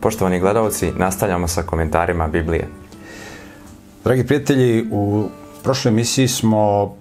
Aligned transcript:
Poštovani 0.00 0.40
gledalci, 0.40 0.92
nastavljamo 0.96 1.48
sa 1.48 1.62
komentarima 1.62 2.28
Biblije. 2.28 2.68
Dragi 4.04 4.26
prijatelji, 4.26 4.86
u 4.90 5.28
prošloj 5.62 5.92
emisiji 5.92 6.28
smo 6.28 6.94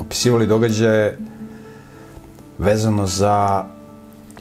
opisivali 0.00 0.46
događaje 0.46 1.18
vezano 2.58 3.06
za 3.06 3.64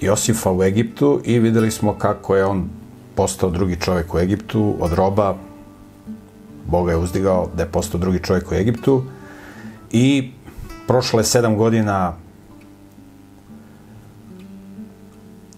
Josifa 0.01 0.51
u 0.51 0.63
Egiptu 0.63 1.21
i 1.23 1.39
videli 1.39 1.71
smo 1.71 1.93
kako 1.93 2.35
je 2.35 2.45
on 2.45 2.69
postao 3.15 3.49
drugi 3.49 3.75
čovjek 3.75 4.13
u 4.13 4.19
Egiptu, 4.19 4.75
od 4.79 4.93
roba 4.93 5.35
Boga 6.65 6.91
je 6.91 6.97
uzdigao 6.97 7.49
da 7.55 7.63
je 7.63 7.69
postao 7.69 7.99
drugi 7.99 8.19
čovjek 8.23 8.51
u 8.51 8.55
Egiptu 8.55 9.03
i 9.91 10.31
prošlo 10.87 11.19
je 11.19 11.23
sedam 11.23 11.57
godina 11.57 12.13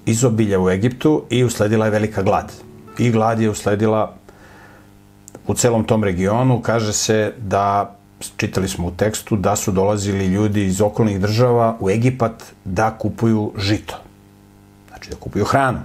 izobilja 0.06 0.60
u 0.60 0.70
Egiptu 0.70 1.24
i 1.30 1.44
usledila 1.44 1.86
je 1.86 1.92
velika 1.92 2.24
glad. 2.24 2.52
I 2.98 3.12
glad 3.12 3.40
je 3.40 3.50
usledila 3.50 4.16
u 5.48 5.54
celom 5.54 5.84
tom 5.84 6.04
regionu. 6.04 6.62
Kaže 6.62 6.94
se 6.94 7.34
da, 7.38 7.96
čitali 8.38 8.68
smo 8.68 8.88
u 8.88 8.92
tekstu, 8.92 9.36
da 9.36 9.56
su 9.56 9.72
dolazili 9.72 10.26
ljudi 10.26 10.66
iz 10.66 10.82
okolnih 10.82 11.20
država 11.20 11.78
u 11.80 11.90
Egipat 11.90 12.44
da 12.66 12.98
kupuju 12.98 13.52
žito. 13.58 13.96
Znači 14.90 15.10
da 15.10 15.16
kupuju 15.16 15.46
hranu. 15.46 15.80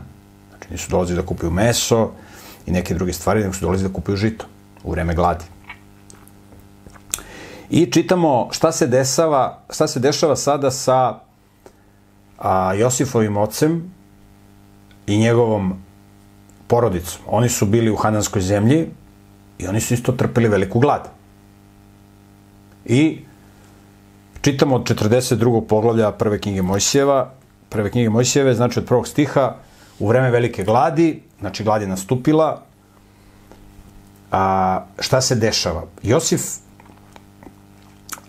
Znači 0.50 0.73
nisu 0.73 0.90
dolazili 0.90 1.20
da 1.20 1.26
kupuju 1.26 1.50
meso 1.50 2.10
i 2.66 2.70
neke 2.73 2.95
druge 2.95 3.12
stvari, 3.12 3.40
nego 3.40 3.52
su 3.52 3.60
dolazili 3.60 3.88
da 3.88 3.95
kupuju 3.95 4.16
žito 4.16 4.46
u 4.84 4.90
vreme 4.90 5.14
gladi. 5.14 5.45
I 7.70 7.87
čitamo 7.87 8.48
šta 8.52 8.73
se 8.73 8.87
dešava, 8.87 9.59
šta 9.70 9.87
se 9.87 10.00
dešava 10.00 10.37
sada 10.37 10.70
sa 10.70 11.18
a, 12.38 12.74
Josifovim 12.74 13.37
ocem 13.37 13.99
i 15.10 15.19
njegovom 15.19 15.74
porodicom. 16.66 17.23
Oni 17.27 17.48
su 17.48 17.66
bili 17.66 17.91
u 17.91 17.96
Hananskoj 17.96 18.42
zemlji 18.42 18.87
i 19.59 19.66
oni 19.66 19.80
su 19.80 19.95
isto 19.95 20.12
trpeli 20.12 20.48
veliku 20.48 20.79
glad. 20.79 21.09
I 22.84 23.18
čitamo 24.40 24.76
od 24.76 24.82
42. 24.82 25.66
poglavlja 25.66 26.12
prve 26.12 26.38
knjige 26.40 26.62
Mojsijeva, 26.62 27.32
prve 27.68 27.90
knjige 27.90 28.10
Mojsijeve, 28.10 28.54
znači 28.54 28.79
od 28.79 28.87
prvog 28.87 29.09
stiha, 29.09 29.57
u 29.99 30.09
vreme 30.09 30.30
velike 30.30 30.65
gladi, 30.65 31.23
znači 31.40 31.65
glad 31.65 31.82
je 31.82 31.88
nastupila, 31.88 32.62
a, 34.32 34.84
šta 34.99 35.21
se 35.21 35.34
dešava? 35.34 35.84
Josif 36.02 36.43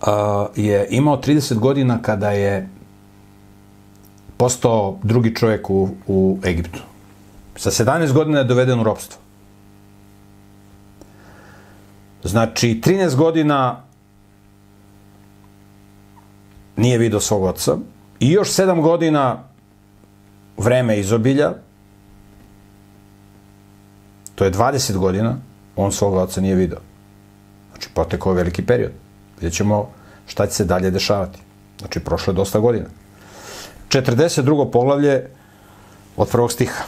a, 0.00 0.46
je 0.56 0.86
imao 0.90 1.16
30 1.16 1.54
godina 1.54 2.02
kada 2.02 2.30
je 2.30 2.68
postao 4.42 4.98
drugi 5.02 5.34
čovjek 5.34 5.70
u, 5.70 5.88
u 6.06 6.38
Egiptu. 6.44 6.82
Sa 7.56 7.70
17 7.70 8.12
godina 8.12 8.38
je 8.38 8.44
doveden 8.44 8.80
u 8.80 8.82
ropstvo. 8.82 9.20
Znači, 12.24 12.80
13 12.84 13.16
godina 13.16 13.82
nije 16.76 16.98
video 16.98 17.20
svog 17.20 17.42
oca 17.42 17.76
i 18.20 18.30
još 18.30 18.48
7 18.48 18.82
godina 18.82 19.44
vreme 20.56 20.98
izobilja, 20.98 21.52
to 24.34 24.44
je 24.44 24.52
20 24.52 24.96
godina, 24.96 25.36
on 25.76 25.92
svog 25.92 26.14
oca 26.14 26.40
nije 26.40 26.54
video. 26.54 26.80
Znači, 27.70 27.88
potekao 27.94 28.32
veliki 28.32 28.66
period. 28.66 28.92
Vidjet 29.36 29.54
ćemo 29.54 29.90
šta 30.26 30.46
će 30.46 30.52
se 30.52 30.64
dalje 30.64 30.90
dešavati. 30.90 31.38
Znači, 31.78 32.00
prošlo 32.00 32.32
je 32.32 32.36
dosta 32.36 32.58
godina. 32.58 33.01
42. 33.92 34.70
poglavlje 34.70 35.26
od 36.16 36.28
prvog 36.28 36.52
stiha. 36.52 36.84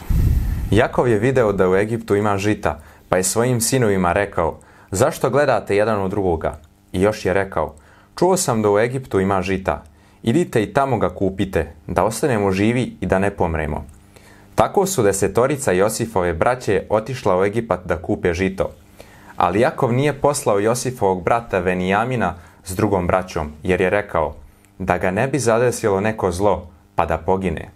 Jakov 0.71 1.07
je 1.07 1.19
video 1.19 1.51
da 1.51 1.69
u 1.69 1.75
Egiptu 1.75 2.15
ima 2.15 2.37
žita, 2.37 2.79
pa 3.09 3.17
je 3.17 3.23
svojim 3.23 3.61
sinovima 3.61 4.13
rekao, 4.13 4.57
zašto 4.91 5.29
gledate 5.29 5.75
jedan 5.75 6.01
u 6.05 6.07
drugoga? 6.07 6.57
I 6.91 7.01
još 7.01 7.25
je 7.25 7.33
rekao, 7.33 7.75
čuo 8.19 8.37
sam 8.37 8.61
da 8.61 8.71
u 8.71 8.79
Egiptu 8.79 9.19
ima 9.19 9.41
žita, 9.41 9.83
idite 10.23 10.63
i 10.63 10.73
tamo 10.73 10.97
ga 10.97 11.09
kupite, 11.09 11.73
da 11.87 12.03
ostanemo 12.03 12.51
živi 12.51 12.97
i 13.01 13.05
da 13.05 13.19
ne 13.19 13.29
pomremo. 13.29 13.85
Tako 14.55 14.85
su 14.85 15.03
desetorica 15.03 15.71
Josifove 15.71 16.33
braće 16.33 16.83
otišla 16.89 17.39
u 17.39 17.43
Egipat 17.43 17.79
da 17.85 18.01
kupe 18.01 18.33
žito. 18.33 18.69
Ali 19.37 19.59
Jakov 19.59 19.93
nije 19.93 20.13
poslao 20.13 20.59
Josifovog 20.59 21.23
brata 21.23 21.59
Venijamina 21.59 22.33
s 22.63 22.75
drugom 22.75 23.07
braćom, 23.07 23.51
jer 23.63 23.81
je 23.81 23.89
rekao, 23.89 24.35
da 24.79 24.97
ga 24.97 25.11
ne 25.11 25.27
bi 25.27 25.39
zadesilo 25.39 26.01
neko 26.01 26.31
zlo, 26.31 26.74
pa 26.95 27.05
da 27.05 27.17
pogine. 27.17 27.69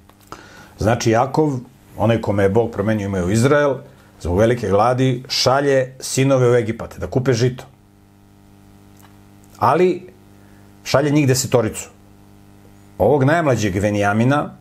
Znači, 0.77 1.11
Jakov, 1.11 1.59
onaj 1.97 2.21
kome 2.21 2.43
je 2.43 2.49
Bog 2.49 2.71
promenio 2.71 3.05
ime 3.05 3.23
u 3.23 3.29
Izrael, 3.29 3.75
zbog 4.21 4.39
velike 4.39 4.69
gladi, 4.69 5.23
šalje 5.29 5.95
sinove 5.99 6.51
u 6.51 6.55
Egipat 6.55 6.99
da 6.99 7.07
kupe 7.07 7.33
žito. 7.33 7.63
Ali, 9.57 10.09
šalje 10.83 11.11
njih 11.11 11.27
desetoricu. 11.27 11.89
Ovog 12.97 13.23
najmlađeg 13.23 13.75
Venijamina, 13.75 14.55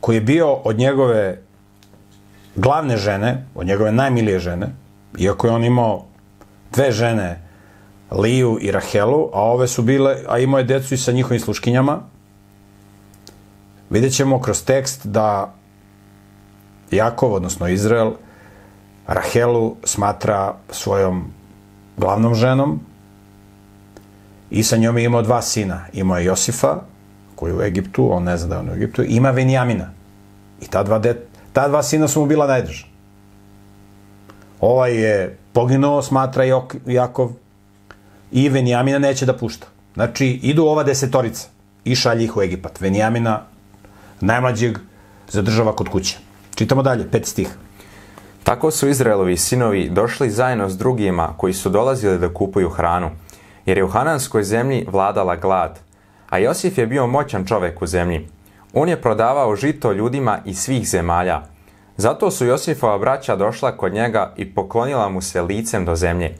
koji 0.00 0.16
je 0.16 0.20
bio 0.20 0.52
od 0.52 0.78
njegove 0.78 1.42
glavne 2.56 2.96
žene, 2.96 3.46
od 3.54 3.66
njegove 3.66 3.92
najmilije 3.92 4.38
žene, 4.38 4.66
iako 5.18 5.46
je 5.46 5.52
on 5.52 5.64
imao 5.64 6.04
dve 6.72 6.92
žene, 6.92 7.40
Liju 8.10 8.58
i 8.60 8.70
Rahelu, 8.70 9.30
a 9.32 9.42
ove 9.42 9.68
su 9.68 9.82
bile, 9.82 10.16
a 10.28 10.38
imao 10.38 10.58
je 10.58 10.64
decu 10.64 10.94
i 10.94 10.98
sa 10.98 11.12
njihovim 11.12 11.40
sluškinjama, 11.40 12.02
vidjet 13.94 14.12
ćemo 14.12 14.40
kroz 14.40 14.64
tekst 14.64 15.06
da 15.06 15.54
Jakov, 16.90 17.32
odnosno 17.32 17.68
Izrael, 17.68 18.12
Rahelu 19.06 19.76
smatra 19.84 20.54
svojom 20.70 21.24
glavnom 21.96 22.34
ženom 22.34 22.80
i 24.50 24.62
sa 24.62 24.76
njom 24.76 24.98
je 24.98 25.04
imao 25.04 25.22
dva 25.22 25.42
sina. 25.42 25.86
Imao 25.92 26.18
je 26.18 26.24
Josifa, 26.24 26.76
koji 27.34 27.50
je 27.50 27.56
u 27.56 27.62
Egiptu, 27.62 28.08
on 28.12 28.22
ne 28.22 28.36
zna 28.36 28.48
da 28.48 28.54
je 28.54 28.60
on 28.60 28.68
u 28.68 28.72
Egiptu, 28.72 29.02
ima 29.02 29.30
Venjamina. 29.30 29.90
I 30.62 30.66
ta 30.66 30.82
dva, 30.82 30.98
det, 30.98 31.26
ta 31.52 31.68
dva 31.68 31.82
sina 31.82 32.08
su 32.08 32.20
mu 32.20 32.26
bila 32.26 32.46
najdrža. 32.46 32.86
Ovaj 34.60 34.94
je 34.94 35.38
poginuo, 35.52 36.02
smatra 36.02 36.44
Jok, 36.44 36.74
Jakov, 36.86 37.30
i 38.32 38.48
Venjamina 38.48 38.98
neće 38.98 39.26
da 39.26 39.36
pušta. 39.36 39.66
Znači, 39.94 40.26
idu 40.26 40.64
ova 40.64 40.82
desetorica 40.82 41.48
i 41.84 41.94
šalje 41.94 42.24
ih 42.24 42.36
u 42.36 42.42
Egipat. 42.42 42.80
Venjamina 42.80 43.53
najmlađeg 44.24 44.78
zadržava 45.28 45.76
kod 45.76 45.88
kuće. 45.88 46.18
Čitamo 46.54 46.82
dalje, 46.82 47.10
pet 47.10 47.26
stih. 47.26 47.48
Tako 48.44 48.70
su 48.70 48.88
Izraelovi 48.88 49.36
sinovi 49.36 49.88
došli 49.88 50.30
zajedno 50.30 50.68
s 50.68 50.78
drugima 50.78 51.28
koji 51.36 51.52
su 51.52 51.70
dolazili 51.70 52.18
da 52.18 52.34
kupuju 52.34 52.68
hranu, 52.70 53.10
jer 53.66 53.78
je 53.78 53.84
u 53.84 53.88
Hananskoj 53.88 54.44
zemlji 54.44 54.86
vladala 54.92 55.36
glad, 55.36 55.80
a 56.30 56.38
Josif 56.38 56.78
je 56.78 56.86
bio 56.86 57.06
moćan 57.06 57.46
čovek 57.46 57.82
u 57.82 57.86
zemlji. 57.86 58.28
On 58.72 58.88
je 58.88 59.00
prodavao 59.00 59.56
žito 59.56 59.92
ljudima 59.92 60.38
iz 60.44 60.58
svih 60.58 60.88
zemalja. 60.88 61.42
Zato 61.96 62.30
su 62.30 62.46
Josifova 62.46 62.98
braća 62.98 63.36
došla 63.36 63.76
kod 63.76 63.92
njega 63.92 64.32
i 64.36 64.54
poklonila 64.54 65.08
mu 65.08 65.20
se 65.20 65.42
licem 65.42 65.84
do 65.84 65.96
zemlje. 65.96 66.34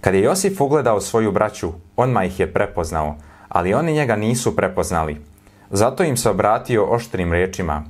Kad 0.00 0.14
je 0.14 0.22
Josif 0.22 0.60
ugledao 0.60 1.00
svoju 1.00 1.32
braću, 1.32 1.72
ma 1.96 2.24
ih 2.24 2.40
je 2.40 2.52
prepoznao, 2.52 3.16
ali 3.48 3.74
oni 3.74 3.92
njega 3.92 4.16
nisu 4.16 4.56
prepoznali. 4.56 5.35
Zato 5.70 6.04
im 6.04 6.16
se 6.16 6.30
obratio 6.30 6.84
oštrim 6.84 7.32
rečima. 7.32 7.84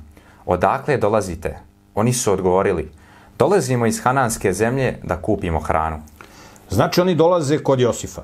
Odakle 0.45 0.97
dolazite? 0.97 1.59
Oni 1.95 2.13
su 2.13 2.31
odgovorili. 2.31 2.91
Dolazimo 3.39 3.85
iz 3.85 4.01
Hananske 4.03 4.53
zemlje 4.53 4.99
da 5.03 5.21
kupimo 5.21 5.59
hranu. 5.59 5.99
Znači 6.69 7.01
oni 7.01 7.15
dolaze 7.15 7.57
kod 7.57 7.79
Josifa. 7.79 8.21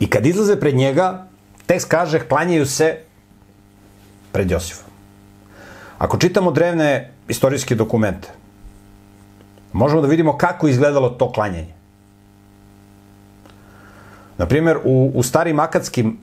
I 0.00 0.10
kad 0.10 0.26
izlaze 0.26 0.60
pred 0.60 0.74
njega, 0.74 1.26
tekst 1.66 1.88
kaže 1.88 2.28
klanjaju 2.28 2.66
se 2.66 2.98
pred 4.32 4.50
Josifom. 4.50 4.90
Ako 5.98 6.18
čitamo 6.18 6.50
drevne 6.50 7.12
istorijske 7.28 7.74
dokumente, 7.74 8.28
možemo 9.72 10.02
da 10.02 10.08
vidimo 10.08 10.36
kako 10.36 10.68
izgledalo 10.68 11.10
to 11.10 11.32
klanjanje. 11.32 11.74
Na 14.42 14.46
primjer, 14.46 14.78
u, 14.84 15.12
u 15.14 15.22
starim 15.22 15.60
akadskim 15.60 16.18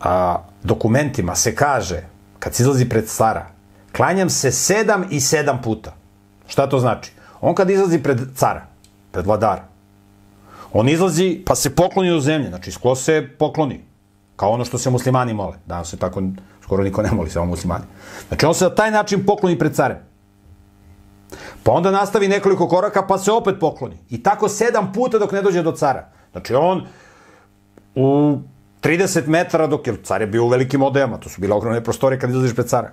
a, 0.00 0.36
dokumentima 0.62 1.34
se 1.34 1.54
kaže, 1.54 2.02
kad 2.38 2.54
se 2.54 2.62
izlazi 2.62 2.88
pred 2.88 3.06
cara, 3.06 3.46
klanjam 3.96 4.30
se 4.30 4.52
sedam 4.52 5.04
i 5.10 5.20
sedam 5.20 5.60
puta. 5.62 5.92
Šta 6.46 6.68
to 6.68 6.78
znači? 6.78 7.12
On 7.40 7.54
kad 7.54 7.70
izlazi 7.70 8.02
pred 8.02 8.20
cara, 8.34 8.66
pred 9.12 9.26
vladara, 9.26 9.64
on 10.72 10.88
izlazi 10.88 11.42
pa 11.46 11.54
se 11.54 11.74
pokloni 11.74 12.10
do 12.10 12.20
zemlje, 12.20 12.48
znači 12.48 12.72
sklo 12.72 12.94
se 12.96 13.28
pokloni. 13.38 13.84
Kao 14.36 14.50
ono 14.50 14.64
što 14.64 14.78
se 14.78 14.90
muslimani 14.90 15.34
mole. 15.34 15.56
Danas 15.66 15.90
se 15.90 15.96
tako 15.96 16.22
skoro 16.62 16.82
niko 16.84 17.02
ne 17.02 17.12
moli, 17.12 17.30
samo 17.30 17.46
muslimani. 17.46 17.84
Znači 18.28 18.46
on 18.46 18.54
se 18.54 18.64
na 18.64 18.74
taj 18.74 18.90
način 18.90 19.26
pokloni 19.26 19.58
pred 19.58 19.74
carem. 19.74 19.98
Pa 21.62 21.72
onda 21.72 21.90
nastavi 21.90 22.28
nekoliko 22.28 22.68
koraka 22.68 23.06
pa 23.06 23.18
se 23.18 23.32
opet 23.32 23.60
pokloni. 23.60 23.98
I 24.10 24.22
tako 24.22 24.48
sedam 24.48 24.92
puta 24.92 25.18
dok 25.18 25.32
ne 25.32 25.42
dođe 25.42 25.62
do 25.62 25.72
cara. 25.72 26.08
Znači 26.32 26.54
on 26.54 26.86
u 27.94 28.38
30 28.82 29.26
metara 29.26 29.66
dok 29.66 29.86
je 29.86 29.96
car 30.02 30.20
je 30.20 30.26
bio 30.26 30.44
u 30.44 30.48
velikim 30.48 30.82
odejama, 30.82 31.18
to 31.18 31.28
su 31.28 31.40
bile 31.40 31.54
ogromne 31.54 31.84
prostore 31.84 32.18
kad 32.18 32.30
izlaziš 32.30 32.54
pred 32.54 32.66
cara. 32.66 32.92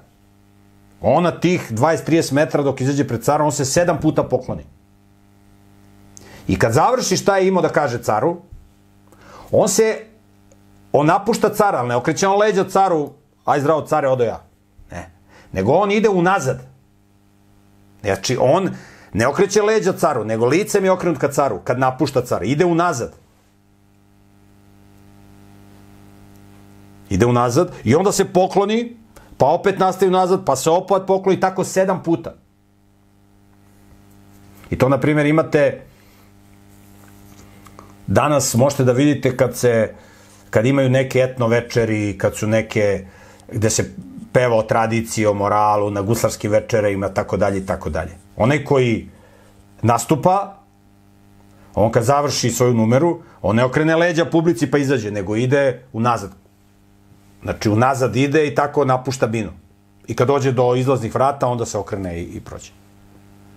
On 1.02 1.24
na 1.24 1.32
tih 1.32 1.72
20-30 1.72 2.34
metara 2.34 2.64
dok 2.64 2.82
izađe 2.82 3.08
pred 3.08 3.24
carom, 3.24 3.46
on 3.46 3.52
se 3.52 3.66
sedam 3.66 4.00
puta 4.02 4.24
pokloni. 4.24 4.64
I 6.48 6.60
kad 6.60 6.74
završi 6.74 7.18
šta 7.18 7.38
je 7.38 7.48
imao 7.48 7.62
da 7.62 7.70
kaže 7.70 8.04
caru, 8.04 8.38
on 9.52 9.70
se, 9.70 10.06
on 10.92 11.06
napušta 11.06 11.50
cara, 11.54 11.80
ali 11.80 11.88
ne 11.88 11.96
okreće 11.96 12.28
on 12.28 12.40
leđa 12.40 12.64
caru, 12.64 13.10
aj 13.46 13.60
zdravo 13.60 13.86
care, 13.88 14.08
odo 14.08 14.24
ja. 14.24 14.44
Ne. 14.92 15.10
Nego 15.52 15.72
on 15.72 15.92
ide 15.92 16.10
unazad. 16.10 16.62
Znači, 18.02 18.38
on 18.40 18.70
ne 19.14 19.28
okreće 19.28 19.62
leđa 19.62 19.94
caru, 19.94 20.26
nego 20.26 20.46
lice 20.46 20.82
mi 20.82 20.88
je 20.88 20.92
okrenut 20.92 21.20
ka 21.20 21.32
caru, 21.32 21.60
kad 21.64 21.80
napušta 21.80 22.22
cara. 22.22 22.46
Ide 22.46 22.66
unazad. 22.66 23.21
Ide 27.12 27.26
unazad 27.26 27.72
i 27.84 27.96
onda 27.96 28.12
se 28.12 28.26
pokloni, 28.26 28.98
pa 29.38 29.46
opet 29.46 29.80
nastavi 29.80 30.10
unazad, 30.10 30.46
pa 30.46 30.56
se 30.56 30.70
opet 30.70 31.02
pokloni, 31.08 31.40
tako 31.40 31.64
sedam 31.64 32.04
puta. 32.04 32.36
I 34.70 34.78
to, 34.78 34.90
na 34.90 35.00
primjer, 35.00 35.26
imate 35.26 35.82
danas 38.08 38.56
možete 38.56 38.84
da 38.84 38.92
vidite 38.92 39.38
kad 39.38 39.58
se 39.58 39.94
kad 40.50 40.66
imaju 40.66 40.90
neke 40.90 41.20
etno 41.20 41.48
večeri, 41.48 42.18
kad 42.18 42.36
su 42.36 42.48
neke 42.48 43.06
gde 43.52 43.70
se 43.70 43.92
peva 44.34 44.56
o 44.56 44.64
tradiciji, 44.64 45.26
o 45.26 45.34
moralu, 45.34 45.90
na 45.90 46.02
guslarskim 46.02 46.52
večerima, 46.52 47.10
tako 47.10 47.38
dalje 47.38 47.58
i 47.58 47.66
tako 47.66 47.90
dalje. 47.90 48.12
Onaj 48.38 48.64
koji 48.64 49.10
nastupa, 49.82 50.58
on 51.76 51.92
kad 51.92 52.04
završi 52.04 52.50
svoju 52.50 52.74
numeru, 52.74 53.22
on 53.42 53.56
ne 53.56 53.64
okrene 53.64 53.96
leđa 53.96 54.26
publici 54.26 54.72
pa 54.72 54.78
izađe, 54.78 55.12
nego 55.12 55.36
ide 55.36 55.84
unazad. 55.94 56.41
Znači, 57.44 57.70
unazad 57.70 58.16
ide 58.16 58.48
i 58.48 58.56
tako 58.56 58.86
napušta 58.86 59.28
binu. 59.28 59.52
I 60.08 60.16
kad 60.16 60.28
dođe 60.28 60.52
do 60.52 60.76
izlaznih 60.76 61.16
vrata, 61.16 61.48
onda 61.48 61.66
se 61.66 61.78
okrene 61.78 62.20
i, 62.20 62.24
i 62.24 62.40
prođe. 62.40 62.72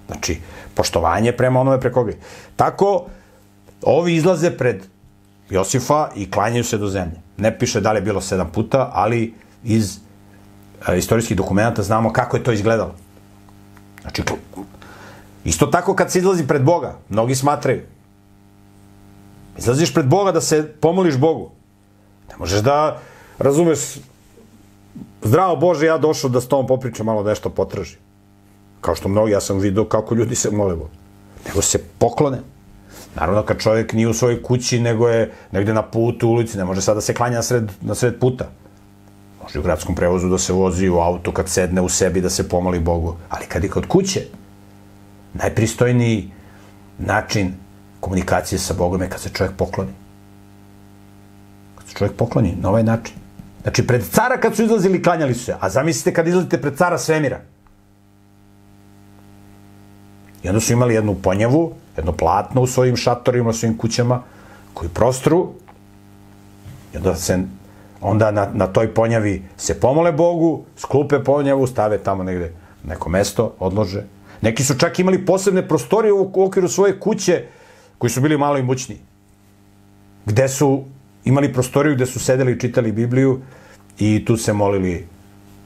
Znači, 0.06 0.40
poštovanje 0.74 1.32
prema 1.32 1.60
onome 1.60 1.80
preko 1.80 2.04
gre. 2.04 2.16
Tako, 2.56 3.06
ovi 3.82 4.14
izlaze 4.14 4.50
pred 4.50 4.86
Josifa 5.50 6.08
i 6.16 6.30
klanjaju 6.30 6.64
se 6.64 6.78
do 6.78 6.88
zemlje. 6.88 7.20
Ne 7.36 7.58
piše 7.58 7.80
da 7.80 7.92
li 7.92 7.98
je 7.98 8.02
bilo 8.02 8.20
sedam 8.20 8.50
puta, 8.52 8.90
ali 8.94 9.34
iz 9.64 9.98
a, 10.86 10.94
istorijskih 10.94 11.36
dokumenta 11.36 11.82
znamo 11.82 12.12
kako 12.12 12.36
je 12.36 12.44
to 12.44 12.52
izgledalo. 12.52 12.94
Znači, 14.02 14.22
isto 15.44 15.66
tako 15.66 15.94
kad 15.94 16.12
se 16.12 16.18
izlazi 16.18 16.46
pred 16.46 16.62
Boga, 16.62 16.96
mnogi 17.08 17.34
smatraju. 17.34 17.82
Izlaziš 19.58 19.94
pred 19.94 20.06
Boga 20.06 20.32
da 20.32 20.40
se 20.40 20.72
pomoliš 20.80 21.16
Bogu. 21.16 21.50
Ne 22.30 22.36
možeš 22.38 22.60
da, 22.60 23.00
razumeš, 23.38 23.78
zdravo 25.22 25.56
Bože, 25.56 25.86
ja 25.86 25.98
došao 25.98 26.30
da 26.30 26.40
s 26.40 26.48
tom 26.48 26.66
popričam 26.66 27.06
malo 27.06 27.22
nešto 27.22 27.50
potraži. 27.50 27.96
Kao 28.80 28.94
što 28.94 29.08
mnogi, 29.08 29.32
ja 29.32 29.40
sam 29.40 29.58
vidio 29.58 29.84
kako 29.84 30.14
ljudi 30.14 30.34
se 30.34 30.50
mole 30.50 30.74
Bogu. 30.74 30.90
Nego 31.46 31.62
se 31.62 31.78
poklone. 31.98 32.38
Naravno, 33.16 33.42
kad 33.42 33.58
čovjek 33.58 33.92
nije 33.92 34.08
u 34.08 34.14
svojoj 34.14 34.42
kući, 34.42 34.80
nego 34.80 35.08
je 35.08 35.32
negde 35.52 35.74
na 35.74 35.82
putu, 35.82 36.28
u 36.28 36.32
ulici, 36.32 36.58
ne 36.58 36.64
može 36.64 36.80
sada 36.80 36.94
da 36.94 37.00
se 37.00 37.14
klanja 37.14 37.36
na 37.36 37.42
sred, 37.42 37.70
na 37.80 37.94
sred 37.94 38.18
puta. 38.20 38.48
Može 39.42 39.58
u 39.58 39.62
gradskom 39.62 39.94
prevozu 39.94 40.28
da 40.28 40.38
se 40.38 40.52
vozi 40.52 40.88
u 40.88 40.98
auto, 40.98 41.32
kad 41.32 41.48
sedne 41.48 41.80
u 41.80 41.88
sebi 41.88 42.20
da 42.20 42.30
se 42.30 42.48
pomoli 42.48 42.80
Bogu. 42.80 43.16
Ali 43.28 43.46
kad 43.46 43.64
je 43.64 43.70
kod 43.70 43.86
kuće, 43.86 44.22
najpristojniji 45.34 46.30
način 46.98 47.54
komunikacije 48.00 48.58
sa 48.58 48.74
Bogom 48.74 49.02
je 49.02 49.08
kad 49.08 49.20
se 49.20 49.28
čovjek 49.28 49.56
pokloni. 49.56 49.92
Kad 51.78 51.88
se 51.88 51.94
čovjek 51.94 52.16
pokloni 52.16 52.56
na 52.60 52.68
ovaj 52.68 52.82
način. 52.82 53.23
Znači, 53.64 53.86
pred 53.86 54.04
cara 54.10 54.40
kad 54.40 54.56
su 54.56 54.62
izlazili, 54.62 55.02
klanjali 55.02 55.34
su 55.34 55.44
se. 55.44 55.56
A 55.60 55.68
zamislite 55.68 56.14
kad 56.14 56.28
izlazite 56.28 56.60
pred 56.60 56.76
cara 56.76 56.98
svemira. 56.98 57.40
I 60.42 60.48
onda 60.48 60.60
su 60.60 60.72
imali 60.72 60.94
jednu 60.94 61.14
ponjavu, 61.14 61.72
jedno 61.96 62.12
platno 62.12 62.60
u 62.60 62.66
svojim 62.66 62.96
šatorima, 62.96 63.50
u 63.50 63.52
svojim 63.52 63.78
kućama, 63.78 64.22
koji 64.74 64.90
prostru, 64.90 65.48
i 66.94 66.96
onda 66.96 67.16
se 67.16 67.38
onda 68.00 68.30
na, 68.30 68.48
na 68.54 68.66
toj 68.66 68.94
ponjavi 68.94 69.42
se 69.56 69.80
pomole 69.80 70.12
Bogu, 70.12 70.64
sklupe 70.76 71.24
ponjavu, 71.24 71.66
stave 71.66 71.98
tamo 71.98 72.22
negde 72.22 72.52
neko 72.84 73.08
mesto, 73.08 73.54
odlože. 73.58 74.04
Neki 74.42 74.64
su 74.64 74.78
čak 74.78 74.98
imali 74.98 75.26
posebne 75.26 75.68
prostorije 75.68 76.12
u 76.12 76.30
okviru 76.34 76.68
svoje 76.68 77.00
kuće, 77.00 77.44
koji 77.98 78.10
su 78.10 78.20
bili 78.20 78.38
malo 78.38 78.58
imućniji. 78.58 78.98
Gde 80.26 80.48
su 80.48 80.84
imali 81.24 81.52
prostoriju 81.52 81.94
gde 81.94 82.06
su 82.06 82.20
sedeli 82.20 82.52
i 82.52 82.60
čitali 82.60 82.92
Bibliju 82.92 83.40
i 83.98 84.24
tu 84.24 84.36
se 84.36 84.52
molili 84.52 85.06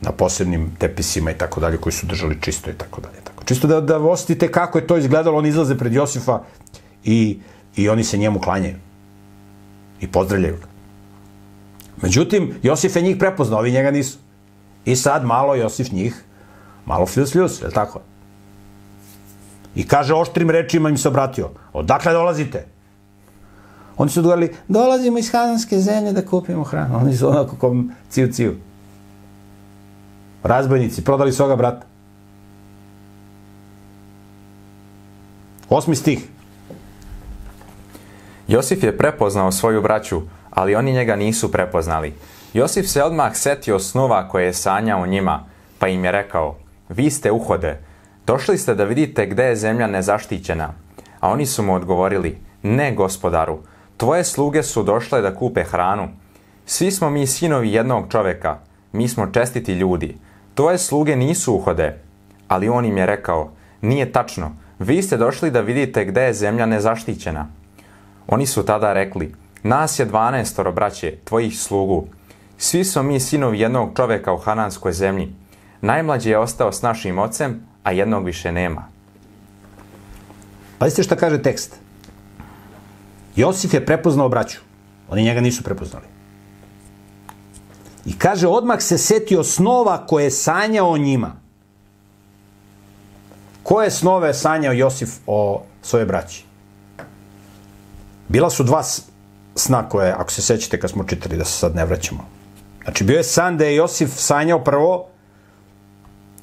na 0.00 0.12
posebnim 0.12 0.70
tepisima 0.78 1.30
i 1.30 1.38
tako 1.38 1.60
dalje, 1.60 1.76
koji 1.76 1.92
su 1.92 2.06
držali 2.06 2.38
čisto 2.40 2.70
i 2.70 2.74
tako 2.74 3.00
dalje. 3.00 3.20
Tako. 3.24 3.44
Čisto 3.44 3.66
da, 3.66 3.80
da 3.80 3.98
osjetite 3.98 4.50
kako 4.52 4.78
je 4.78 4.86
to 4.86 4.96
izgledalo, 4.96 5.38
oni 5.38 5.48
izlaze 5.48 5.78
pred 5.78 5.92
Josifa 5.92 6.40
i, 7.04 7.38
i 7.76 7.88
oni 7.88 8.04
se 8.04 8.18
njemu 8.18 8.40
klanjaju. 8.40 8.76
I 10.00 10.06
pozdravljaju 10.06 10.56
ga. 10.56 10.66
Međutim, 12.02 12.54
Josif 12.62 12.96
je 12.96 13.02
njih 13.02 13.16
prepoznao, 13.16 13.58
ovi 13.58 13.72
njega 13.72 13.90
nisu. 13.90 14.18
I 14.84 14.96
sad 14.96 15.24
malo 15.24 15.54
Josif 15.54 15.92
njih, 15.92 16.22
malo 16.86 17.06
fljus 17.06 17.32
fljus, 17.32 17.62
je 17.62 17.70
tako? 17.70 18.00
I 19.74 19.86
kaže 19.86 20.14
oštrim 20.14 20.50
rečima 20.50 20.88
im 20.88 20.96
se 20.96 21.08
obratio, 21.08 21.50
odakle 21.72 22.12
dolazite? 22.12 22.66
Oni 23.98 24.10
su 24.10 24.20
odgovorili, 24.20 24.54
dolazimo 24.68 25.18
iz 25.18 25.32
Hananske 25.32 25.78
zemlje 25.78 26.12
da 26.12 26.26
kupimo 26.26 26.64
hranu. 26.64 26.96
Oni 26.96 27.16
su 27.16 27.28
onako 27.28 27.56
kom 27.56 27.92
ciju 28.10 28.32
ciju. 28.32 28.56
Razbojnici, 30.42 31.04
prodali 31.04 31.32
svoga 31.32 31.56
brata. 31.56 31.86
Osmi 35.68 35.96
stih. 35.96 36.28
Josif 38.48 38.82
je 38.82 38.98
prepoznao 38.98 39.52
svoju 39.52 39.82
braću, 39.82 40.22
ali 40.50 40.74
oni 40.74 40.92
njega 40.92 41.16
nisu 41.16 41.52
prepoznali. 41.52 42.14
Josif 42.54 42.88
se 42.88 43.02
odmah 43.02 43.36
setio 43.36 43.78
snova 43.78 44.28
koje 44.28 44.44
je 44.44 44.52
sanjao 44.52 45.06
njima, 45.06 45.44
pa 45.78 45.88
im 45.88 46.04
je 46.04 46.12
rekao, 46.12 46.56
vi 46.88 47.10
ste 47.10 47.32
uhode, 47.32 47.80
došli 48.26 48.58
ste 48.58 48.74
da 48.74 48.84
vidite 48.84 49.26
gde 49.26 49.44
je 49.44 49.56
zemlja 49.56 49.86
nezaštićena. 49.86 50.72
A 51.20 51.30
oni 51.30 51.46
su 51.46 51.62
mu 51.62 51.74
odgovorili, 51.74 52.38
ne 52.62 52.94
gospodaru, 52.94 53.58
tvoje 53.98 54.24
sluge 54.24 54.62
su 54.62 54.82
došle 54.82 55.20
da 55.20 55.34
kupe 55.34 55.64
hranu. 55.64 56.08
Svi 56.66 56.90
smo 56.90 57.10
mi 57.10 57.26
sinovi 57.26 57.72
jednog 57.72 58.04
čoveka, 58.12 58.58
mi 58.92 59.08
smo 59.08 59.26
čestiti 59.26 59.72
ljudi. 59.72 60.16
Tvoje 60.54 60.78
sluge 60.78 61.16
nisu 61.16 61.54
uhode. 61.54 61.98
Ali 62.48 62.68
on 62.68 62.84
im 62.84 62.96
je 62.96 63.06
rekao, 63.06 63.50
nije 63.80 64.12
tačno, 64.12 64.52
vi 64.78 65.02
ste 65.02 65.16
došli 65.16 65.50
da 65.50 65.60
vidite 65.60 66.04
gde 66.04 66.22
je 66.22 66.34
zemlja 66.34 66.66
nezaštićena. 66.66 67.46
Oni 68.26 68.46
su 68.46 68.62
tada 68.62 68.92
rekli, 68.92 69.34
nas 69.62 69.98
je 69.98 70.04
dvanestoro 70.04 70.72
braće, 70.72 71.16
tvojih 71.24 71.58
slugu. 71.58 72.06
Svi 72.58 72.84
smo 72.84 73.02
mi 73.02 73.20
sinovi 73.20 73.60
jednog 73.60 73.96
čoveka 73.96 74.32
u 74.32 74.38
Hananskoj 74.38 74.92
zemlji. 74.92 75.32
Najmlađi 75.80 76.30
je 76.30 76.38
ostao 76.38 76.72
s 76.72 76.82
našim 76.82 77.18
ocem, 77.18 77.60
a 77.82 77.92
jednog 77.92 78.24
više 78.24 78.52
nema. 78.52 78.84
Pazite 80.78 81.02
šta 81.02 81.16
kaže 81.16 81.42
tekst. 81.42 81.87
Josif 83.38 83.74
je 83.74 83.86
prepoznao 83.86 84.28
braću. 84.28 84.58
Oni 85.10 85.22
njega 85.22 85.40
nisu 85.40 85.62
prepoznali. 85.62 86.04
I 88.04 88.18
kaže, 88.18 88.48
odmah 88.48 88.82
se 88.82 88.98
setio 88.98 89.44
snova 89.44 90.06
koje 90.06 90.24
je 90.24 90.30
sanjao 90.30 90.98
njima. 90.98 91.36
Koje 93.62 93.90
snove 93.90 94.28
je 94.28 94.34
sanjao 94.34 94.72
Josif 94.72 95.10
o 95.26 95.62
svoje 95.82 96.06
braći? 96.06 96.44
Bila 98.28 98.50
su 98.50 98.64
dva 98.64 98.82
sna 99.54 99.88
koje, 99.88 100.12
ako 100.12 100.32
se 100.32 100.42
sećate 100.42 100.80
kad 100.80 100.90
smo 100.90 101.04
čitali, 101.04 101.36
da 101.36 101.44
se 101.44 101.58
sad 101.58 101.76
ne 101.76 101.84
vraćamo. 101.84 102.26
Znači, 102.84 103.04
bio 103.04 103.16
je 103.16 103.24
san 103.24 103.56
da 103.56 103.64
je 103.64 103.76
Josif 103.76 104.10
sanjao 104.16 104.64
prvo 104.64 105.06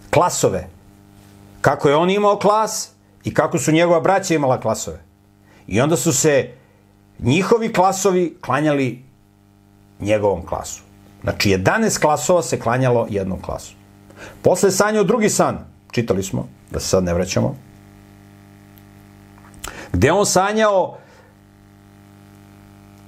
klasove. 0.09 0.67
Kako 1.61 1.89
je 1.89 1.95
on 1.95 2.09
imao 2.09 2.39
klas 2.39 2.91
i 3.23 3.33
kako 3.33 3.59
su 3.59 3.71
njegova 3.71 3.99
braća 3.99 4.35
imala 4.35 4.61
klasove. 4.61 4.99
I 5.67 5.81
onda 5.81 5.97
su 5.97 6.13
se 6.13 6.51
njihovi 7.19 7.73
klasovi 7.73 8.37
klanjali 8.41 9.03
njegovom 9.99 10.45
klasu. 10.45 10.81
Znači, 11.23 11.49
11 11.49 11.99
klasova 11.99 12.41
se 12.41 12.59
klanjalo 12.59 13.07
jednom 13.09 13.41
klasu. 13.41 13.73
Posle 14.41 14.71
sanjao 14.71 15.03
drugi 15.03 15.29
san, 15.29 15.59
čitali 15.91 16.23
smo, 16.23 16.47
da 16.71 16.79
se 16.79 16.87
sad 16.87 17.03
ne 17.03 17.13
vraćamo, 17.13 17.55
gde 19.93 20.11
on 20.11 20.25
sanjao 20.25 20.97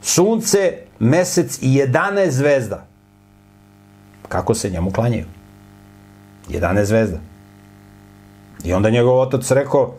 sunce, 0.02 0.78
mesec 1.00 1.60
i 1.62 1.68
11 1.68 2.30
zvezda. 2.30 2.86
Kako 4.30 4.54
se 4.54 4.70
njemu 4.70 4.92
klanjaju? 4.92 5.26
11 6.50 6.84
zvezda. 6.84 7.20
I 8.64 8.74
onda 8.74 8.90
njegov 8.90 9.20
otac 9.20 9.52
rekao, 9.52 9.94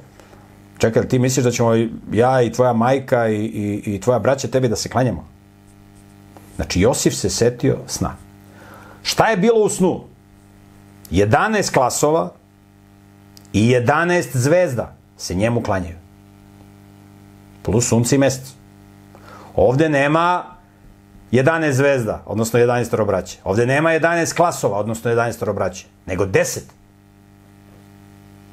čekaj, 0.78 1.08
ti 1.08 1.18
misliš 1.18 1.44
da 1.44 1.50
ćemo 1.50 1.74
ja 2.12 2.42
i 2.42 2.52
tvoja 2.52 2.72
majka 2.72 3.28
i, 3.28 3.44
i, 3.44 3.94
i 3.94 4.00
tvoja 4.00 4.18
braća 4.18 4.48
tebi 4.48 4.68
da 4.68 4.76
se 4.76 4.88
klanjamo? 4.88 5.24
Znači, 6.56 6.80
Josif 6.80 7.14
se 7.14 7.30
setio 7.30 7.78
sna. 7.86 8.16
Šta 9.02 9.26
je 9.26 9.36
bilo 9.36 9.60
u 9.60 9.68
snu? 9.68 10.04
11 11.10 11.72
klasova 11.72 12.32
i 13.52 13.68
11 13.68 14.36
zvezda 14.36 14.96
se 15.16 15.34
njemu 15.34 15.62
klanjaju. 15.62 15.96
Plus 17.62 17.88
sunce 17.88 18.16
i 18.16 18.18
mesec. 18.18 18.52
Ovde 19.56 19.88
nema 19.88 20.44
11 21.32 21.70
zvezda, 21.70 22.22
odnosno 22.26 22.60
11 22.60 22.94
robraće. 22.94 23.38
Ovde 23.44 23.66
nema 23.66 23.90
11 23.90 24.36
klasova, 24.36 24.78
odnosno 24.78 25.10
11 25.10 25.44
robraće, 25.44 25.86
nego 26.06 26.26
10. 26.26 26.60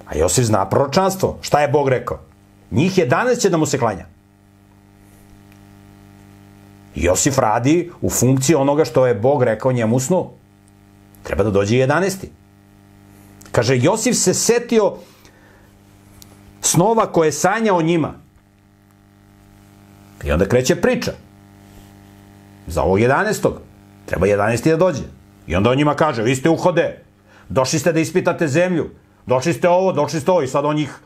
A 0.05 0.17
Josif 0.17 0.45
zna 0.45 0.65
proročanstvo. 0.69 1.37
Šta 1.41 1.61
je 1.61 1.67
Bog 1.67 1.89
rekao? 1.89 2.19
Njih 2.71 2.95
11 2.97 3.41
će 3.41 3.49
da 3.49 3.57
mu 3.57 3.65
se 3.65 3.77
klanja. 3.77 4.05
Josif 6.95 7.37
radi 7.37 7.91
u 8.01 8.09
funkciji 8.09 8.55
onoga 8.55 8.85
što 8.85 9.07
je 9.07 9.15
Bog 9.15 9.43
rekao 9.43 9.71
njemu 9.71 9.95
u 9.95 9.99
snu. 9.99 10.29
Treba 11.23 11.43
da 11.43 11.51
dođe 11.51 11.75
11. 11.75 12.25
Kaže, 13.51 13.77
Josif 13.77 14.15
se 14.15 14.33
setio 14.33 14.97
snova 16.61 17.11
koje 17.11 17.31
sanja 17.31 17.73
o 17.73 17.81
njima. 17.81 18.13
I 20.23 20.31
onda 20.31 20.45
kreće 20.45 20.75
priča. 20.75 21.11
Za 22.67 22.81
ovog 22.81 22.99
11. 22.99 23.51
Treba 24.05 24.27
11. 24.27 24.69
da 24.69 24.77
dođe. 24.77 25.03
I 25.47 25.55
onda 25.55 25.69
on 25.69 25.77
njima 25.77 25.95
kaže, 25.95 26.23
vi 26.23 26.35
ste 26.35 26.49
uhode, 26.49 27.03
došli 27.49 27.79
ste 27.79 27.93
da 27.93 27.99
ispitate 27.99 28.47
zemlju, 28.47 28.89
došli 29.25 29.53
ste 29.53 29.69
ovo, 29.69 29.91
došli 29.91 30.19
ste 30.19 30.31
ovo, 30.31 30.41
i 30.41 30.47
sad 30.47 30.65
on 30.65 30.75
njih, 30.75 30.99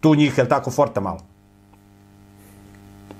tu 0.00 0.14
njih, 0.14 0.38
je 0.38 0.48
tako, 0.48 0.70
forta 0.70 1.00
malo. 1.00 1.18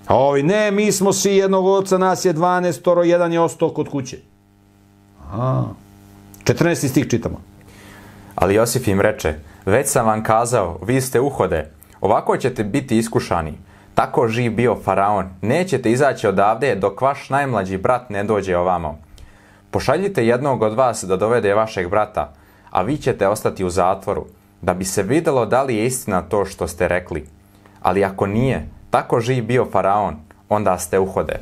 A 0.07 0.17
ovi, 0.17 0.43
ne, 0.43 0.71
mi 0.71 0.93
smo 0.93 1.13
svi 1.13 1.37
jednog 1.37 1.67
oca, 1.67 1.99
nas 1.99 2.25
je 2.25 2.35
12, 2.35 2.83
toro, 2.83 3.03
jedan 3.03 3.33
je 3.33 3.41
ostao 3.41 3.71
kod 3.71 3.89
kuće. 3.89 4.19
A, 5.33 5.65
14. 6.45 6.89
stih 6.89 7.09
čitamo. 7.09 7.41
Ali 8.35 8.55
Josif 8.55 8.89
im 8.89 9.01
reče, 9.01 9.35
već 9.67 9.89
sam 9.89 10.07
vam 10.07 10.23
kazao, 10.23 10.79
vi 10.83 11.01
ste 11.01 11.21
uhode, 11.21 11.71
ovako 12.01 12.37
ćete 12.37 12.65
biti 12.65 12.99
iskušani. 12.99 13.53
Tako 13.95 14.29
živ 14.29 14.55
bio 14.55 14.77
faraon, 14.85 15.29
nećete 15.43 15.91
izaći 15.91 16.27
odavde 16.27 16.75
dok 16.75 17.01
vaš 17.01 17.31
najmlađi 17.31 17.77
brat 17.77 18.11
ne 18.11 18.25
dođe 18.25 18.57
ovamo. 18.57 18.99
Pošaljite 19.71 20.27
jednog 20.27 20.63
od 20.63 20.75
vas 20.75 21.05
da 21.05 21.17
dovede 21.17 21.55
vašeg 21.55 21.89
brata, 21.91 22.33
a 22.79 22.83
vi 22.83 22.97
ćete 22.97 23.29
ostati 23.29 23.65
u 23.65 23.71
zatvoru, 23.71 24.27
da 24.63 24.75
bi 24.75 24.85
se 24.85 25.03
videlo 25.03 25.47
da 25.47 25.63
li 25.63 25.77
je 25.77 25.87
istina 25.87 26.23
to 26.23 26.45
što 26.45 26.69
ste 26.69 26.89
rekli. 26.89 27.27
Ali 27.83 28.05
ako 28.05 28.27
nije, 28.27 28.69
tako 28.91 29.21
živ 29.21 29.45
bio 29.45 29.67
faraon, 29.73 30.17
onda 30.49 30.79
ste 30.79 30.99
uhode. 30.99 31.41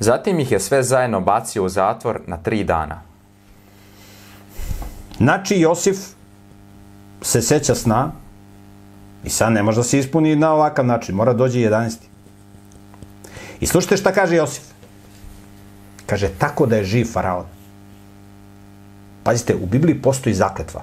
Zatim 0.00 0.40
ih 0.40 0.52
je 0.52 0.60
sve 0.60 0.82
zajedno 0.82 1.20
bacio 1.20 1.64
u 1.64 1.68
zatvor 1.68 2.20
na 2.26 2.36
tri 2.36 2.64
dana. 2.64 3.00
Znači, 5.16 5.60
Josif 5.60 5.96
se 7.22 7.42
seća 7.42 7.74
sna 7.74 8.12
i 9.24 9.30
sad 9.30 9.52
ne 9.52 9.62
može 9.62 9.76
da 9.76 9.84
se 9.84 9.98
ispuni 9.98 10.36
na 10.36 10.52
ovakav 10.52 10.86
način, 10.86 11.14
mora 11.14 11.32
dođe 11.32 11.58
11. 11.58 11.96
I 13.60 13.66
slušajte 13.66 13.96
šta 13.96 14.12
kaže 14.12 14.36
Josif. 14.36 14.64
Kaže, 16.06 16.28
tako 16.38 16.66
da 16.66 16.76
je 16.76 16.84
živ 16.84 17.06
faraon. 17.12 17.57
Pazite, 19.28 19.54
u 19.54 19.66
Bibliji 19.66 20.02
postoji 20.02 20.34
zakletva. 20.34 20.82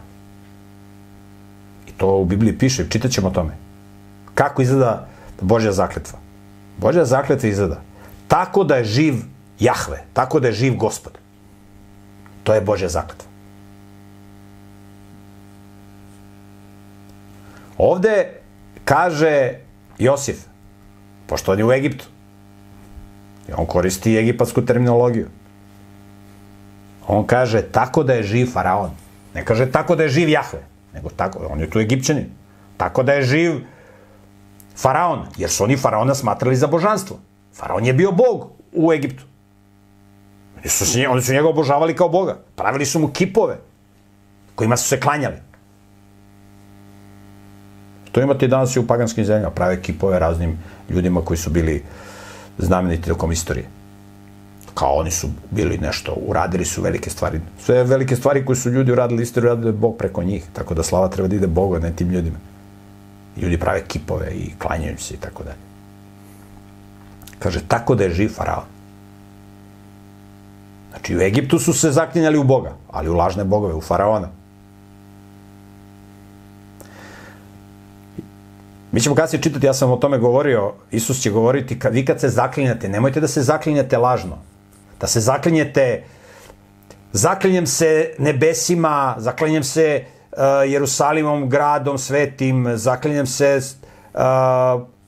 I 1.87 1.91
to 1.97 2.17
u 2.17 2.25
Bibliji 2.25 2.57
piše, 2.57 2.85
čitat 2.89 3.11
ćemo 3.11 3.27
o 3.27 3.31
tome. 3.31 3.57
Kako 4.35 4.61
izgleda 4.61 5.07
Božja 5.41 5.71
zakletva? 5.71 6.19
Božja 6.77 7.05
zakletva 7.05 7.49
izgleda 7.49 7.81
tako 8.27 8.63
da 8.63 8.75
je 8.75 8.85
živ 8.85 9.15
Jahve, 9.59 10.03
tako 10.13 10.39
da 10.39 10.47
je 10.47 10.53
živ 10.53 10.75
gospod. 10.75 11.17
To 12.43 12.53
je 12.53 12.61
Božja 12.61 12.89
zakletva. 12.89 13.29
Ovde 17.77 18.43
kaže 18.85 19.59
Josif, 19.97 20.45
pošto 21.27 21.51
on 21.51 21.59
je 21.59 21.65
u 21.65 21.71
Egiptu, 21.71 22.05
i 23.49 23.51
on 23.57 23.65
koristi 23.65 24.17
egipatsku 24.17 24.65
terminologiju. 24.65 25.27
On 27.07 27.27
kaže 27.27 27.61
tako 27.61 28.03
da 28.03 28.13
je 28.13 28.23
živ 28.23 28.47
faraon. 28.53 28.91
Ne 29.33 29.45
kaže 29.45 29.71
tako 29.71 29.95
da 29.95 30.03
je 30.03 30.09
živ 30.09 30.29
Jahve, 30.29 30.59
nego 30.93 31.09
tako, 31.09 31.47
on 31.49 31.59
je 31.59 31.69
tu 31.69 31.79
egipćanin. 31.79 32.29
Tako 32.77 33.03
da 33.03 33.13
je 33.13 33.23
živ 33.23 33.53
faraon, 34.77 35.25
jer 35.37 35.49
su 35.49 35.63
oni 35.63 35.77
faraona 35.77 36.15
smatrali 36.15 36.55
za 36.55 36.67
božanstvo. 36.67 37.19
Faraon 37.53 37.85
je 37.85 37.93
bio 37.93 38.11
bog 38.11 38.49
u 38.73 38.93
Egiptu. 38.93 39.23
Oni 40.57 40.69
su, 40.69 40.85
se, 40.85 41.07
oni 41.07 41.21
su 41.21 41.33
njega 41.33 41.49
obožavali 41.49 41.95
kao 41.95 42.09
boga. 42.09 42.37
Pravili 42.55 42.85
su 42.85 42.99
mu 42.99 43.07
kipove 43.07 43.57
kojima 44.55 44.77
su 44.77 44.87
se 44.87 44.99
klanjali. 44.99 45.35
To 48.11 48.21
imate 48.21 48.45
i 48.45 48.49
danas 48.49 48.75
i 48.75 48.79
u 48.79 48.87
paganskim 48.87 49.25
zemljama. 49.25 49.51
Prave 49.51 49.81
kipove 49.81 50.19
raznim 50.19 50.57
ljudima 50.89 51.21
koji 51.21 51.37
su 51.37 51.49
bili 51.49 51.83
znameniti 52.57 53.09
tokom 53.09 53.31
istorije. 53.31 53.67
Kao 54.75 54.93
oni 54.93 55.11
su 55.11 55.27
bili 55.51 55.77
nešto, 55.77 56.13
uradili 56.27 56.65
su 56.65 56.81
velike 56.81 57.09
stvari. 57.09 57.39
Sve 57.59 57.83
velike 57.83 58.15
stvari 58.15 58.45
koje 58.45 58.55
su 58.55 58.69
ljudi 58.69 58.91
uradili 58.91 59.23
istoriju, 59.23 59.51
uradili 59.51 59.73
Bog 59.73 59.97
preko 59.97 60.23
njih. 60.23 60.43
Tako 60.53 60.73
da 60.73 60.83
slava 60.83 61.07
treba 61.07 61.27
da 61.27 61.35
ide 61.35 61.47
Bogu, 61.47 61.79
ne 61.79 61.91
tim 61.95 62.09
ljudima. 62.09 62.37
Ljudi 63.37 63.59
prave 63.59 63.83
kipove 63.87 64.31
i 64.31 64.51
klanjaju 64.59 64.97
se 64.97 65.13
i 65.13 65.17
tako 65.17 65.43
dalje. 65.43 65.57
Kaže, 67.39 67.61
tako 67.67 67.95
da 67.95 68.03
je 68.03 68.13
živ 68.13 68.29
faraon. 68.29 68.65
Znači, 70.89 71.17
u 71.17 71.21
Egiptu 71.21 71.59
su 71.59 71.73
se 71.73 71.91
zaklinjali 71.91 72.37
u 72.37 72.43
Boga, 72.43 72.73
ali 72.91 73.09
u 73.09 73.13
lažne 73.13 73.43
bogove, 73.43 73.73
u 73.73 73.81
faraona. 73.81 74.29
Mi 78.91 79.01
ćemo 79.01 79.15
kasnije 79.15 79.41
čitati, 79.41 79.65
ja 79.65 79.73
sam 79.73 79.91
o 79.91 79.97
tome 79.97 80.17
govorio, 80.17 80.73
Isus 80.91 81.19
će 81.19 81.31
govoriti, 81.31 81.79
kad, 81.79 81.93
vi 81.93 82.05
kad 82.05 82.19
se 82.19 82.29
zaklinjate, 82.29 82.89
nemojte 82.89 83.19
da 83.19 83.27
se 83.27 83.41
zaklinjate 83.41 83.97
lažno. 83.97 84.37
Da 84.99 85.07
se 85.07 85.19
zaklinjete, 85.19 86.03
zaklinjem 87.11 87.67
se 87.67 88.15
nebesima, 88.19 89.15
zaklinjem 89.17 89.63
se 89.63 90.03
uh, 90.31 90.39
Jerusalimom, 90.71 91.49
gradom 91.49 91.97
svetim, 91.97 92.77
zaklinjem 92.77 93.25
se 93.25 93.59
uh, 94.13 94.19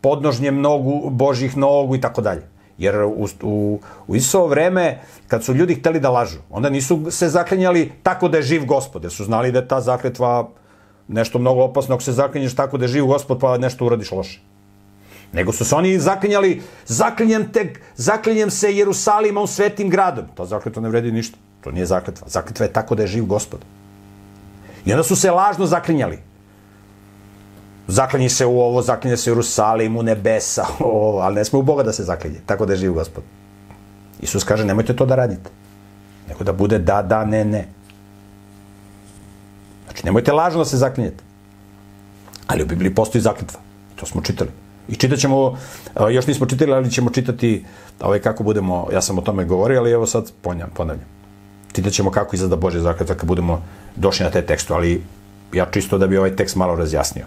podnožnjem 0.02 0.62
nogu, 0.62 1.10
Božih 1.10 1.58
nogu 1.58 1.96
i 1.96 2.02
tako 2.02 2.22
dalje. 2.22 2.48
Jer 2.78 2.96
u, 3.04 3.28
u, 3.42 3.80
u 4.08 4.16
Isusovo 4.16 4.48
vreme, 4.48 5.00
kad 5.28 5.44
su 5.44 5.54
ljudi 5.54 5.76
hteli 5.76 6.00
da 6.00 6.10
lažu, 6.10 6.40
onda 6.50 6.70
nisu 6.70 7.12
se 7.12 7.30
zaklinjali 7.30 7.92
tako 8.04 8.28
da 8.28 8.38
je 8.38 8.44
živ 8.44 8.66
gospod, 8.66 9.04
jer 9.04 9.12
su 9.12 9.26
znali 9.26 9.52
da 9.52 9.60
je 9.60 9.68
ta 9.68 9.82
zakletva 9.82 10.50
nešto 11.08 11.40
mnogo 11.40 11.64
opasno 11.64 11.96
ako 11.96 12.04
se 12.04 12.12
zaklinješ 12.12 12.56
tako 12.56 12.78
da 12.78 12.86
je 12.86 13.00
živ 13.00 13.06
gospod 13.06 13.40
pa 13.40 13.58
nešto 13.58 13.86
uradiš 13.86 14.12
loše. 14.12 14.42
Nego 15.34 15.52
su 15.52 15.66
se 15.66 15.76
oni 15.76 16.00
zaklinjali, 16.00 16.62
zaklinjem, 16.86 17.52
te, 17.52 17.74
zaklinjem 17.96 18.50
se 18.50 18.76
Jerusalimom 18.76 19.48
svetim 19.48 19.90
gradom. 19.90 20.26
Ta 20.36 20.46
zakletva 20.46 20.82
ne 20.82 20.90
vredi 20.90 21.12
ništa. 21.12 21.38
To 21.62 21.72
nije 21.72 21.86
zakletva. 21.86 22.28
Zakletva 22.30 22.66
je 22.66 22.74
tako 22.74 22.96
da 22.96 23.04
je 23.04 23.08
živ 23.08 23.26
gospod. 23.26 23.60
I 24.86 24.94
onda 24.94 25.04
su 25.04 25.16
se 25.16 25.32
lažno 25.32 25.66
zaklinjali. 25.66 26.20
Zaklinje 27.88 28.30
se 28.30 28.46
u 28.46 28.60
ovo, 28.60 28.82
zaklinje 28.82 29.18
se 29.18 29.32
u 29.32 29.34
Jerusalim, 29.34 29.98
u 29.98 30.04
nebesa, 30.04 30.66
o, 30.80 31.20
ali 31.22 31.36
ne 31.36 31.46
sme 31.46 31.60
u 31.60 31.62
Boga 31.62 31.84
da 31.84 31.94
se 31.94 32.04
zaklinje, 32.04 32.40
tako 32.46 32.66
da 32.66 32.74
je 32.74 32.78
živ 32.78 32.94
gospod. 32.94 33.24
Isus 34.20 34.44
kaže, 34.44 34.66
nemojte 34.66 34.96
to 34.96 35.06
da 35.06 35.16
radite. 35.16 35.50
Nego 36.28 36.44
da 36.44 36.54
bude 36.54 36.80
da, 36.80 37.02
da, 37.02 37.26
ne, 37.26 37.46
ne. 37.46 37.68
Znači, 39.86 40.06
nemojte 40.06 40.32
lažno 40.32 40.60
da 40.60 40.66
se 40.66 40.78
zaklinjete. 40.78 41.24
Ali 42.48 42.64
u 42.64 42.66
Bibliji 42.66 42.96
postoji 42.96 43.22
zakletva. 43.22 43.60
To 43.96 44.06
smo 44.06 44.22
čitali. 44.22 44.67
Ičitat 44.90 45.20
ćemo, 45.20 45.58
još 46.12 46.28
nismo 46.28 46.46
čitali, 46.46 46.74
ali 46.74 46.92
ćemo 46.92 47.10
čitati 47.10 47.66
ovaj, 48.00 48.20
kako 48.20 48.44
budemo, 48.44 48.88
ja 48.94 49.02
sam 49.02 49.18
o 49.18 49.22
tome 49.22 49.46
govorio, 49.46 49.80
ali 49.80 49.92
evo 49.92 50.06
sad 50.06 50.32
ponavljam. 50.74 51.06
Čitat 51.74 51.94
ćemo 51.94 52.12
kako 52.12 52.36
izgleda 52.36 52.56
Božja 52.56 52.82
zakletva 52.82 53.16
kad 53.16 53.28
budemo 53.28 53.64
došli 53.96 54.24
na 54.24 54.32
te 54.32 54.42
tekstu, 54.42 54.74
ali 54.74 55.04
ja 55.54 55.66
čisto 55.72 55.98
da 55.98 56.08
bi 56.08 56.18
ovaj 56.18 56.36
tekst 56.36 56.56
malo 56.56 56.76
razjasnio. 56.76 57.26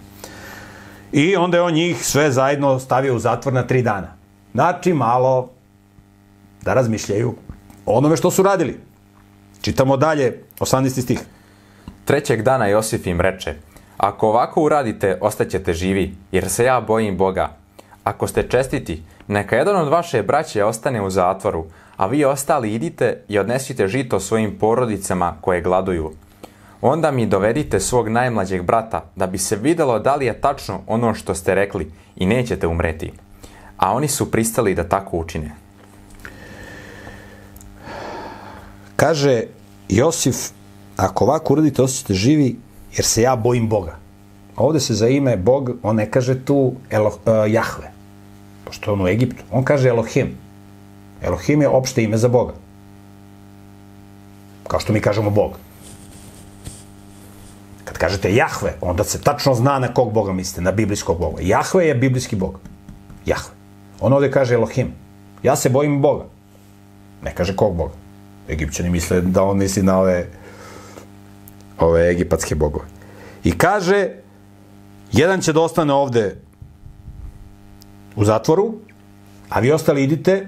I 1.12 1.36
onda 1.36 1.56
je 1.56 1.62
on 1.62 1.72
njih 1.72 2.06
sve 2.06 2.30
zajedno 2.32 2.78
stavio 2.78 3.16
u 3.16 3.18
zatvor 3.18 3.54
na 3.54 3.66
tri 3.66 3.82
dana. 3.82 4.16
Znači, 4.52 4.92
malo 4.92 5.50
da 6.62 6.74
razmišljaju 6.74 7.34
o 7.86 7.98
onome 7.98 8.16
što 8.16 8.30
su 8.30 8.42
radili. 8.42 8.80
Čitamo 9.60 9.96
dalje, 9.96 10.42
18. 10.60 11.02
stih. 11.02 11.20
Trećeg 12.04 12.42
dana 12.42 12.66
Josif 12.66 13.06
im 13.06 13.20
reče, 13.20 13.54
ako 14.00 14.28
ovako 14.28 14.62
uradite, 14.62 15.18
ostaćete 15.20 15.72
živi, 15.72 16.14
jer 16.32 16.48
se 16.48 16.64
ja 16.64 16.80
bojim 16.80 17.16
Boga. 17.16 17.50
Ako 18.04 18.26
ste 18.26 18.48
čestiti, 18.48 19.02
neka 19.28 19.56
jedan 19.56 19.76
od 19.76 19.88
vaše 19.88 20.22
braće 20.22 20.64
ostane 20.64 21.02
u 21.02 21.10
zatvoru, 21.10 21.64
a 21.96 22.06
vi 22.06 22.24
ostali 22.24 22.74
idite 22.74 23.24
i 23.28 23.38
odnesite 23.38 23.88
žito 23.88 24.20
svojim 24.20 24.58
porodicama 24.58 25.36
koje 25.40 25.60
gladuju. 25.62 26.12
Onda 26.80 27.10
mi 27.10 27.26
dovedite 27.26 27.80
svog 27.80 28.08
najmlađeg 28.08 28.62
brata, 28.62 29.04
da 29.16 29.26
bi 29.26 29.38
se 29.38 29.56
videlo 29.56 29.98
da 29.98 30.16
li 30.16 30.26
je 30.26 30.40
tačno 30.40 30.80
ono 30.86 31.14
što 31.14 31.34
ste 31.34 31.54
rekli 31.54 31.92
i 32.16 32.26
nećete 32.26 32.66
umreti. 32.66 33.12
A 33.76 33.92
oni 33.92 34.08
su 34.08 34.30
pristali 34.30 34.74
da 34.74 34.88
tako 34.88 35.16
učine. 35.16 35.50
Kaže 38.96 39.42
Josif, 39.88 40.36
ako 40.96 41.24
ovako 41.24 41.52
uradite, 41.52 41.82
osjećate 41.82 42.14
živi, 42.14 42.56
jer 42.96 43.04
se 43.04 43.22
ja 43.22 43.36
bojim 43.36 43.68
Boga. 43.68 43.96
Ovde 44.56 44.80
se 44.80 44.94
za 44.94 45.08
ime 45.08 45.36
Bog, 45.36 45.70
on 45.82 45.96
ne 45.96 46.10
kaže 46.10 46.44
tu 46.44 46.74
Elo, 46.90 47.08
uh, 47.08 47.52
Jahve, 47.52 47.90
pošto 48.64 48.90
je 48.90 48.92
on 48.92 49.00
u 49.00 49.08
Egiptu. 49.08 49.44
On 49.50 49.64
kaže 49.64 49.88
Elohim. 49.88 50.36
Elohim 51.22 51.62
je 51.62 51.68
opšte 51.68 52.02
ime 52.02 52.16
za 52.16 52.28
Boga. 52.28 52.52
Kao 54.68 54.80
što 54.80 54.92
mi 54.92 55.00
kažemo 55.00 55.30
Bog. 55.30 55.58
Kad 57.84 57.98
kažete 57.98 58.34
Jahve, 58.34 58.74
onda 58.80 59.04
se 59.04 59.20
tačno 59.20 59.54
zna 59.54 59.78
na 59.78 59.94
kog 59.94 60.12
Boga 60.12 60.32
mislite, 60.32 60.60
na 60.60 60.72
biblijskog 60.72 61.18
Boga. 61.18 61.42
Jahve 61.42 61.86
je 61.86 61.94
biblijski 61.94 62.36
Bog. 62.36 62.58
Jahve. 63.26 63.54
On 64.00 64.12
ovde 64.12 64.30
kaže 64.30 64.54
Elohim. 64.54 64.92
Ja 65.42 65.56
se 65.56 65.68
bojim 65.68 66.00
Boga. 66.02 66.24
Ne 67.24 67.34
kaže 67.34 67.56
kog 67.56 67.76
Boga. 67.76 67.94
Egipćani 68.48 68.90
misle 68.90 69.20
da 69.20 69.42
on 69.42 69.58
misli 69.58 69.82
na 69.82 69.98
ove 69.98 70.26
ove 71.80 72.10
egipatske 72.10 72.54
bogove. 72.54 72.84
I 73.44 73.58
kaže, 73.58 74.08
jedan 75.12 75.40
će 75.40 75.52
da 75.52 75.60
ostane 75.60 75.92
ovde 75.92 76.36
u 78.16 78.24
zatvoru, 78.24 78.74
a 79.48 79.60
vi 79.60 79.72
ostali 79.72 80.02
idite, 80.02 80.46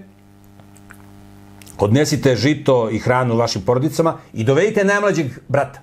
odnesite 1.78 2.36
žito 2.36 2.90
i 2.90 2.98
hranu 2.98 3.36
vašim 3.36 3.62
porodicama 3.62 4.18
i 4.32 4.44
dovedite 4.44 4.84
najmlađeg 4.84 5.26
brata. 5.48 5.82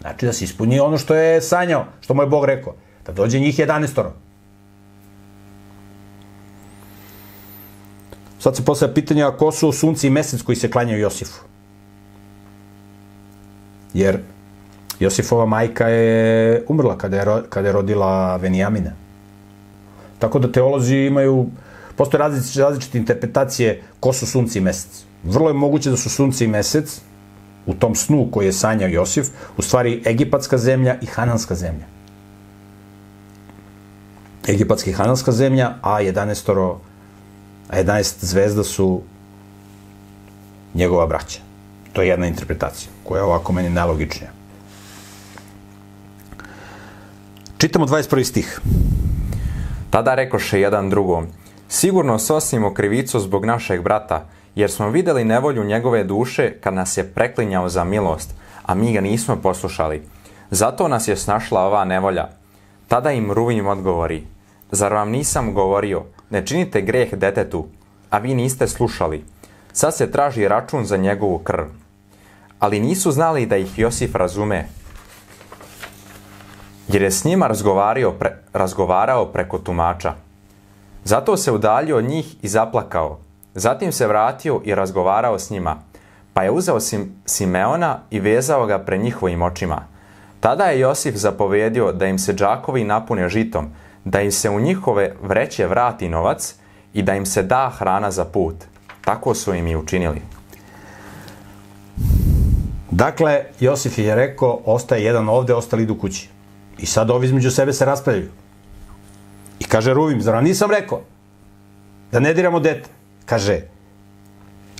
Znači 0.00 0.26
da 0.26 0.32
se 0.32 0.44
ispuni 0.44 0.80
ono 0.80 0.98
što 0.98 1.14
je 1.14 1.40
sanjao, 1.40 1.84
što 2.00 2.14
mu 2.14 2.22
je 2.22 2.26
Bog 2.26 2.44
rekao. 2.44 2.74
Da 3.06 3.12
dođe 3.12 3.40
njih 3.40 3.58
11 3.58 4.10
Sad 8.38 8.56
se 8.56 8.64
postavlja 8.64 8.94
pitanje, 8.94 9.22
a 9.22 9.36
ko 9.36 9.52
su 9.52 9.72
sunci 9.72 10.06
i 10.06 10.10
mesec 10.10 10.42
koji 10.42 10.56
se 10.56 10.70
klanjaju 10.70 11.00
Josifu? 11.00 11.40
Jer 13.94 14.20
Josifova 15.00 15.46
majka 15.46 15.88
je 15.88 16.64
umrla 16.68 16.98
kada 16.98 17.16
je, 17.16 17.42
kada 17.48 17.68
je 17.68 17.72
rodila 17.72 18.36
Venijamina. 18.36 18.90
Tako 20.18 20.38
da 20.38 20.52
teolozi 20.52 20.96
imaju, 20.96 21.46
postoje 21.96 22.18
različite, 22.18 22.60
različite 22.60 22.98
interpretacije 22.98 23.82
ko 24.00 24.12
su 24.12 24.26
sunci 24.26 24.58
i 24.58 24.62
mesec. 24.62 25.04
Vrlo 25.24 25.50
je 25.50 25.54
moguće 25.54 25.90
da 25.90 25.96
su 25.96 26.10
sunci 26.10 26.44
i 26.44 26.48
mesec, 26.48 27.00
u 27.66 27.74
tom 27.74 27.94
snu 27.94 28.28
koji 28.30 28.46
je 28.46 28.52
sanjao 28.52 28.88
Josif, 28.88 29.28
u 29.56 29.62
stvari 29.62 30.02
egipatska 30.06 30.58
zemlja 30.58 30.96
i 31.02 31.06
hananska 31.06 31.54
zemlja. 31.54 31.86
Egipatska 34.48 34.90
i 34.90 34.94
hananska 34.94 35.32
zemlja, 35.32 35.74
a 35.82 36.02
11 36.02 36.76
a 37.68 37.82
11 37.82 38.14
zvezda 38.20 38.64
su 38.64 39.02
njegova 40.74 41.06
braća. 41.06 41.40
To 41.92 42.02
je 42.02 42.08
jedna 42.08 42.26
interpretacija, 42.26 42.90
koja 43.04 43.18
je 43.18 43.24
ovako 43.24 43.52
meni 43.52 43.70
najlogičnija. 43.70 44.37
Čitamo 47.58 47.86
21. 47.86 48.24
stih. 48.24 48.60
Tada 49.90 50.14
rekoše 50.14 50.60
jedan 50.60 50.90
drugom, 50.90 51.26
sigurno 51.68 52.18
sosimo 52.18 52.74
krivicu 52.74 53.20
zbog 53.20 53.44
našeg 53.44 53.82
brata, 53.82 54.26
jer 54.54 54.70
smo 54.70 54.90
videli 54.90 55.24
nevolju 55.24 55.64
njegove 55.64 56.04
duše 56.04 56.52
kad 56.60 56.74
nas 56.74 56.96
je 56.96 57.04
preklinjao 57.04 57.68
za 57.68 57.84
milost, 57.84 58.34
a 58.62 58.74
mi 58.74 58.92
ga 58.92 59.00
nismo 59.00 59.36
poslušali. 59.36 60.02
Zato 60.50 60.88
nas 60.88 61.08
je 61.08 61.16
snašla 61.16 61.60
ova 61.60 61.84
nevolja. 61.84 62.28
Tada 62.88 63.12
im 63.12 63.32
Ruvim 63.32 63.66
odgovori, 63.66 64.22
zar 64.70 64.92
vam 64.92 65.10
nisam 65.10 65.54
govorio, 65.54 66.04
ne 66.30 66.46
činite 66.46 66.80
greh 66.80 67.14
detetu, 67.14 67.66
a 68.10 68.18
vi 68.18 68.34
niste 68.34 68.68
slušali. 68.68 69.24
Sad 69.72 69.96
se 69.96 70.10
traži 70.10 70.48
račun 70.48 70.84
za 70.84 70.96
njegovu 70.96 71.38
krv. 71.38 71.64
Ali 72.58 72.80
nisu 72.80 73.10
znali 73.10 73.46
da 73.46 73.56
ih 73.56 73.78
Josif 73.78 74.14
razume, 74.14 74.68
jer 76.88 77.02
je 77.02 77.10
s 77.10 77.24
njima 77.24 77.50
pre, 78.18 78.36
razgovarao 78.52 79.26
preko 79.26 79.58
tumača. 79.58 80.14
Zato 81.04 81.36
se 81.36 81.52
udaljio 81.52 81.96
od 81.96 82.04
njih 82.04 82.36
i 82.42 82.48
zaplakao. 82.48 83.18
Zatim 83.54 83.92
se 83.92 84.06
vratio 84.06 84.60
i 84.64 84.74
razgovarao 84.74 85.38
s 85.38 85.50
njima, 85.50 85.76
pa 86.32 86.42
je 86.42 86.50
uzeo 86.50 86.80
Sim, 86.80 87.12
Simeona 87.26 87.98
i 88.10 88.20
vezao 88.20 88.66
ga 88.66 88.78
pre 88.78 88.98
njihovim 88.98 89.42
očima. 89.42 89.82
Tada 90.40 90.64
je 90.64 90.80
Josif 90.80 91.14
zapovedio 91.14 91.92
da 91.92 92.06
im 92.06 92.18
se 92.18 92.32
džakovi 92.34 92.84
napune 92.84 93.28
žitom, 93.28 93.68
da 94.04 94.20
im 94.20 94.32
se 94.32 94.50
u 94.50 94.60
njihove 94.60 95.14
vreće 95.22 95.66
vrati 95.66 96.08
novac 96.08 96.54
i 96.94 97.02
da 97.02 97.14
im 97.14 97.26
se 97.26 97.42
da 97.42 97.72
hrana 97.78 98.10
za 98.10 98.24
put. 98.24 98.54
Tako 99.04 99.34
su 99.34 99.54
im 99.54 99.66
i 99.66 99.76
učinili. 99.76 100.22
Dakle, 102.90 103.44
Josif 103.60 103.98
je 103.98 104.14
rekao, 104.14 104.60
ostaje 104.64 105.04
jedan 105.04 105.28
ovde, 105.28 105.54
ostali 105.54 105.82
idu 105.82 105.98
kući. 105.98 106.37
I 106.78 106.86
sad 106.86 107.10
ovi 107.10 107.26
između 107.26 107.50
sebe 107.50 107.72
se 107.72 107.84
raspravljaju. 107.84 108.30
I 109.60 109.64
kaže 109.64 109.94
Ruvim, 109.94 110.22
zar 110.22 110.42
nisam 110.42 110.70
rekao 110.70 111.00
da 112.12 112.20
ne 112.20 112.34
diramo 112.34 112.60
dete? 112.60 112.88
Kaže, 113.26 113.60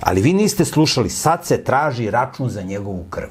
ali 0.01 0.21
vi 0.21 0.33
niste 0.33 0.65
slušali, 0.65 1.09
sad 1.09 1.45
se 1.45 1.63
traži 1.63 2.09
račun 2.09 2.49
za 2.49 2.61
njegovu 2.61 3.05
krv. 3.09 3.29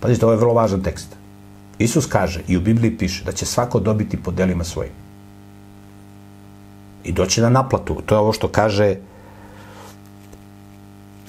Pazite, 0.00 0.26
ovo 0.26 0.32
je 0.32 0.38
vrlo 0.38 0.54
važan 0.54 0.82
tekst. 0.82 1.08
Isus 1.78 2.06
kaže 2.06 2.40
i 2.48 2.56
u 2.56 2.60
Bibliji 2.60 2.98
piše 2.98 3.24
da 3.24 3.32
će 3.32 3.46
svako 3.46 3.80
dobiti 3.80 4.16
po 4.16 4.30
delima 4.30 4.64
svojim. 4.64 4.92
I 7.04 7.12
doći 7.12 7.40
na 7.40 7.50
naplatu. 7.50 8.02
To 8.06 8.14
je 8.14 8.18
ovo 8.18 8.32
što 8.32 8.48
kaže 8.48 8.96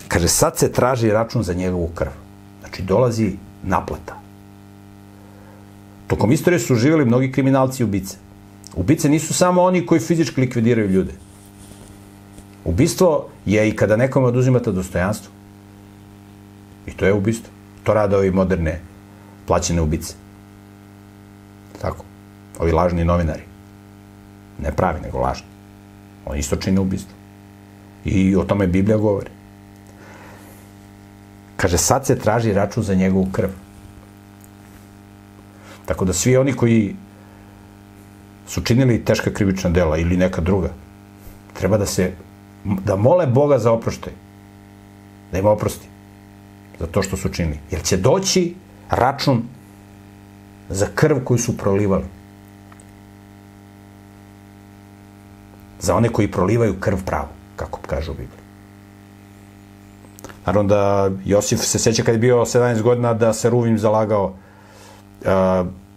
kaže 0.07 0.27
sad 0.27 0.57
se 0.57 0.71
traži 0.71 1.11
račun 1.11 1.43
za 1.43 1.53
njegovu 1.53 1.89
krv. 1.95 2.11
Znači 2.59 2.81
dolazi 2.81 3.35
naplata. 3.63 4.16
Tokom 6.07 6.31
istorije 6.31 6.59
su 6.59 6.75
živjeli 6.75 7.05
mnogi 7.05 7.31
kriminalci 7.31 7.83
i 7.83 7.85
ubice. 7.85 8.17
Ubice 8.75 9.09
nisu 9.09 9.33
samo 9.33 9.61
oni 9.61 9.85
koji 9.85 9.99
fizički 9.99 10.41
likvidiraju 10.41 10.89
ljude. 10.89 11.13
Ubistvo 12.65 13.27
je 13.45 13.69
i 13.69 13.75
kada 13.75 13.95
nekome 13.95 14.27
oduzimate 14.27 14.71
dostojanstvo. 14.71 15.31
I 16.87 16.91
to 16.91 17.05
je 17.05 17.13
ubistvo. 17.13 17.49
To 17.83 17.93
rade 17.93 18.17
ovi 18.17 18.31
moderne 18.31 18.79
plaćene 19.47 19.81
ubice. 19.81 20.13
Tako. 21.81 22.05
Ovi 22.59 22.71
lažni 22.71 23.05
novinari. 23.05 23.43
Ne 24.63 24.71
pravi, 24.71 25.01
nego 25.01 25.19
lažni. 25.19 25.47
Oni 26.25 26.39
isto 26.39 26.55
čine 26.55 26.79
ubistvo. 26.79 27.13
I 28.05 28.35
o 28.35 28.43
tome 28.43 28.67
Biblija 28.67 28.97
govori. 28.97 29.29
Kaže, 31.57 31.77
sad 31.77 32.05
se 32.05 32.19
traži 32.19 32.53
račun 32.53 32.83
za 32.83 32.95
njegovu 32.95 33.27
krv. 33.31 33.49
Tako 35.87 36.05
da 36.05 36.13
svi 36.13 36.37
oni 36.37 36.53
koji 36.53 36.95
su 38.47 38.61
činili 38.61 39.05
teška 39.05 39.31
krivična 39.33 39.69
dela 39.69 39.97
ili 39.97 40.17
neka 40.17 40.41
druga, 40.41 40.69
treba 41.53 41.77
da 41.77 41.85
se, 41.85 42.11
da 42.63 42.95
mole 42.95 43.27
Boga 43.27 43.59
za 43.59 43.71
oproštaj. 43.71 44.13
Da 45.31 45.39
im 45.39 45.45
oprosti. 45.45 45.87
Za 46.79 46.87
to 46.87 47.01
što 47.03 47.17
su 47.17 47.29
činili. 47.29 47.59
Jer 47.71 47.83
će 47.83 47.97
doći 47.97 48.55
račun 48.89 49.43
za 50.69 50.87
krv 50.95 51.23
koju 51.23 51.37
su 51.37 51.57
prolivali. 51.57 52.05
Za 55.79 55.95
one 55.95 56.09
koji 56.09 56.31
prolivaju 56.31 56.79
krv 56.79 56.97
pravu, 57.05 57.27
kako 57.55 57.79
kaže 57.87 58.11
u 58.11 58.13
Bibliji. 58.13 58.43
Naravno 60.45 60.69
da 60.69 61.11
Josif 61.25 61.59
se 61.59 61.79
seća 61.79 62.03
kad 62.03 62.15
je 62.15 62.19
bio 62.19 62.45
17 62.45 62.81
godina 62.81 63.13
da 63.13 63.33
se 63.33 63.49
Ruvim 63.49 63.79
zalagao 63.79 64.33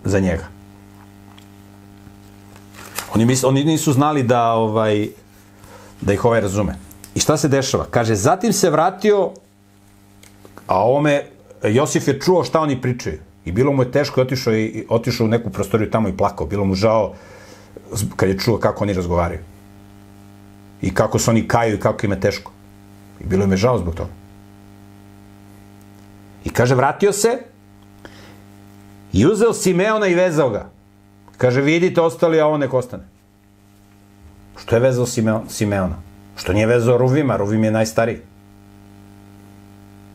za 0.05 0.21
njega. 0.21 0.45
Oni, 3.15 3.25
mis, 3.25 3.45
oni 3.45 3.65
nisu 3.65 3.93
znali 3.93 4.23
da 4.23 4.53
ovaj 4.53 5.09
da 6.01 6.13
ih 6.13 6.25
ovaj 6.25 6.41
razume. 6.41 6.75
I 7.15 7.21
šta 7.21 7.37
se 7.37 7.49
dešava? 7.49 7.87
Kaže, 7.91 8.15
zatim 8.15 8.53
se 8.53 8.71
vratio, 8.71 9.31
a 10.67 10.79
ovome 10.85 11.25
Josif 11.63 12.09
je 12.09 12.21
čuo 12.21 12.45
šta 12.45 12.61
oni 12.61 12.81
pričaju. 12.81 13.19
I 13.45 13.53
bilo 13.53 13.73
mu 13.73 13.83
je 13.83 13.93
teško 13.93 14.21
i 14.21 14.23
otišao, 14.23 14.55
i, 14.55 14.87
otišao 14.89 15.25
u 15.25 15.29
neku 15.29 15.51
prostoriju 15.51 15.91
tamo 15.91 16.09
i 16.09 16.17
plakao. 16.17 16.47
Bilo 16.47 16.65
mu 16.65 16.75
žao 16.75 17.15
kad 18.17 18.29
je 18.29 18.39
čuo 18.39 18.59
kako 18.59 18.85
oni 18.85 18.93
razgovaraju. 18.93 19.41
I 20.83 20.95
kako 20.95 21.19
se 21.19 21.31
oni 21.31 21.49
kaju 21.49 21.75
i 21.75 21.81
kako 21.81 22.07
im 22.07 22.13
je 22.13 22.21
teško. 22.21 22.53
I 23.21 23.27
bilo 23.27 23.45
im 23.45 23.51
je 23.51 23.57
žao 23.57 23.79
zbog 23.79 23.95
toga. 23.95 24.11
I 26.45 26.51
kaže, 26.51 26.75
vratio 26.75 27.13
se 27.13 27.39
i 29.13 29.27
uzeo 29.27 29.53
Simeona 29.53 30.07
i 30.07 30.15
vezao 30.15 30.51
ga. 30.51 30.71
Kaže, 31.37 31.61
vidite, 31.61 32.01
ostali, 32.01 32.41
a 32.41 32.47
ovo 32.47 32.59
nek 32.59 32.75
ostane. 32.75 33.05
Što 34.57 34.77
je 34.77 34.81
vezao 34.81 35.07
Simeona? 35.49 35.97
Što 36.37 36.53
nije 36.53 36.67
vezao 36.67 36.99
Ruvima? 36.99 37.37
Ruvim 37.37 37.65
je 37.65 37.71
najstariji. 37.71 38.21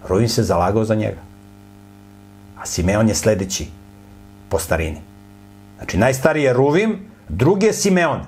Ruvim 0.07 0.29
se 0.29 0.43
zalagao 0.43 0.85
za 0.85 0.95
njega. 0.95 1.21
A 2.61 2.65
Simeon 2.65 3.09
je 3.09 3.15
sledeći 3.15 3.67
po 4.49 4.59
starini. 4.59 5.01
Znači, 5.77 5.97
najstariji 5.97 6.43
je 6.43 6.53
Ruvim, 6.53 6.99
drugi 7.29 7.65
je 7.65 7.73
Simeon. 7.73 8.21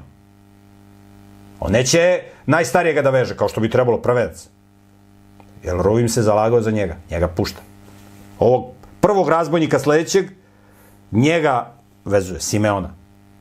On 1.60 1.72
neće 1.72 2.22
najstarijega 2.46 3.02
da 3.02 3.10
veže, 3.10 3.38
kao 3.38 3.50
što 3.50 3.62
bi 3.62 3.70
trebalo 3.70 4.02
prvedac. 4.02 4.48
Jer 5.64 5.78
Ruvim 5.78 6.10
se 6.10 6.22
zalagao 6.22 6.62
za 6.62 6.72
njega. 6.72 6.96
Njega 7.12 7.28
pušta. 7.28 7.62
ovog 8.40 8.78
prvog 9.02 9.30
razbojnika 9.30 9.80
sledećeg, 9.80 10.26
njega 11.12 11.74
vezuje, 12.06 12.40
Simeona. 12.40 12.90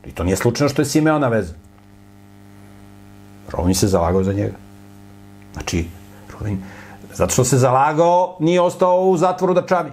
I 0.07 0.13
to 0.13 0.25
nije 0.25 0.37
slučajno 0.37 0.69
što 0.69 0.83
je 0.83 0.87
Simeona 0.87 1.29
veza. 1.29 1.55
Rovin 3.53 3.75
se 3.75 3.87
zalagao 3.87 4.25
za 4.25 4.33
njega. 4.33 4.55
Znači, 5.53 5.87
Rovin, 6.33 6.63
zato 7.15 7.33
što 7.33 7.45
se 7.45 7.59
zalagao, 7.59 8.37
nije 8.41 8.61
ostao 8.61 9.01
u 9.01 9.17
zatvoru 9.17 9.55
da 9.55 9.67
čavi. 9.67 9.91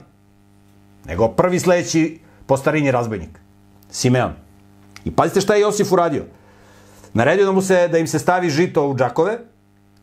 Nego 1.06 1.28
prvi 1.28 1.60
sledeći 1.60 2.20
po 2.46 2.58
starini 2.58 2.92
razbojnik. 2.92 3.40
Simeon. 3.92 4.34
I 5.06 5.12
pazite 5.12 5.42
šta 5.42 5.56
je 5.56 5.62
Josif 5.62 5.92
uradio. 5.92 6.26
Naredio 7.14 7.46
da, 7.46 7.52
mu 7.52 7.62
se, 7.62 7.88
da 7.88 7.98
im 7.98 8.08
se 8.08 8.20
stavi 8.20 8.50
žito 8.50 8.88
u 8.88 8.96
džakove 8.96 9.40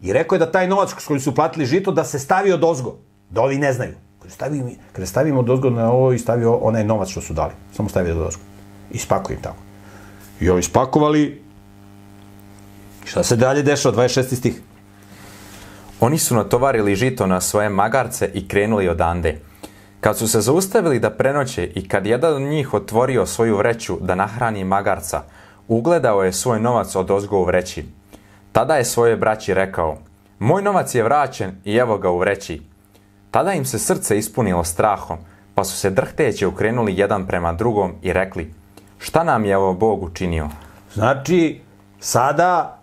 i 0.03 0.13
rekao 0.13 0.37
je 0.37 0.39
da 0.39 0.53
taj 0.53 0.69
novac 0.69 0.91
s 0.99 1.07
kojim 1.07 1.21
su 1.21 1.35
platili 1.35 1.67
žito 1.67 1.93
da 1.93 2.05
se 2.05 2.19
stavi 2.19 2.53
od 2.53 2.65
ozgo. 2.65 2.97
Da 3.31 3.41
ovi 3.41 3.59
ne 3.59 3.73
znaju. 3.73 3.95
Kada 4.21 4.35
stavimo, 4.35 4.71
kada 4.93 5.07
stavimo 5.07 5.41
od 5.41 5.51
ozgo 5.51 5.71
na 5.71 5.93
ovo 5.93 6.13
i 6.13 6.19
stavio 6.19 6.55
onaj 6.55 6.85
novac 6.85 7.09
što 7.09 7.21
su 7.21 7.35
dali. 7.35 7.53
Samo 7.73 7.89
stavio 7.89 8.15
od 8.15 8.27
ozgo. 8.27 8.43
I 8.91 8.99
spakuju 8.99 9.37
im 9.37 9.43
tako. 9.43 9.63
I 10.41 10.51
ovi 10.51 10.63
spakovali. 10.63 11.43
Šta 13.05 13.23
se 13.23 13.37
dalje 13.37 13.63
dešava? 13.63 13.97
26. 13.97 14.35
stih. 14.37 14.61
Oni 16.01 16.19
su 16.19 16.35
natovarili 16.35 16.95
žito 16.95 17.27
na 17.27 17.41
svoje 17.41 17.69
magarce 17.69 18.31
i 18.35 18.49
krenuli 18.49 18.89
odande. 18.89 19.41
Kad 20.01 20.19
su 20.19 20.29
se 20.29 20.41
zaustavili 20.41 20.99
da 20.99 21.11
prenoće 21.11 21.65
i 21.65 21.89
kad 21.89 22.07
jedan 22.07 22.35
od 22.35 22.43
njih 22.43 22.75
otvorio 22.75 23.27
svoju 23.27 23.57
vreću 23.57 23.99
da 24.01 24.15
nahrani 24.15 24.65
magarca, 24.65 25.23
ugledao 25.69 26.23
je 26.25 26.33
svoj 26.33 26.61
novac 26.61 26.97
od 26.97 27.11
ozgo 27.11 27.39
u 27.39 27.45
vreći. 27.45 27.85
Tada 28.53 28.77
je 28.77 28.85
svoje 28.85 29.17
braći 29.17 29.55
rekao, 29.55 29.99
moj 30.39 30.63
novac 30.63 30.95
je 30.95 31.03
vraćen 31.03 31.53
i 31.65 31.77
evo 31.77 31.99
ga 31.99 32.11
u 32.11 32.19
vreći. 32.19 32.63
Tada 33.31 33.53
im 33.53 33.65
se 33.65 33.79
srce 33.79 34.19
ispunilo 34.19 34.65
strahom, 34.65 35.19
pa 35.55 35.65
su 35.65 35.77
se 35.77 35.91
drhteće 35.91 36.47
ukrenuli 36.47 36.99
jedan 36.99 37.27
prema 37.27 37.53
drugom 37.53 37.95
i 38.03 38.13
rekli, 38.13 38.55
šta 38.99 39.25
nam 39.25 39.45
je 39.45 39.57
ovo 39.57 39.75
Bog 39.75 40.03
učinio? 40.03 40.49
Znači, 40.95 41.61
sada 42.01 42.79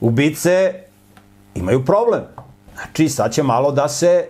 ubice 0.00 0.74
imaju 1.54 1.84
problem. 1.84 2.22
Znači, 2.74 3.08
sad 3.08 3.32
će 3.32 3.42
malo 3.42 3.72
da 3.72 3.88
se 3.88 4.28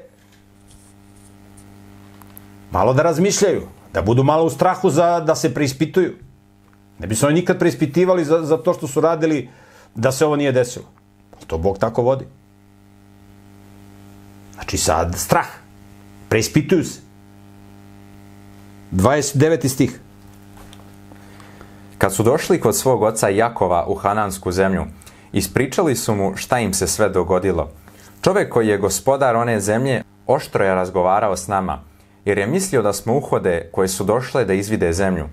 malo 2.70 2.94
da 2.94 3.02
razmišljaju, 3.02 3.62
da 3.92 4.02
budu 4.02 4.22
malo 4.22 4.44
u 4.44 4.50
strahu 4.50 4.90
za, 4.90 5.20
da 5.20 5.34
se 5.34 5.54
preispituju. 5.54 6.14
Ne 6.98 7.06
bi 7.06 7.14
se 7.14 7.26
oni 7.26 7.34
nikad 7.34 7.58
preispitivali 7.58 8.24
za, 8.24 8.42
za 8.42 8.56
to 8.56 8.74
što 8.74 8.86
su 8.86 9.00
radili 9.00 9.48
da 9.94 10.12
se 10.12 10.26
ovo 10.26 10.36
nije 10.36 10.52
desilo. 10.52 10.84
To 11.46 11.58
Bog 11.58 11.78
tako 11.78 12.02
vodi. 12.02 12.24
Znači 14.64 14.76
sad 14.78 15.14
strah. 15.16 15.46
Preispituju 16.28 16.84
se. 16.84 17.00
29. 18.92 19.68
stih. 19.68 20.00
Kad 21.98 22.14
su 22.14 22.22
došli 22.22 22.60
kod 22.60 22.76
svog 22.76 23.02
oca 23.02 23.28
Jakova 23.28 23.86
u 23.88 23.94
Hanansku 23.94 24.52
zemlju, 24.52 24.84
ispričali 25.32 25.96
su 25.96 26.14
mu 26.14 26.36
šta 26.36 26.58
im 26.58 26.74
se 26.74 26.86
sve 26.86 27.08
dogodilo. 27.08 27.70
Čovek 28.22 28.52
koji 28.52 28.68
je 28.68 28.78
gospodar 28.78 29.36
one 29.36 29.60
zemlje 29.60 30.02
oštro 30.26 30.64
je 30.64 30.74
razgovarao 30.74 31.36
s 31.36 31.48
nama, 31.48 31.80
jer 32.24 32.38
je 32.38 32.46
mislio 32.46 32.82
da 32.82 32.92
smo 32.92 33.16
uhode 33.16 33.68
koje 33.72 33.88
su 33.88 34.04
došle 34.04 34.44
da 34.44 34.52
izvide 34.52 34.92
zemlju. 34.92 35.24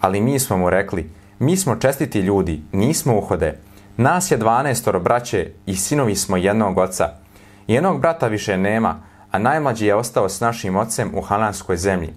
Ali 0.00 0.20
mi 0.20 0.38
smo 0.38 0.56
mu 0.56 0.70
rekli, 0.70 1.10
mi 1.38 1.56
smo 1.56 1.76
čestiti 1.76 2.20
ljudi, 2.20 2.62
nismo 2.72 3.18
uhode. 3.18 3.58
Nas 3.96 4.30
je 4.30 4.36
dvanaestoro 4.36 5.00
braće 5.00 5.52
i 5.66 5.76
sinovi 5.76 6.16
smo 6.16 6.36
jednog 6.36 6.78
oca. 6.78 7.27
Jednog 7.68 8.00
brata 8.00 8.28
više 8.28 8.56
nema, 8.56 9.00
a 9.30 9.38
najmlađi 9.38 9.86
je 9.86 9.94
ostao 9.94 10.28
s 10.28 10.40
našim 10.40 10.76
ocem 10.76 11.10
u 11.14 11.20
Hananskoj 11.20 11.76
zemlji. 11.76 12.14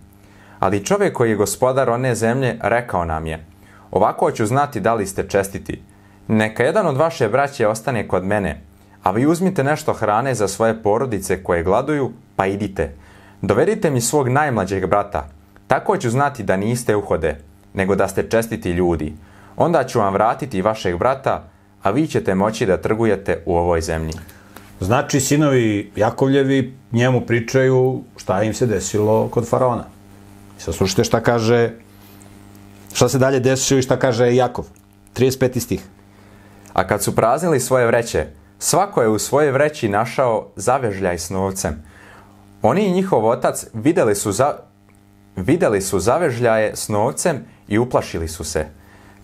Ali 0.60 0.86
čovjek 0.86 1.18
koji 1.18 1.30
je 1.30 1.36
gospodar 1.36 1.90
one 1.90 2.16
zemlje 2.16 2.58
rekao 2.62 3.06
nam 3.06 3.28
je, 3.28 3.46
ovako 3.92 4.32
ću 4.32 4.46
znati 4.46 4.80
da 4.80 4.94
li 4.94 5.08
ste 5.08 5.28
čestiti. 5.28 5.82
Neka 6.28 6.64
jedan 6.64 6.88
od 6.88 6.98
vaše 6.98 7.30
braće 7.30 7.68
ostane 7.68 8.08
kod 8.08 8.26
mene, 8.26 8.62
a 9.04 9.12
vi 9.12 9.26
uzmite 9.26 9.64
nešto 9.64 9.94
hrane 9.94 10.36
za 10.36 10.48
svoje 10.48 10.84
porodice 10.84 11.44
koje 11.44 11.64
gladuju, 11.64 12.12
pa 12.36 12.46
idite. 12.46 12.96
Dovedite 13.42 13.90
mi 13.90 14.02
svog 14.02 14.28
najmlađeg 14.30 14.86
brata, 14.86 15.28
tako 15.68 15.98
ću 15.98 16.10
znati 16.10 16.44
da 16.44 16.58
niste 16.58 16.96
uhode, 16.96 17.38
nego 17.74 17.96
da 17.96 18.08
ste 18.08 18.30
čestiti 18.30 18.72
ljudi. 18.72 19.14
Onda 19.58 19.84
ću 19.84 20.00
vam 20.00 20.14
vratiti 20.14 20.62
vašeg 20.62 20.98
brata, 20.98 21.44
a 21.84 21.92
vi 21.92 22.08
ćete 22.08 22.36
moći 22.36 22.66
da 22.66 22.82
trgujete 22.82 23.44
u 23.46 23.56
ovoj 23.56 23.82
zemlji. 23.82 24.14
Znači, 24.82 25.20
sinovi 25.20 25.92
Jakovljevi 25.96 26.74
njemu 26.92 27.22
pričaju 27.22 28.04
šta 28.18 28.44
im 28.44 28.54
se 28.54 28.66
desilo 28.66 29.28
kod 29.28 29.48
faraona. 29.48 29.86
I 30.58 30.62
sad 30.62 30.76
slušajte 30.76 31.04
šta 31.04 31.20
kaže, 31.20 31.72
šta 32.94 33.10
se 33.10 33.20
dalje 33.20 33.40
desilo 33.40 33.80
i 33.80 33.84
šta 33.84 34.00
kaže 34.00 34.36
Jakov. 34.36 34.66
35. 35.16 35.60
stih. 35.60 35.82
A 36.74 36.88
kad 36.88 37.04
su 37.04 37.16
praznili 37.16 37.60
svoje 37.60 37.86
vreće, 37.88 38.26
svako 38.60 39.02
je 39.02 39.10
u 39.10 39.20
svoje 39.20 39.52
vreći 39.52 39.90
našao 39.90 40.48
zavežljaj 40.56 41.20
s 41.20 41.30
novcem. 41.30 41.84
Oni 42.62 42.86
i 42.86 42.92
njihov 42.92 43.26
otac 43.26 43.66
videli 43.74 44.16
su, 44.16 44.32
za, 44.32 44.58
videli 45.36 45.82
su 45.82 46.00
zavežljaje 46.00 46.76
s 46.76 46.90
novcem 46.90 47.46
i 47.68 47.78
uplašili 47.78 48.28
su 48.28 48.44
se. 48.44 48.66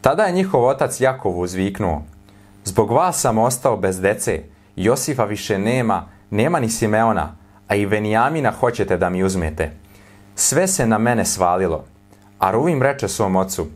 Tada 0.02 0.24
je 0.24 0.34
njihov 0.34 0.66
otac 0.66 1.02
Jakovu 1.02 1.42
uzviknuo. 1.42 2.04
Zbog 2.66 2.92
vas 2.92 3.22
sam 3.22 3.38
ostao 3.38 3.78
bez 3.78 4.00
dece, 4.00 4.44
Josifa 4.78 5.26
više 5.26 5.60
nema, 5.60 6.06
nema 6.30 6.60
ni 6.60 6.70
Simeona, 6.70 7.36
a 7.68 7.76
i 7.76 7.86
Venijamina 7.86 8.52
hoćete 8.52 8.98
da 8.98 9.10
mi 9.10 9.24
uzmete. 9.24 9.72
Sve 10.36 10.68
se 10.68 10.86
na 10.88 10.98
mene 10.98 11.26
svalilo. 11.26 11.86
A 12.40 12.52
Ruvim 12.52 12.82
reče 12.82 13.08
svom 13.08 13.36
ocu, 13.36 13.68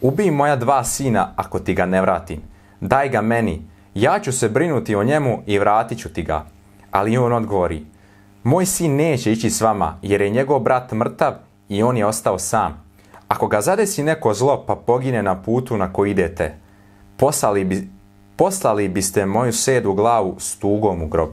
ubij 0.00 0.30
moja 0.30 0.56
dva 0.56 0.84
sina 0.84 1.32
ako 1.36 1.58
ti 1.58 1.74
ga 1.74 1.86
ne 1.86 2.00
vratim. 2.00 2.40
Daj 2.80 3.08
ga 3.08 3.20
meni, 3.20 3.62
ja 3.94 4.18
ću 4.18 4.32
se 4.32 4.48
brinuti 4.48 4.94
o 4.94 5.04
njemu 5.04 5.42
i 5.46 5.58
vratit 5.58 5.98
ću 5.98 6.08
ti 6.08 6.22
ga. 6.22 6.44
Ali 6.90 7.16
on 7.18 7.32
odgovori, 7.32 7.86
moj 8.42 8.66
sin 8.66 8.96
neće 8.96 9.32
ići 9.32 9.50
s 9.50 9.60
vama, 9.60 9.98
jer 10.02 10.20
je 10.20 10.30
njegov 10.30 10.58
brat 10.58 10.92
mrtav 10.92 11.32
i 11.68 11.82
on 11.82 11.96
je 11.96 12.06
ostao 12.06 12.38
sam. 12.38 12.84
Ako 13.28 13.46
ga 13.46 13.60
zadesi 13.60 14.02
neko 14.02 14.34
zlo 14.34 14.64
pa 14.66 14.76
pogine 14.76 15.22
na 15.22 15.42
putu 15.42 15.76
na 15.76 15.92
koji 15.92 16.10
idete, 16.10 16.54
poslali, 17.16 17.64
bi, 17.64 17.88
poslali 18.36 18.88
biste 18.88 19.26
moju 19.26 19.52
sedu 19.52 19.94
glavu 19.94 20.36
s 20.38 20.56
tugom 20.56 21.02
u 21.02 21.08
grob. 21.08 21.30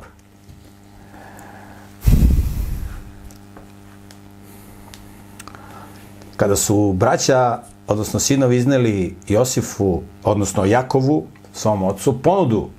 Kada 6.37 6.55
su 6.55 6.93
braća, 6.93 7.59
odnosno 7.87 8.19
sinovi 8.19 8.57
izneli 8.57 9.15
Josifu, 9.27 10.01
odnosno 10.23 10.65
Jakovu, 10.65 11.25
svom 11.53 11.83
ocu, 11.83 12.21
ponudu 12.21 12.69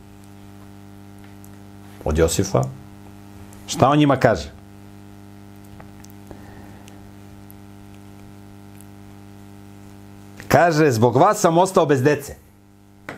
od 2.05 2.19
Josifa, 2.19 2.63
šta 3.67 3.89
on 3.89 3.99
njima 3.99 4.17
kaže? 4.17 4.51
Kaže, 10.49 10.91
zbog 10.91 11.17
vas 11.17 11.41
sam 11.41 11.59
ostao 11.59 11.87
bez 11.87 12.03
dece. 12.03 12.37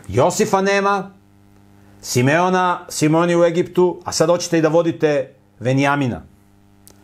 Josifa 0.07 0.61
nema, 0.61 1.11
Simeona, 2.01 2.85
Simoni 2.89 3.35
u 3.35 3.43
Egiptu, 3.43 4.01
a 4.03 4.11
sad 4.11 4.29
hoćete 4.29 4.57
i 4.57 4.61
da 4.61 4.67
vodite 4.67 5.33
Venjamina. 5.59 6.21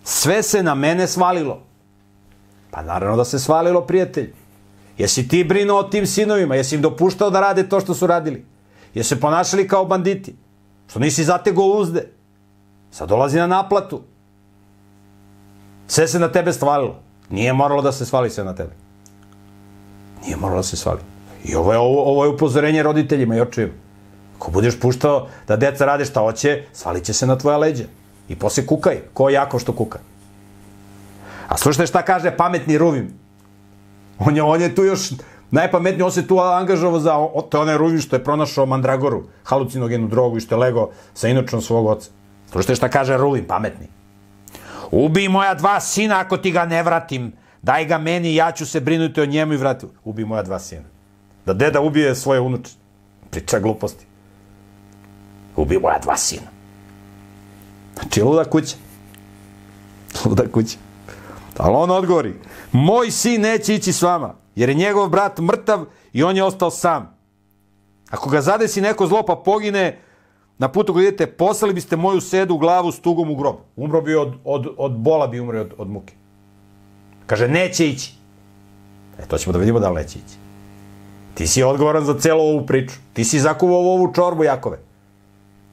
Sve 0.03 0.43
se 0.43 0.63
na 0.63 0.75
mene 0.75 1.07
svalilo. 1.07 1.61
Pa 2.71 2.81
naravno 2.81 3.17
da 3.17 3.25
se 3.25 3.39
svalilo, 3.39 3.81
prijatelj. 3.81 4.33
Jesi 4.97 5.27
ti 5.27 5.43
brinuo 5.43 5.79
o 5.79 5.83
tim 5.83 6.07
sinovima? 6.07 6.55
Jesi 6.55 6.75
im 6.75 6.81
dopuštao 6.81 7.29
da 7.29 7.39
rade 7.39 7.69
to 7.69 7.79
što 7.79 7.93
su 7.93 8.07
radili? 8.07 8.45
Jesi 8.93 9.09
se 9.09 9.19
ponašali 9.19 9.67
kao 9.67 9.85
banditi? 9.85 10.35
Što 10.89 10.99
nisi 10.99 11.23
zatego 11.23 11.63
uzde? 11.63 12.11
Sad 12.91 13.09
dolazi 13.09 13.37
na 13.37 13.47
naplatu. 13.47 14.01
Sve 15.87 16.07
se 16.07 16.19
na 16.19 16.31
tebe 16.31 16.53
stvalilo. 16.53 16.99
Nije 17.29 17.53
moralo 17.53 17.81
da 17.81 17.91
se 17.91 18.05
svali 18.05 18.29
sve 18.29 18.43
na 18.43 18.55
tebe. 18.55 18.71
Nije 20.23 20.37
moralo 20.37 20.59
da 20.59 20.63
se 20.63 20.77
svali. 20.77 20.99
I 21.43 21.55
ovo 21.55 21.73
je, 21.73 21.79
ovo, 21.79 22.03
ovo 22.03 22.23
je 22.23 22.29
upozorenje 22.29 22.83
roditeljima 22.83 23.35
i 23.35 23.41
očevima. 23.41 23.73
Ako 24.35 24.51
budeš 24.51 24.79
puštao 24.79 25.27
da 25.47 25.55
deca 25.55 25.85
rade 25.85 26.05
šta 26.05 26.19
hoće, 26.19 26.63
svalit 26.73 27.03
će 27.03 27.13
se 27.13 27.27
na 27.27 27.37
tvoja 27.37 27.57
leđa. 27.57 27.83
I 28.29 28.35
posle 28.35 28.65
kukaj. 28.65 28.99
Ko 29.13 29.29
je 29.29 29.33
jako 29.33 29.59
što 29.59 29.73
kuka? 29.73 29.99
A 31.47 31.57
slušajte 31.57 31.87
šta 31.87 32.01
kaže 32.01 32.31
pametni 32.37 32.77
Ruvim. 32.77 33.13
On 34.19 34.35
je, 34.35 34.43
on 34.43 34.61
je 34.61 34.75
tu 34.75 34.83
još 34.83 35.11
najpametniji, 35.51 36.03
on 36.03 36.11
se 36.11 36.27
tu 36.27 36.39
angažovao 36.39 36.99
za, 36.99 37.17
o, 37.17 37.41
to 37.41 37.61
onaj 37.61 37.77
Ruvim 37.77 37.99
što 37.99 38.15
je 38.15 38.23
pronašao 38.23 38.65
Mandragoru, 38.65 39.23
halucinogenu 39.43 40.07
drogu 40.07 40.37
i 40.37 40.41
što 40.41 40.55
je 40.55 40.59
lego 40.59 40.89
sa 41.13 41.27
inočnom 41.27 41.61
svog 41.61 41.85
oca. 41.85 42.09
Slušajte 42.51 42.75
šta 42.75 42.89
kaže 42.89 43.17
Ruvim, 43.17 43.45
pametni. 43.47 43.87
Ubi 44.91 45.27
moja 45.29 45.53
dva 45.53 45.79
sina 45.79 46.19
ako 46.19 46.37
ti 46.37 46.51
ga 46.51 46.65
ne 46.65 46.83
vratim. 46.83 47.33
Daj 47.61 47.85
ga 47.85 47.97
meni, 47.97 48.35
ja 48.35 48.51
ću 48.51 48.65
se 48.65 48.79
brinuti 48.79 49.21
o 49.21 49.25
njemu 49.25 49.53
i 49.53 49.57
vratim. 49.57 49.89
Ubi 50.03 50.25
moja 50.25 50.43
dva 50.43 50.59
sina. 50.59 50.87
Da 51.45 51.53
deda 51.53 51.81
ubije 51.81 52.15
svoje 52.15 52.39
unuče. 52.39 52.71
Priča 53.31 53.59
gluposti. 53.59 54.05
Ubi 55.55 55.79
moja 55.79 55.99
dva 55.99 56.17
sina. 56.17 56.47
Znači, 57.93 58.21
luda 58.21 58.43
kuća. 58.43 58.75
Luda 60.25 60.43
kuća. 60.51 60.77
Ali 61.57 61.75
on 61.75 61.91
odgovori, 61.91 62.33
moj 62.71 63.11
sin 63.11 63.41
neće 63.41 63.75
ići 63.75 63.93
s 63.93 64.01
vama, 64.01 64.33
jer 64.55 64.69
je 64.69 64.75
njegov 64.75 65.09
brat 65.09 65.39
mrtav 65.39 65.85
i 66.13 66.23
on 66.23 66.37
je 66.37 66.43
ostao 66.43 66.71
sam. 66.71 67.17
Ako 68.09 68.29
ga 68.29 68.41
zadesi 68.41 68.81
neko 68.81 69.07
zlo 69.07 69.23
pa 69.27 69.35
pogine, 69.35 69.99
na 70.57 70.71
putu 70.71 70.93
koji 70.93 71.07
idete, 71.07 71.27
poslali 71.27 71.73
biste 71.73 71.95
moju 71.95 72.21
sedu 72.21 72.53
u 72.53 72.57
glavu 72.57 72.91
s 72.91 72.99
tugom 72.99 73.31
u 73.31 73.35
grob. 73.35 73.55
Umro 73.75 74.01
bi 74.01 74.15
od, 74.15 74.33
od, 74.43 74.67
od 74.77 74.91
bola, 74.91 75.27
bi 75.27 75.39
umro 75.39 75.61
od, 75.61 75.73
od 75.77 75.89
muke. 75.89 76.13
Kaže, 77.25 77.47
neće 77.47 77.87
ići. 77.89 78.13
E, 79.19 79.25
to 79.27 79.37
ćemo 79.37 79.53
da 79.53 79.59
vidimo 79.59 79.79
da 79.79 79.89
li 79.89 79.95
neće 79.95 80.19
ići. 80.19 80.35
Ti 81.33 81.47
si 81.47 81.63
odgovoran 81.63 82.05
za 82.05 82.19
celu 82.19 82.41
ovu 82.41 82.65
priču. 82.65 82.95
Ti 83.13 83.23
si 83.23 83.39
zakuvao 83.39 83.79
ovu 83.79 84.13
čorbu, 84.13 84.43
Jakove. 84.43 84.77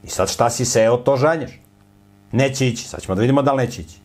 I 0.03 0.09
sad 0.09 0.29
šta 0.29 0.49
si 0.49 0.65
seo, 0.65 0.97
to 0.97 1.17
žanješ. 1.17 1.59
Neće 2.31 2.67
ići. 2.67 2.87
Sad 2.87 3.01
ćemo 3.01 3.15
da 3.15 3.21
vidimo 3.21 3.41
da 3.41 3.53
li 3.53 3.65
neće 3.65 3.81
ići. 3.81 3.97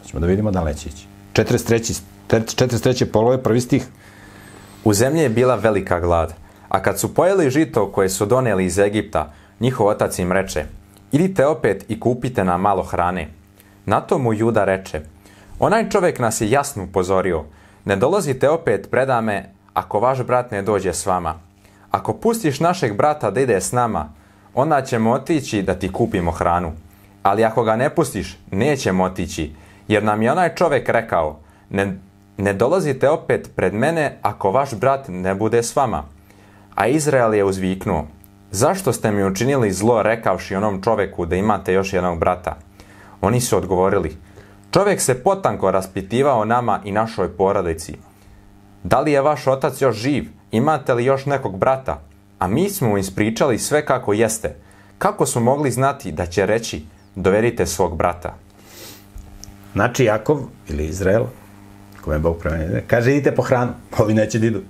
Sad 0.00 0.10
ćemo 0.10 0.20
da 0.20 0.26
vidimo 0.26 0.50
da 0.50 0.62
li 0.62 0.70
neće 0.72 0.88
ići. 0.88 1.06
43. 1.34 2.00
43. 2.28 3.04
polove, 3.04 3.42
prvi 3.42 3.60
stih. 3.60 3.86
U 4.84 4.94
zemlji 4.94 5.22
je 5.22 5.28
bila 5.28 5.54
velika 5.54 6.00
glad, 6.00 6.34
a 6.68 6.82
kad 6.82 6.98
su 6.98 7.14
pojeli 7.14 7.50
žito 7.50 7.92
koje 7.92 8.08
su 8.08 8.26
doneli 8.26 8.64
iz 8.64 8.78
Egipta, 8.78 9.32
njihov 9.60 9.86
otac 9.86 10.18
im 10.18 10.32
reče, 10.32 10.64
idite 11.12 11.46
opet 11.46 11.84
i 11.88 12.00
kupite 12.00 12.44
nam 12.44 12.60
malo 12.60 12.82
hrane. 12.82 13.28
Na 13.86 14.00
to 14.00 14.18
mu 14.18 14.32
Juda 14.32 14.64
reče, 14.64 15.00
onaj 15.58 15.90
čovek 15.90 16.18
nas 16.18 16.40
je 16.40 16.50
jasno 16.50 16.84
upozorio, 16.84 17.44
ne 17.84 17.96
dolazite 17.96 18.48
opet 18.48 18.88
predame 18.90 19.50
ako 19.80 20.00
vaš 20.00 20.22
brat 20.22 20.50
ne 20.50 20.62
dođe 20.62 20.92
s 20.92 21.06
vama. 21.06 21.34
Ako 21.90 22.12
pustiš 22.12 22.60
našeg 22.60 22.96
brata 22.96 23.30
da 23.30 23.40
ide 23.40 23.60
s 23.60 23.72
nama, 23.72 24.08
onda 24.54 24.82
ćemo 24.82 25.12
otići 25.12 25.62
da 25.62 25.74
ti 25.74 25.92
kupimo 25.92 26.30
hranu. 26.30 26.72
Ali 27.22 27.44
ako 27.44 27.62
ga 27.62 27.76
ne 27.76 27.90
pustiš, 27.94 28.38
nećemo 28.50 29.04
otići, 29.04 29.54
jer 29.88 30.04
nam 30.04 30.22
je 30.22 30.32
onaj 30.32 30.54
čovek 30.54 30.88
rekao, 30.88 31.38
ne, 31.70 31.98
ne 32.36 32.52
dolazite 32.52 33.08
opet 33.08 33.50
pred 33.56 33.74
mene 33.74 34.18
ako 34.22 34.50
vaš 34.50 34.74
brat 34.74 35.08
ne 35.08 35.34
bude 35.34 35.62
s 35.62 35.76
vama. 35.76 36.02
A 36.74 36.86
Izrael 36.86 37.34
je 37.34 37.44
uzviknuo, 37.44 38.06
zašto 38.50 38.92
ste 38.92 39.12
mi 39.12 39.24
učinili 39.24 39.72
zlo 39.72 40.02
rekavši 40.02 40.54
onom 40.56 40.82
čoveku 40.82 41.26
da 41.26 41.36
imate 41.36 41.72
još 41.72 41.92
jednog 41.92 42.18
brata? 42.18 42.56
Oni 43.20 43.40
su 43.40 43.56
odgovorili, 43.56 44.16
čovjek 44.70 45.00
se 45.00 45.22
potanko 45.22 45.70
raspitivao 45.70 46.44
nama 46.44 46.80
i 46.84 46.92
našoj 46.92 47.36
porodici. 47.36 48.09
Da 48.82 49.00
li 49.00 49.12
je 49.12 49.20
vaš 49.20 49.46
otac 49.46 49.82
još 49.82 49.96
živ? 49.96 50.24
Imate 50.50 50.94
li 50.94 51.04
još 51.04 51.26
nekog 51.26 51.58
brata? 51.58 52.00
A 52.38 52.48
mi 52.48 52.70
smo 52.70 52.88
mu 52.88 52.98
ispričali 52.98 53.58
sve 53.58 53.86
kako 53.86 54.12
jeste. 54.12 54.56
Kako 54.98 55.26
su 55.26 55.40
mogli 55.40 55.70
znati 55.70 56.12
da 56.12 56.26
će 56.26 56.46
reći, 56.46 56.84
dovedite 57.14 57.66
svog 57.66 57.96
brata? 57.96 58.34
Znači 59.72 60.04
Jakov 60.04 60.38
ili 60.68 60.86
Izrael, 60.86 61.24
kome 62.04 62.16
je 62.16 62.20
Bog 62.20 62.38
premenio, 62.38 62.82
kaže 62.86 63.10
idite 63.12 63.34
po 63.34 63.42
hranu, 63.42 63.72
ovi 63.98 64.14
neće 64.14 64.38
da 64.38 64.46
idu. 64.46 64.62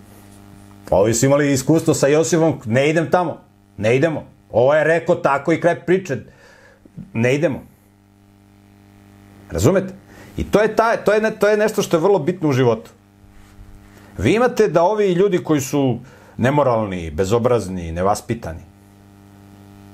Ovi 0.91 1.15
su 1.15 1.27
imali 1.27 1.53
iskustvo 1.53 1.95
sa 1.95 2.07
Josifom, 2.07 2.61
ne 2.65 2.91
idem 2.91 3.11
tamo, 3.11 3.41
ne 3.77 3.97
idemo. 3.97 4.25
Ovo 4.51 4.75
je 4.75 4.85
rekao 4.85 5.15
tako 5.15 5.53
i 5.53 5.61
kraj 5.61 5.81
priče, 5.81 6.17
ne 7.13 7.35
idemo. 7.35 7.63
Razumete? 9.51 9.95
I 10.37 10.45
to 10.45 10.63
je, 10.63 10.77
ta, 10.77 10.97
to, 10.97 11.13
je, 11.13 11.39
to 11.39 11.49
je 11.49 11.57
nešto 11.57 11.83
što 11.83 11.97
je 11.97 12.01
vrlo 12.01 12.19
bitno 12.19 12.49
u 12.49 12.53
životu. 12.53 12.91
Vi 14.21 14.35
imate 14.35 14.69
da 14.69 14.83
ovi 14.83 15.13
ljudi 15.13 15.45
koji 15.45 15.61
su 15.61 15.99
nemoralni, 16.37 17.11
bezobrazni, 17.11 17.93
nevaspitani, 17.93 18.61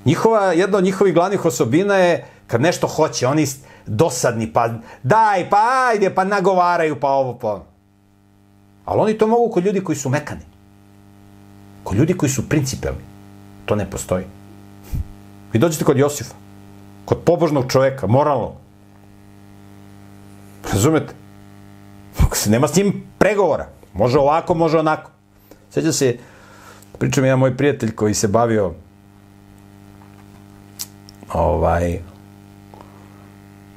njihova, 0.05 0.53
jedna 0.53 0.79
od 0.79 0.85
njihovih 0.85 1.15
glavnih 1.15 1.45
osobina 1.45 1.95
je 1.95 2.25
kad 2.47 2.61
nešto 2.61 2.87
hoće, 2.87 3.27
oni 3.27 3.47
dosadni, 3.87 4.53
pa 4.53 4.69
daj, 5.03 5.51
pa 5.51 5.89
ajde, 5.91 6.15
pa 6.15 6.25
nagovaraju, 6.25 7.01
pa 7.01 7.09
ovo, 7.09 7.39
pa 7.39 7.53
ono. 7.53 7.65
Ali 8.85 9.01
oni 9.01 9.19
to 9.19 9.27
mogu 9.27 9.51
kod 9.51 9.65
ljudi 9.65 9.85
koji 9.85 9.97
su 9.97 10.09
mekani. 10.09 10.47
Kod 11.85 11.97
ljudi 11.97 12.15
koji 12.15 12.31
su 12.31 12.49
principelni. 12.49 13.03
To 13.65 13.77
ne 13.77 13.91
postoji. 13.91 14.25
Vi 15.53 15.59
dođete 15.59 15.85
kod 15.85 15.99
Josifa, 15.99 16.35
kod 17.05 17.19
pobožnog 17.25 17.73
čoveka, 17.73 18.07
moralnog. 18.07 18.53
Razumete? 20.73 21.15
Nema 22.47 22.69
s 22.69 22.77
njim 22.77 23.07
pregovora. 23.19 23.76
Može 23.96 24.18
ovako, 24.18 24.54
može 24.54 24.78
onako. 24.78 25.11
Sjeća 25.70 25.92
se, 25.92 26.16
pričam 26.98 27.24
jedan 27.24 27.38
moj 27.38 27.56
prijatelj 27.56 27.94
koji 27.94 28.14
se 28.14 28.28
bavio 28.28 28.72
ovaj, 31.32 31.98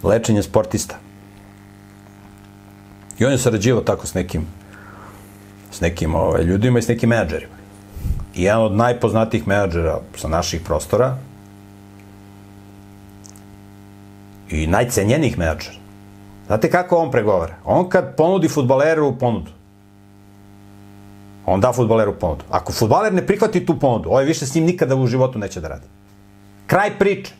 lečenje 0.03 0.43
sportista. 0.43 0.95
I 3.19 3.25
on 3.25 3.31
je 3.31 3.37
sarađivao 3.37 3.81
tako 3.81 4.07
s 4.07 4.13
nekim 4.13 4.45
s 5.71 5.81
nekim 5.81 6.15
ovaj, 6.15 6.43
ljudima 6.43 6.79
i 6.79 6.81
s 6.81 6.87
nekim 6.87 7.09
menadžerima. 7.09 7.53
I 8.35 8.43
jedan 8.43 8.63
od 8.63 8.75
najpoznatijih 8.75 9.47
menadžera 9.47 9.99
sa 10.15 10.27
naših 10.27 10.61
prostora 10.61 11.17
i 14.49 14.67
najcenjenijih 14.67 15.37
menadžera. 15.37 15.77
Znate 16.47 16.69
kako 16.69 16.97
on 16.97 17.11
pregovara? 17.11 17.55
On 17.65 17.89
kad 17.89 18.15
ponudi 18.15 18.47
futbaleru 18.47 19.15
ponudu, 19.19 19.51
on 21.49 21.61
da 21.61 21.71
futbaleru 21.73 22.13
ponudu. 22.19 22.45
Ako 22.49 22.71
futbaler 22.71 23.13
ne 23.13 23.25
prihvati 23.25 23.65
tu 23.65 23.79
ponudu, 23.79 24.09
ovaj 24.09 24.25
više 24.25 24.45
s 24.45 24.55
njim 24.55 24.65
nikada 24.65 24.95
u 24.95 25.07
životu 25.07 25.39
neće 25.39 25.61
da 25.61 25.67
radi. 25.67 25.87
Kraj 26.67 26.91
priče. 26.99 27.33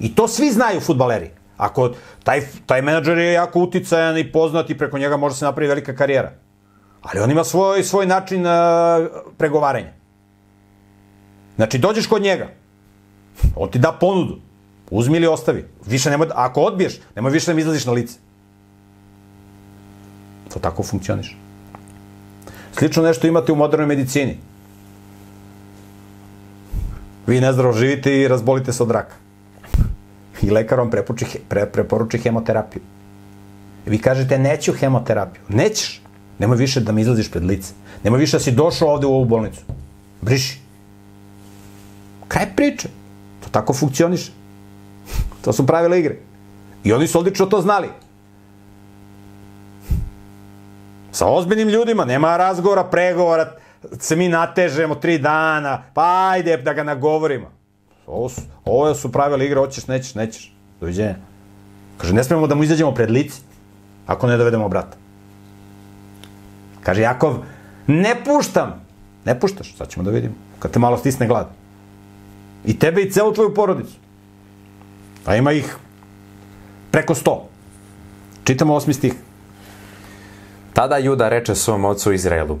I 0.00 0.14
to 0.14 0.28
svi 0.28 0.50
znaju 0.50 0.80
futbaleri. 0.80 1.30
Ako 1.56 1.90
taj, 2.24 2.40
taj 2.66 2.82
menadžer 2.82 3.18
je 3.18 3.32
jako 3.32 3.60
uticajan 3.60 4.18
i 4.18 4.32
poznat 4.32 4.70
i 4.70 4.78
preko 4.78 4.98
njega 4.98 5.16
može 5.16 5.36
se 5.36 5.44
napravi 5.44 5.68
velika 5.68 5.94
karijera. 5.96 6.32
Ali 7.02 7.20
on 7.20 7.30
ima 7.30 7.44
svoj, 7.44 7.82
svoj 7.82 8.06
način 8.06 8.46
uh, 8.46 8.52
pregovaranja. 9.38 9.92
Znači, 11.56 11.78
dođeš 11.78 12.06
kod 12.06 12.22
njega, 12.22 12.48
on 13.56 13.70
ti 13.70 13.78
da 13.78 13.92
ponudu, 13.92 14.38
uzmi 14.90 15.16
ili 15.16 15.26
ostavi. 15.26 15.64
Više 15.86 16.10
nemoj, 16.10 16.28
ako 16.34 16.60
odbiješ, 16.60 17.00
nemoj 17.14 17.32
više 17.32 17.50
da 17.50 17.54
mi 17.54 17.60
izlaziš 17.60 17.86
na 17.86 17.92
lice. 17.92 18.18
To 20.52 20.58
tako 20.58 20.82
funkcioniš. 20.82 21.36
Slično 22.78 23.02
nešto 23.02 23.26
imate 23.26 23.52
u 23.52 23.56
modernoj 23.56 23.86
medicini. 23.86 24.36
Vi 27.26 27.40
nezdravo 27.40 27.72
živite 27.72 28.20
i 28.20 28.28
razbolite 28.28 28.72
se 28.72 28.82
od 28.82 28.90
raka. 28.90 29.14
I 30.42 30.50
lekar 30.50 30.78
vam 30.78 30.90
preporuči, 30.90 31.26
pre, 31.48 31.66
preporuči 31.66 32.18
hemoterapiju. 32.18 32.82
Vi 33.86 33.98
kažete, 33.98 34.38
neću 34.38 34.72
hemoterapiju. 34.72 35.42
Nećeš. 35.48 36.02
Nemoj 36.38 36.56
više 36.56 36.80
da 36.80 36.92
mi 36.92 37.00
izlaziš 37.00 37.30
pred 37.30 37.44
lice. 37.44 37.72
Nemoj 38.04 38.20
više 38.20 38.36
da 38.36 38.40
si 38.42 38.52
došao 38.52 38.88
ovde 38.88 39.06
u 39.06 39.14
ovu 39.14 39.24
bolnicu. 39.24 39.60
Briši. 40.20 40.58
Kaj 42.28 42.46
priče? 42.56 42.88
To 43.44 43.50
tako 43.50 43.72
funkcioniše. 43.72 44.32
To 45.44 45.52
su 45.52 45.66
pravila 45.66 45.96
igre. 45.96 46.16
I 46.84 46.92
oni 46.92 47.06
su 47.06 47.18
odlično 47.18 47.46
to 47.46 47.60
znali. 47.60 47.88
Sa 51.12 51.26
ozbiljnim 51.26 51.68
ljudima, 51.68 52.04
nema 52.04 52.36
razgovora, 52.36 52.84
pregovora, 52.84 53.52
se 53.98 54.16
mi 54.16 54.28
natežemo 54.28 54.94
tri 54.94 55.18
dana, 55.18 55.82
pa 55.94 56.28
ajde 56.30 56.56
da 56.56 56.72
ga 56.72 56.82
nagovorimo. 56.82 57.50
Ovo 58.06 58.28
su, 58.28 58.40
ovo 58.64 58.94
su 58.94 59.12
pravila 59.12 59.44
igre, 59.44 59.60
hoćeš, 59.60 59.86
nećeš, 59.86 60.14
nećeš. 60.14 60.54
Doviđenja. 60.80 61.14
Kaže, 61.98 62.14
ne 62.14 62.24
smemo 62.24 62.46
da 62.46 62.54
mu 62.54 62.64
izađemo 62.64 62.94
pred 62.94 63.10
lice, 63.10 63.40
ako 64.06 64.26
ne 64.26 64.36
dovedemo 64.36 64.68
brata. 64.68 64.96
Kaže 66.82 67.02
Jakov, 67.02 67.36
ne 67.86 68.16
puštam. 68.24 68.80
Ne 69.24 69.40
puštaš, 69.40 69.76
sad 69.76 69.88
ćemo 69.88 70.04
da 70.04 70.10
vidimo. 70.10 70.34
Kad 70.58 70.70
te 70.70 70.78
malo 70.78 70.96
stisne 70.96 71.26
glad. 71.26 71.48
I 72.64 72.78
tebe 72.78 73.02
i 73.02 73.10
celu 73.10 73.32
tvoju 73.32 73.54
porodicu. 73.54 73.96
A 75.26 75.36
ima 75.36 75.52
ih 75.52 75.76
preko 76.90 77.14
sto. 77.14 77.48
Čitamo 78.44 78.74
osmi 78.74 78.94
stih. 78.94 79.14
Tada 80.72 80.96
Juda 80.96 81.28
reče 81.28 81.54
svom 81.54 81.84
ocu 81.84 82.12
Izraelu, 82.12 82.58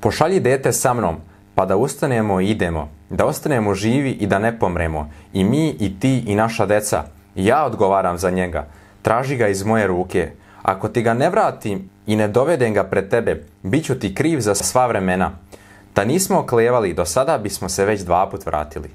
pošalji 0.00 0.40
dete 0.40 0.72
sa 0.72 0.94
mnom, 0.94 1.16
pa 1.54 1.66
da 1.66 1.76
ustanemo 1.76 2.40
i 2.40 2.50
idemo, 2.50 2.88
da 3.10 3.26
ostanemo 3.26 3.74
živi 3.74 4.10
i 4.10 4.26
da 4.26 4.38
ne 4.38 4.58
pomremo, 4.58 5.10
i 5.32 5.44
mi, 5.44 5.68
i 5.80 6.00
ti, 6.00 6.18
i 6.26 6.34
naša 6.34 6.66
deca. 6.66 7.04
Ja 7.34 7.64
odgovaram 7.64 8.18
za 8.18 8.30
njega, 8.30 8.66
traži 9.02 9.36
ga 9.36 9.48
iz 9.48 9.64
moje 9.64 9.86
ruke. 9.86 10.30
Ako 10.62 10.88
ti 10.88 11.02
ga 11.02 11.14
ne 11.14 11.30
vratim 11.30 11.90
i 12.06 12.16
ne 12.16 12.28
dovedem 12.28 12.74
ga 12.74 12.84
pred 12.84 13.08
tebe, 13.08 13.44
bit 13.62 13.84
ću 13.84 13.94
ti 13.94 14.14
kriv 14.14 14.40
za 14.40 14.54
sva 14.54 14.86
vremena. 14.86 15.30
Da 15.94 16.04
nismo 16.04 16.38
oklevali, 16.38 16.94
do 16.94 17.04
sada 17.04 17.38
bismo 17.38 17.68
se 17.68 17.84
već 17.84 18.00
dva 18.00 18.30
put 18.30 18.46
vratili. 18.46 18.90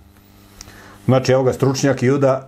Znači, 1.05 1.31
evo 1.31 1.43
ga 1.43 1.53
stručnjak 1.53 2.03
Juda, 2.03 2.47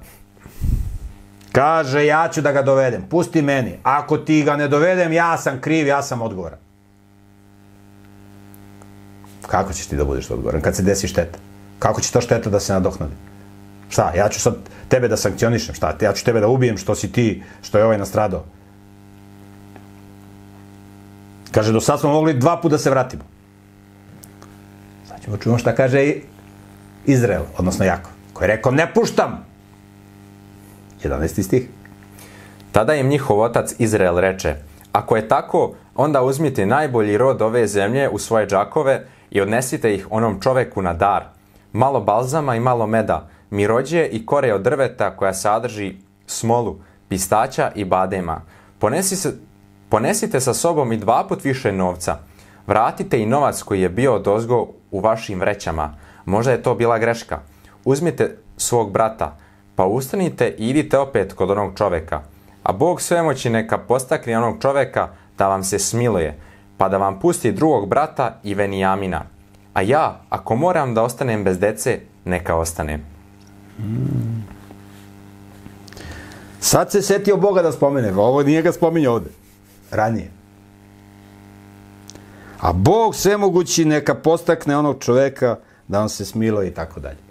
kaže, 1.51 2.05
ja 2.05 2.29
ću 2.33 2.41
da 2.41 2.51
ga 2.51 2.61
dovedem, 2.61 3.03
pusti 3.09 3.41
meni. 3.41 3.79
Ako 3.83 4.17
ti 4.17 4.43
ga 4.43 4.55
ne 4.55 4.67
dovedem, 4.67 5.13
ja 5.13 5.37
sam 5.37 5.61
kriv, 5.61 5.87
ja 5.87 6.01
sam 6.01 6.21
odgovoran. 6.21 6.59
Kako 9.47 9.73
ćeš 9.73 9.85
ti 9.85 9.97
da 9.97 10.05
budeš 10.05 10.29
odgovoran 10.31 10.61
kad 10.61 10.75
se 10.75 10.83
desi 10.83 11.07
šteta? 11.07 11.39
Kako 11.79 12.01
će 12.01 12.11
to 12.11 12.21
šteta 12.21 12.49
da 12.49 12.59
se 12.59 12.73
nadoknadi? 12.73 13.13
Šta, 13.89 14.13
ja 14.15 14.29
ću 14.29 14.39
sad 14.39 14.55
tebe 14.89 15.07
da 15.07 15.17
sankcionišem, 15.17 15.75
šta, 15.75 15.97
ja 16.01 16.13
ću 16.13 16.25
tebe 16.25 16.39
da 16.39 16.47
ubijem 16.47 16.77
što 16.77 16.95
si 16.95 17.11
ti, 17.11 17.43
što 17.61 17.77
je 17.77 17.85
ovaj 17.85 17.97
nastradao. 17.97 18.43
Kaže, 21.51 21.73
do 21.73 21.81
sad 21.81 21.99
smo 21.99 22.09
mogli 22.09 22.33
dva 22.33 22.57
puta 22.61 22.71
da 22.71 22.77
se 22.77 22.89
vratimo. 22.89 23.23
Sad 25.07 25.23
ćemo 25.23 25.37
čujemo 25.37 25.59
šta 25.59 25.75
kaže 25.75 26.13
Izrael, 27.05 27.43
odnosno 27.57 27.85
Jakov, 27.85 28.11
koji 28.33 28.45
je 28.45 28.55
rekao, 28.55 28.71
ne 28.71 28.93
puštam. 28.93 29.50
11. 31.03 31.43
stih. 31.43 31.69
Tada 32.71 32.95
im 32.95 33.07
njihov 33.07 33.39
otac 33.39 33.75
Izrael 33.79 34.17
reče, 34.17 34.55
ako 34.91 35.15
je 35.15 35.27
tako, 35.27 35.73
onda 35.95 36.23
uzmite 36.23 36.65
najbolji 36.65 37.17
rod 37.17 37.41
ove 37.41 37.67
zemlje 37.67 38.09
u 38.09 38.17
svoje 38.17 38.47
džakove 38.47 39.05
i 39.31 39.41
odnesite 39.41 39.95
ih 39.95 40.07
onom 40.09 40.41
čoveku 40.41 40.81
na 40.81 40.93
dar. 40.93 41.23
Malo 41.73 42.01
balzama 42.01 42.55
i 42.55 42.59
malo 42.59 42.87
meda, 42.87 43.29
mirođe 43.49 44.05
i 44.05 44.25
kore 44.25 44.53
od 44.53 44.61
drveta 44.61 45.15
koja 45.17 45.33
sadrži 45.33 45.95
smolu, 46.27 46.79
pistaća 47.09 47.71
i 47.75 47.85
badema. 47.85 48.41
Ponesi 48.79 49.15
se, 49.15 49.33
ponesite 49.89 50.39
sa 50.39 50.53
sobom 50.53 50.91
i 50.91 50.97
dva 50.97 51.25
put 51.27 51.43
više 51.43 51.71
novca. 51.71 52.17
Vratite 52.67 53.19
i 53.19 53.25
novac 53.25 53.61
koji 53.61 53.81
je 53.81 53.89
bio 53.89 54.19
dozgo 54.19 54.67
u 54.91 54.99
vašim 54.99 55.39
vrećama. 55.39 55.95
Možda 56.25 56.51
je 56.51 56.63
to 56.63 56.75
bila 56.75 56.97
greška. 56.97 57.39
Uzmite 57.85 58.37
svog 58.57 58.91
brata, 58.91 59.37
pa 59.81 59.85
ustanite 59.85 60.55
i 60.57 60.69
idite 60.69 60.97
opet 60.97 61.33
kod 61.33 61.51
onog 61.51 61.77
čoveka. 61.77 62.21
A 62.63 62.71
Bog 62.71 63.01
svemoći 63.01 63.49
neka 63.49 63.77
postakne 63.77 64.37
onog 64.37 64.61
čoveka 64.61 65.07
da 65.37 65.47
vam 65.47 65.63
se 65.63 65.79
smiluje, 65.79 66.37
pa 66.77 66.89
da 66.89 66.97
vam 66.97 67.19
pusti 67.19 67.51
drugog 67.51 67.89
brata 67.89 68.39
i 68.43 68.53
Venijamina. 68.53 69.23
A 69.73 69.81
ja, 69.81 70.21
ako 70.29 70.55
moram 70.55 70.93
da 70.93 71.03
ostanem 71.03 71.43
bez 71.43 71.59
dece, 71.59 71.99
neka 72.25 72.55
ostanem. 72.55 73.01
Sad 76.59 76.91
se 76.91 77.01
setio 77.01 77.37
Boga 77.37 77.61
da 77.61 77.71
spomene, 77.71 78.13
ovo 78.13 78.43
nije 78.43 78.61
ga 78.61 78.71
spominje 78.71 79.09
ovde, 79.09 79.29
ranije. 79.91 80.31
A 82.59 82.73
Bog 82.73 83.15
svemogući 83.15 83.85
neka 83.85 84.15
postakne 84.15 84.77
onog 84.77 84.99
čoveka 84.99 85.57
da 85.87 85.99
vam 85.99 86.09
se 86.09 86.25
smiluje 86.25 86.67
i 86.67 86.73
tako 86.73 86.99
dalje. 86.99 87.30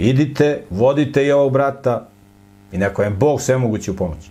Idite, 0.00 0.62
vodite 0.70 1.26
i 1.26 1.32
ovog 1.32 1.52
brata 1.52 2.08
i 2.72 2.78
neko 2.78 3.02
je 3.02 3.10
Bog 3.10 3.42
svemogući 3.42 3.90
u 3.90 3.96
pomoći. 3.96 4.30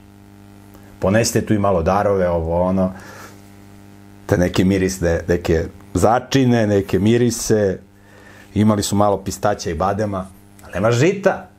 Ponesite 0.99 1.45
tu 1.45 1.53
i 1.53 1.59
malo 1.59 1.83
darove, 1.83 2.29
ovo 2.29 2.61
ono, 2.61 2.91
te 4.25 4.37
neke 4.37 4.65
mirisne, 4.65 5.21
neke 5.27 5.65
začine, 5.93 6.67
neke 6.67 6.99
mirise, 6.99 7.79
imali 8.53 8.83
su 8.83 8.95
malo 8.95 9.17
pistaća 9.17 9.69
i 9.69 9.73
badema, 9.73 10.27
ali 10.63 10.73
nema 10.73 10.91
žita. 10.91 11.49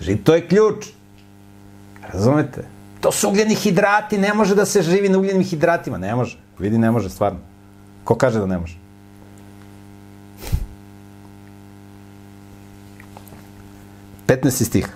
Žito 0.00 0.34
je 0.34 0.48
ključ. 0.48 0.86
Razumete? 2.12 2.64
To 3.00 3.12
su 3.12 3.28
ugljeni 3.28 3.54
hidrati, 3.54 4.18
ne 4.18 4.34
može 4.34 4.54
da 4.54 4.66
se 4.66 4.82
živi 4.82 5.08
na 5.08 5.18
ugljenim 5.18 5.44
hidratima. 5.44 5.98
Ne 5.98 6.14
može. 6.14 6.38
Vidi, 6.58 6.78
ne 6.78 6.90
može, 6.90 7.10
stvarno. 7.10 7.38
Ko 8.04 8.14
kaže 8.14 8.38
da 8.38 8.46
ne 8.46 8.58
može? 8.58 8.81
Petnesti 14.32 14.64
stih. 14.64 14.86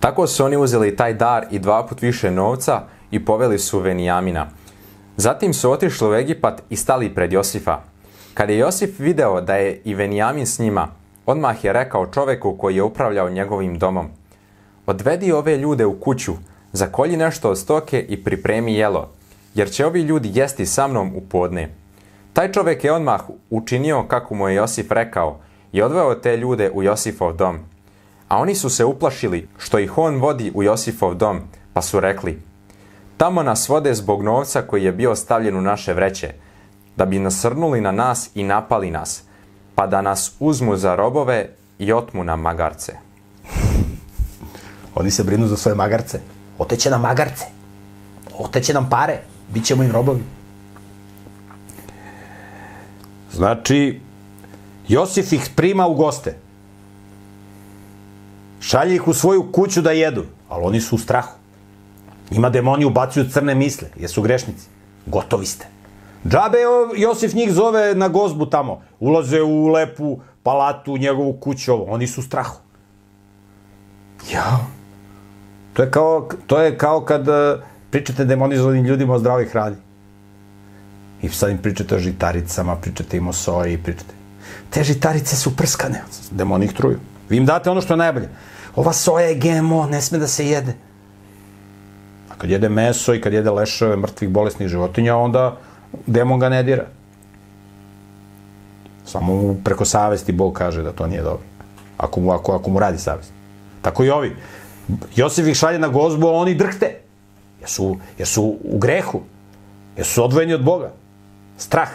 Tako 0.00 0.26
su 0.26 0.44
oni 0.44 0.56
uzeli 0.56 0.96
taj 0.96 1.14
dar 1.14 1.46
i 1.50 1.58
dva 1.58 1.86
put 1.86 2.02
više 2.02 2.30
novca 2.30 2.82
i 3.10 3.24
poveli 3.24 3.58
su 3.58 3.78
Venijamina. 3.78 4.46
Zatim 5.16 5.54
su 5.54 5.70
otišli 5.70 6.08
u 6.08 6.14
Egipat 6.14 6.62
i 6.70 6.76
stali 6.76 7.14
pred 7.14 7.32
Josifa. 7.32 7.78
Kad 8.34 8.50
je 8.50 8.58
Josif 8.58 8.98
video 8.98 9.40
da 9.40 9.54
je 9.54 9.80
i 9.84 9.94
Venijamin 9.94 10.46
s 10.46 10.58
njima, 10.58 10.88
odmah 11.26 11.64
je 11.64 11.72
rekao 11.72 12.06
čoveku 12.06 12.56
koji 12.58 12.76
je 12.76 12.82
upravljao 12.82 13.30
njegovim 13.30 13.78
domom. 13.78 14.08
Odvedi 14.86 15.32
ove 15.32 15.56
ljude 15.56 15.86
u 15.86 16.00
kuću, 16.00 16.32
zakolji 16.72 17.16
nešto 17.16 17.50
od 17.50 17.58
stoke 17.58 18.06
i 18.08 18.24
pripremi 18.24 18.74
jelo, 18.74 19.10
jer 19.54 19.70
će 19.70 19.86
ovi 19.86 20.02
ljudi 20.02 20.30
jesti 20.34 20.66
sa 20.66 20.88
mnom 20.88 21.12
u 21.16 21.20
podne. 21.20 21.68
Taj 22.32 22.52
čovek 22.52 22.84
je 22.84 22.92
odmah 22.92 23.20
učinio 23.50 24.02
kako 24.08 24.34
mu 24.34 24.48
je 24.48 24.54
Josif 24.54 24.90
rekao 24.90 25.38
i 25.72 25.82
odveo 25.82 26.14
te 26.14 26.36
ljude 26.36 26.70
u 26.70 26.82
Josifov 26.82 27.36
dom. 27.36 27.75
A 28.28 28.38
oni 28.38 28.54
su 28.54 28.70
se 28.70 28.84
uplašili 28.84 29.48
što 29.58 29.78
ih 29.78 29.98
on 29.98 30.16
vodi 30.16 30.52
u 30.54 30.62
Josifov 30.62 31.14
dom, 31.14 31.40
pa 31.72 31.82
su 31.82 32.00
rekli, 32.00 32.42
tamo 33.16 33.42
nas 33.42 33.68
vode 33.68 33.94
zbog 33.94 34.22
novca 34.22 34.62
koji 34.62 34.84
je 34.84 34.92
bio 34.92 35.16
stavljen 35.16 35.56
u 35.56 35.60
naše 35.60 35.94
vreće, 35.94 36.32
da 36.96 37.04
bi 37.04 37.18
nasrnuli 37.18 37.80
na 37.80 37.92
nas 37.92 38.30
i 38.34 38.42
napali 38.42 38.90
nas, 38.90 39.22
pa 39.74 39.86
da 39.86 40.02
nas 40.02 40.36
uzmu 40.40 40.76
za 40.76 40.94
robove 40.94 41.48
i 41.78 41.92
otmu 41.92 42.24
nam 42.24 42.40
magarce. 42.40 42.92
Oni 44.94 45.10
se 45.10 45.24
brinu 45.24 45.46
za 45.46 45.56
svoje 45.56 45.74
magarce. 45.74 46.20
Oteće 46.58 46.90
nam 46.90 47.00
magarce. 47.00 47.44
Oteće 48.38 48.74
nam 48.74 48.88
pare. 48.90 49.20
Bićemo 49.48 49.82
im 49.82 49.92
robovi. 49.92 50.22
Znači, 53.32 54.00
Josif 54.88 55.32
ih 55.32 55.50
prima 55.56 55.86
u 55.86 55.94
goste. 55.94 56.45
Šalje 58.60 58.94
ih 58.94 59.08
u 59.08 59.14
svoju 59.14 59.52
kuću 59.52 59.82
da 59.82 59.90
jedu, 59.90 60.24
ali 60.48 60.64
oni 60.64 60.80
su 60.80 60.96
u 60.96 60.98
strahu. 60.98 61.38
Ima 62.30 62.50
demoni 62.50 62.84
ubacuju 62.84 63.30
crne 63.30 63.54
misle, 63.54 63.88
jesu 63.96 64.22
grešnici. 64.22 64.68
Gotovi 65.06 65.46
ste. 65.46 65.66
Džabe 66.28 66.58
Josif 66.96 67.34
njih 67.34 67.52
zove 67.52 67.94
na 67.94 68.08
gozbu 68.08 68.46
tamo. 68.46 68.82
Ulaze 69.00 69.42
u 69.42 69.68
lepu 69.68 70.18
palatu, 70.42 70.92
u 70.92 70.98
njegovu 70.98 71.32
kuću, 71.32 71.72
ovo. 71.72 71.84
Oni 71.84 72.06
su 72.06 72.20
u 72.20 72.24
strahu. 72.24 72.56
Ja. 74.32 74.58
To 75.72 75.82
je 75.82 75.90
kao, 75.90 76.28
to 76.46 76.60
je 76.60 76.78
kao 76.78 77.00
kad 77.00 77.28
uh, 77.28 77.34
pričate 77.90 78.24
demonizovanim 78.24 78.84
ljudima 78.84 79.14
o 79.14 79.18
zdravoj 79.18 79.44
hrani. 79.44 79.76
I 81.22 81.28
sad 81.28 81.50
im 81.50 81.58
pričate 81.58 81.96
o 81.96 81.98
žitaricama, 81.98 82.76
pričate 82.76 83.16
im 83.16 83.28
o 83.28 83.32
soji, 83.32 83.78
pričate. 83.78 84.14
Te 84.70 84.84
žitarice 84.84 85.36
su 85.36 85.56
prskane, 85.56 86.02
demoni 86.30 86.64
ih 86.64 86.72
truju. 86.72 86.98
Vi 87.28 87.36
im 87.36 87.46
date 87.46 87.70
ono 87.70 87.80
što 87.80 87.92
je 87.92 87.98
najbolje. 87.98 88.28
Ova 88.76 88.92
soja 88.92 89.26
je 89.26 89.34
GMO, 89.34 89.86
ne 89.86 90.00
sme 90.02 90.18
da 90.18 90.26
se 90.26 90.46
jede. 90.46 90.74
A 92.28 92.34
kad 92.38 92.50
jede 92.50 92.68
meso 92.68 93.14
i 93.14 93.20
kad 93.20 93.32
jede 93.32 93.50
leševe 93.50 93.96
mrtvih 93.96 94.30
bolesnih 94.30 94.68
životinja, 94.68 95.16
onda 95.16 95.56
demon 96.06 96.40
ga 96.40 96.48
ne 96.48 96.62
dira. 96.62 96.84
Samo 99.04 99.34
mu 99.34 99.56
preko 99.64 99.84
savesti 99.84 100.32
Bog 100.32 100.52
kaže 100.52 100.82
da 100.82 100.92
to 100.92 101.06
nije 101.06 101.22
dobro. 101.22 101.44
Ako 101.96 102.20
mu, 102.20 102.32
ako, 102.32 102.52
ako 102.52 102.70
mu 102.70 102.78
radi 102.78 102.98
savest. 102.98 103.32
Tako 103.82 104.04
i 104.04 104.10
ovi. 104.10 104.36
Josif 105.16 105.46
ih 105.46 105.56
šalje 105.56 105.78
na 105.78 105.88
gozbu, 105.88 106.26
a 106.26 106.32
oni 106.32 106.54
drhte. 106.54 107.00
Jer 107.60 107.70
su, 107.70 107.96
jer 108.18 108.28
su 108.28 108.42
u 108.64 108.78
grehu. 108.78 109.20
Jer 109.96 110.06
su 110.06 110.24
odvojeni 110.24 110.54
od 110.54 110.64
Boga. 110.64 110.92
Strah. 111.58 111.88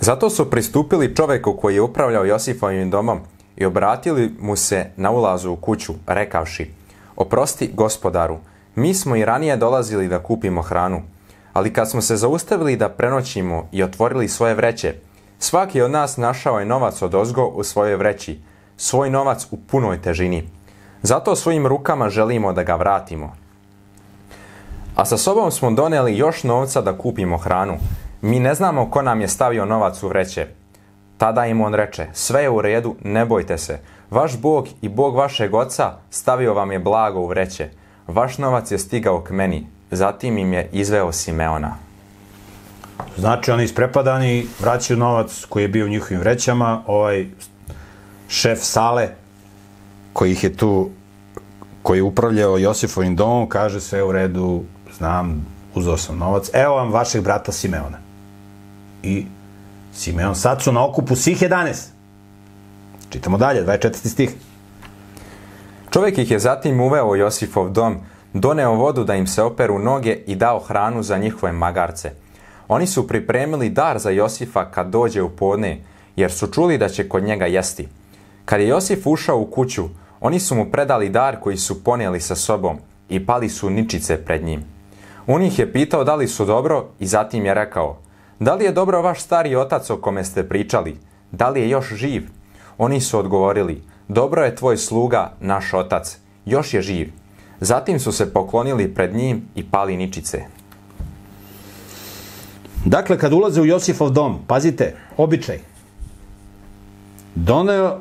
Zato 0.00 0.30
su 0.30 0.50
pristupili 0.50 1.14
čoveku 1.16 1.56
koji 1.56 1.74
je 1.74 1.80
upravljao 1.80 2.24
Josifovim 2.24 2.90
domom 2.90 3.20
i 3.58 3.64
obratili 3.64 4.34
mu 4.40 4.56
se 4.56 4.86
na 4.96 5.10
ulazu 5.10 5.52
u 5.52 5.56
kuću, 5.56 5.94
rekavši, 6.06 6.70
oprosti 7.16 7.70
gospodaru, 7.74 8.38
mi 8.74 8.94
smo 8.94 9.16
i 9.16 9.24
ranije 9.24 9.56
dolazili 9.56 10.08
da 10.08 10.22
kupimo 10.22 10.62
hranu, 10.62 11.02
ali 11.52 11.72
kad 11.72 11.90
smo 11.90 12.00
se 12.00 12.16
zaustavili 12.16 12.76
da 12.76 12.88
prenoćimo 12.88 13.68
i 13.72 13.82
otvorili 13.82 14.28
svoje 14.28 14.54
vreće, 14.54 14.94
svaki 15.38 15.80
od 15.82 15.90
nas 15.90 16.16
našao 16.16 16.58
je 16.58 16.66
novac 16.66 17.02
od 17.02 17.14
ozgo 17.14 17.46
u 17.46 17.64
svojoj 17.64 17.96
vreći, 17.96 18.40
svoj 18.76 19.10
novac 19.10 19.46
u 19.50 19.56
punoj 19.56 20.02
težini. 20.02 20.48
Zato 21.02 21.36
svojim 21.36 21.66
rukama 21.66 22.10
želimo 22.10 22.52
da 22.52 22.62
ga 22.62 22.74
vratimo. 22.74 23.32
A 24.96 25.04
sa 25.04 25.16
sobom 25.16 25.50
smo 25.50 25.70
doneli 25.70 26.16
još 26.16 26.44
novca 26.44 26.80
da 26.80 26.98
kupimo 26.98 27.36
hranu. 27.36 27.76
Mi 28.22 28.40
ne 28.40 28.54
znamo 28.54 28.90
ko 28.90 29.02
nam 29.02 29.20
je 29.20 29.28
stavio 29.28 29.64
novac 29.64 30.02
u 30.02 30.08
vreće. 30.08 30.46
Tada 31.18 31.46
im 31.46 31.60
on 31.60 31.74
reče, 31.74 32.06
sve 32.12 32.42
je 32.42 32.50
u 32.50 32.62
redu, 32.62 32.96
ne 33.04 33.26
bojte 33.26 33.58
se. 33.58 33.78
Vaš 34.10 34.36
Bog 34.36 34.68
i 34.82 34.88
Bog 34.88 35.16
vašeg 35.16 35.54
oca 35.54 35.92
stavio 36.10 36.54
vam 36.54 36.72
je 36.72 36.78
blago 36.78 37.20
u 37.20 37.26
vreće. 37.26 37.68
Vaš 38.06 38.38
novac 38.38 38.70
je 38.70 38.78
stigao 38.78 39.20
k 39.20 39.30
meni. 39.30 39.66
Zatim 39.90 40.38
im 40.38 40.52
je 40.52 40.68
izveo 40.72 41.12
Simeona. 41.12 41.76
Znači, 43.16 43.50
oni 43.50 43.64
isprepadani 43.64 44.46
vraćaju 44.60 44.98
novac 44.98 45.44
koji 45.48 45.64
je 45.64 45.68
bio 45.68 45.86
u 45.86 45.88
njihovim 45.88 46.20
vrećama, 46.20 46.82
ovaj 46.86 47.26
šef 48.28 48.58
sale, 48.62 49.08
koji 50.12 50.32
ih 50.32 50.44
je 50.44 50.56
tu, 50.56 50.90
koji 51.82 51.98
je 51.98 52.02
upravljao 52.02 52.58
Josifovim 52.58 53.16
domom, 53.16 53.48
kaže 53.48 53.80
sve 53.80 54.02
u 54.02 54.12
redu, 54.12 54.62
znam, 54.98 55.46
uzeo 55.74 55.96
sam 55.96 56.18
novac, 56.18 56.50
evo 56.52 56.74
vam 56.74 56.92
vašeg 56.92 57.22
brata 57.22 57.52
Simeona. 57.52 57.98
I 59.02 59.26
Simeon 59.98 60.34
sad 60.34 60.62
su 60.62 60.72
na 60.72 60.84
okupu 60.84 61.16
svih 61.16 61.42
11. 61.42 61.88
Čitamo 63.10 63.38
dalje, 63.38 63.64
24. 63.64 64.08
stih. 64.08 64.30
Čovjek 65.90 66.18
ih 66.18 66.30
je 66.30 66.38
zatim 66.38 66.80
uveo 66.80 67.08
u 67.08 67.16
Josifov 67.16 67.70
dom, 67.70 67.96
doneo 68.32 68.74
vodu 68.74 69.04
da 69.04 69.14
im 69.14 69.26
se 69.26 69.42
operu 69.42 69.78
noge 69.78 70.18
i 70.26 70.36
dao 70.36 70.58
hranu 70.58 71.02
za 71.02 71.18
njihove 71.18 71.52
magarce. 71.52 72.12
Oni 72.68 72.86
su 72.86 73.08
pripremili 73.08 73.70
dar 73.70 73.98
za 73.98 74.10
Josifa 74.10 74.64
kad 74.64 74.90
dođe 74.90 75.22
u 75.22 75.30
podne, 75.30 75.80
jer 76.16 76.32
su 76.32 76.46
čuli 76.46 76.78
da 76.78 76.88
će 76.88 77.08
kod 77.08 77.24
njega 77.24 77.46
jesti. 77.46 77.88
Kad 78.44 78.60
je 78.60 78.68
Josif 78.68 79.06
ušao 79.06 79.38
u 79.38 79.46
kuću, 79.46 79.88
oni 80.20 80.40
su 80.40 80.54
mu 80.54 80.70
predali 80.70 81.08
dar 81.08 81.40
koji 81.40 81.56
su 81.56 81.84
ponijeli 81.84 82.20
sa 82.20 82.34
sobom 82.34 82.78
i 83.08 83.26
pali 83.26 83.48
su 83.48 83.70
ničice 83.70 84.24
pred 84.24 84.44
njim. 84.44 84.64
On 85.26 85.42
ih 85.42 85.58
je 85.58 85.72
pitao 85.72 86.04
da 86.04 86.14
li 86.14 86.28
su 86.28 86.44
dobro 86.44 86.86
i 87.00 87.06
zatim 87.06 87.46
je 87.46 87.54
rekao, 87.54 87.96
da 88.40 88.54
li 88.54 88.64
je 88.64 88.72
dobro 88.72 89.02
vaš 89.02 89.22
stari 89.22 89.56
otac 89.56 89.90
o 89.90 89.96
kome 89.96 90.24
ste 90.24 90.48
pričali? 90.48 90.96
Da 91.32 91.48
li 91.48 91.60
je 91.60 91.68
još 91.68 91.94
živ? 91.94 92.28
Oni 92.78 93.00
su 93.00 93.18
odgovorili, 93.18 93.82
dobro 94.08 94.44
je 94.44 94.56
tvoj 94.56 94.76
sluga, 94.76 95.32
naš 95.40 95.74
otac, 95.74 96.18
još 96.44 96.74
je 96.74 96.82
živ. 96.82 97.12
Zatim 97.60 98.00
su 98.00 98.12
se 98.12 98.32
poklonili 98.32 98.94
pred 98.94 99.14
njim 99.14 99.42
i 99.54 99.64
pali 99.70 99.96
ničice. 99.96 100.42
Dakle, 102.84 103.18
kad 103.18 103.32
ulaze 103.32 103.60
u 103.60 103.66
Josifov 103.66 104.10
dom, 104.10 104.38
pazite, 104.46 104.96
običaj. 105.16 105.58
Doneo 107.34 107.98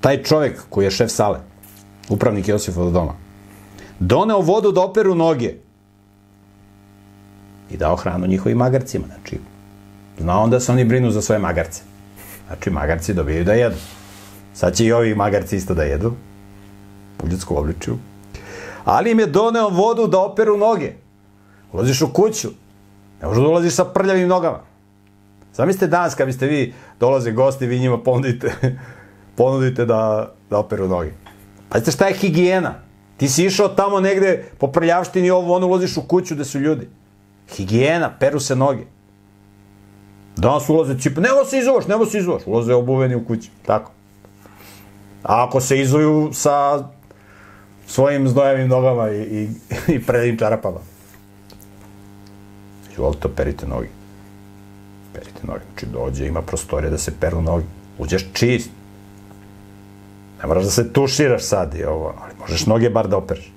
taj 0.00 0.22
čovjek 0.22 0.62
koji 0.68 0.84
je 0.84 0.90
šef 0.90 1.10
sale, 1.10 1.38
upravnik 2.08 2.48
Josifov 2.48 2.90
doma, 2.90 3.14
doneo 3.98 4.40
vodu 4.40 4.72
da 4.72 4.80
operu 4.80 5.14
noge 5.14 5.54
i 7.70 7.76
dao 7.76 7.96
hranu 7.96 8.26
njihovim 8.26 8.58
magarcima. 8.58 9.06
Znači, 9.06 9.38
zna 10.18 10.40
on 10.40 10.50
da 10.50 10.60
se 10.60 10.72
oni 10.72 10.84
brinu 10.84 11.10
za 11.10 11.22
svoje 11.22 11.38
magarce. 11.38 11.82
Znači, 12.46 12.70
magarci 12.70 13.14
dobijaju 13.14 13.44
da 13.44 13.52
jedu. 13.52 13.76
Sad 14.54 14.76
će 14.76 14.84
i 14.84 14.92
ovi 14.92 15.14
magarci 15.14 15.56
isto 15.56 15.74
da 15.74 15.82
jedu, 15.82 16.14
u 17.24 17.28
ljudskom 17.28 17.56
obličju. 17.56 17.98
Ali 18.84 19.10
im 19.10 19.20
je 19.20 19.26
doneo 19.26 19.68
vodu 19.68 20.06
da 20.06 20.20
operu 20.20 20.56
noge. 20.56 20.92
Ulaziš 21.72 22.02
u 22.02 22.12
kuću, 22.12 22.48
ne 23.22 23.28
možeš 23.28 23.42
da 23.42 23.48
ulaziš 23.48 23.74
sa 23.74 23.84
prljavim 23.84 24.28
nogama. 24.28 24.60
Zamislite 25.54 25.86
danas 25.86 26.14
kad 26.14 26.26
biste 26.26 26.46
vi 26.46 26.74
dolaze 27.00 27.32
gosti, 27.32 27.66
vi 27.66 27.78
njima 27.78 28.02
ponudite, 28.02 28.54
ponudite 29.36 29.84
da, 29.84 30.32
da 30.50 30.58
operu 30.58 30.88
noge. 30.88 31.10
Pazite 31.68 31.90
šta 31.90 32.06
je 32.06 32.14
higijena. 32.14 32.74
Ti 33.16 33.28
si 33.28 33.44
išao 33.44 33.68
tamo 33.68 34.00
negde 34.00 34.44
po 34.58 34.66
prljavštini 34.66 35.30
ovo, 35.30 35.54
ono 35.54 35.66
ulaziš 35.66 35.96
u 35.96 36.02
kuću 36.02 36.34
gde 36.34 36.44
su 36.44 36.58
ljudi. 36.58 36.88
Higijena, 37.48 38.10
peru 38.20 38.40
se 38.40 38.56
noge. 38.56 38.84
Danas 40.36 40.68
ulaze 40.68 40.98
cipa, 40.98 41.20
nemo 41.20 41.44
se 41.44 41.58
izuvaš, 41.58 41.86
nemo 41.86 42.06
se 42.06 42.18
izuvaš. 42.18 42.42
Ulaze 42.46 42.74
obuveni 42.74 43.14
u 43.14 43.24
kući, 43.24 43.50
tako. 43.66 43.90
A 45.22 45.44
ako 45.44 45.60
se 45.60 45.80
izuju 45.80 46.30
sa 46.32 46.88
svojim 47.86 48.28
znojavim 48.28 48.68
nogama 48.68 49.10
i, 49.10 49.20
i, 49.22 49.48
i 49.94 50.02
predim 50.02 50.38
čarapama. 50.38 50.78
Izvolite, 52.92 53.28
perite 53.36 53.66
noge. 53.66 53.88
Perite 55.12 55.46
noge. 55.46 55.60
Znači, 55.70 55.86
dođe, 55.86 56.26
ima 56.26 56.42
prostorije 56.42 56.90
da 56.90 56.98
se 56.98 57.12
peru 57.20 57.42
noge. 57.42 57.64
Uđeš 57.98 58.26
čist. 58.32 58.70
Ne 60.42 60.48
moraš 60.48 60.64
da 60.64 60.70
se 60.70 60.92
tuširaš 60.92 61.42
sad 61.42 61.74
i 61.74 61.84
ovo, 61.84 62.14
ali 62.22 62.32
možeš 62.40 62.66
noge 62.66 62.90
bar 62.90 63.08
da 63.08 63.16
opereš. 63.16 63.53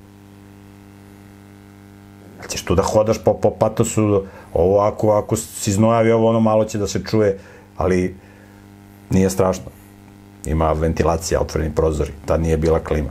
Ćeš 2.49 2.61
tu 2.61 2.75
da 2.75 2.83
hodaš 2.83 3.23
po, 3.23 3.33
po 3.33 3.51
patosu, 3.51 4.23
ovo 4.53 4.79
ako, 4.79 5.11
ako 5.11 5.35
si 5.35 5.71
znojavi, 5.71 6.11
ovo 6.11 6.29
ono 6.29 6.39
malo 6.39 6.65
će 6.65 6.77
da 6.77 6.87
se 6.87 7.03
čuje, 7.03 7.39
ali 7.77 8.15
nije 9.09 9.29
strašno. 9.29 9.65
Ima 10.45 10.71
ventilacija, 10.71 11.41
otvoreni 11.41 11.75
prozori, 11.75 12.11
tad 12.25 12.41
nije 12.41 12.57
bila 12.57 12.79
klima. 12.79 13.09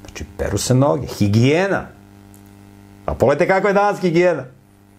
Znači, 0.00 0.24
peru 0.38 0.58
se 0.58 0.74
noge, 0.74 1.06
higijena. 1.06 1.86
A 3.06 3.14
pogledajte 3.14 3.52
kako 3.52 3.68
je 3.68 3.74
danas 3.74 4.00
higijena. 4.00 4.44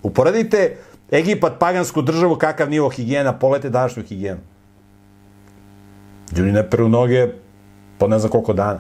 Uporedite 0.03 0.77
Egipat, 1.11 1.59
pagansku 1.59 2.01
državu, 2.01 2.35
kakav 2.35 2.69
nivo 2.69 2.89
higijena, 2.89 3.33
pogledajte 3.33 3.69
današnju 3.69 4.03
higijenu. 4.03 4.39
Ljudi 6.37 6.51
ne 6.51 6.69
peru 6.69 6.89
noge 6.89 7.27
po 7.97 8.07
ne 8.07 8.19
znam 8.19 8.31
koliko 8.31 8.53
dana. 8.53 8.79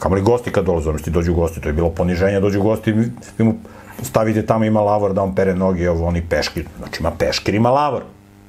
Kamo 0.00 0.14
li 0.14 0.22
gosti 0.22 0.50
kad 0.50 0.64
dolaze, 0.64 0.88
ono 0.88 0.98
ti 0.98 1.10
dođu 1.10 1.34
gosti, 1.34 1.60
to 1.60 1.68
je 1.68 1.72
bilo 1.72 1.90
poniženje, 1.90 2.40
dođu 2.40 2.62
gosti, 2.62 2.92
vi 2.92 3.44
mu 3.44 3.54
stavite 4.02 4.46
tamo, 4.46 4.64
ima 4.64 4.80
lavor 4.80 5.12
da 5.12 5.22
on 5.22 5.34
pere 5.34 5.54
noge, 5.54 5.90
ovo, 5.90 6.06
oni 6.06 6.22
peškir, 6.28 6.64
znači 6.78 7.02
ima 7.02 7.10
peškir, 7.10 7.54
ima 7.54 7.70
lavor. 7.70 8.02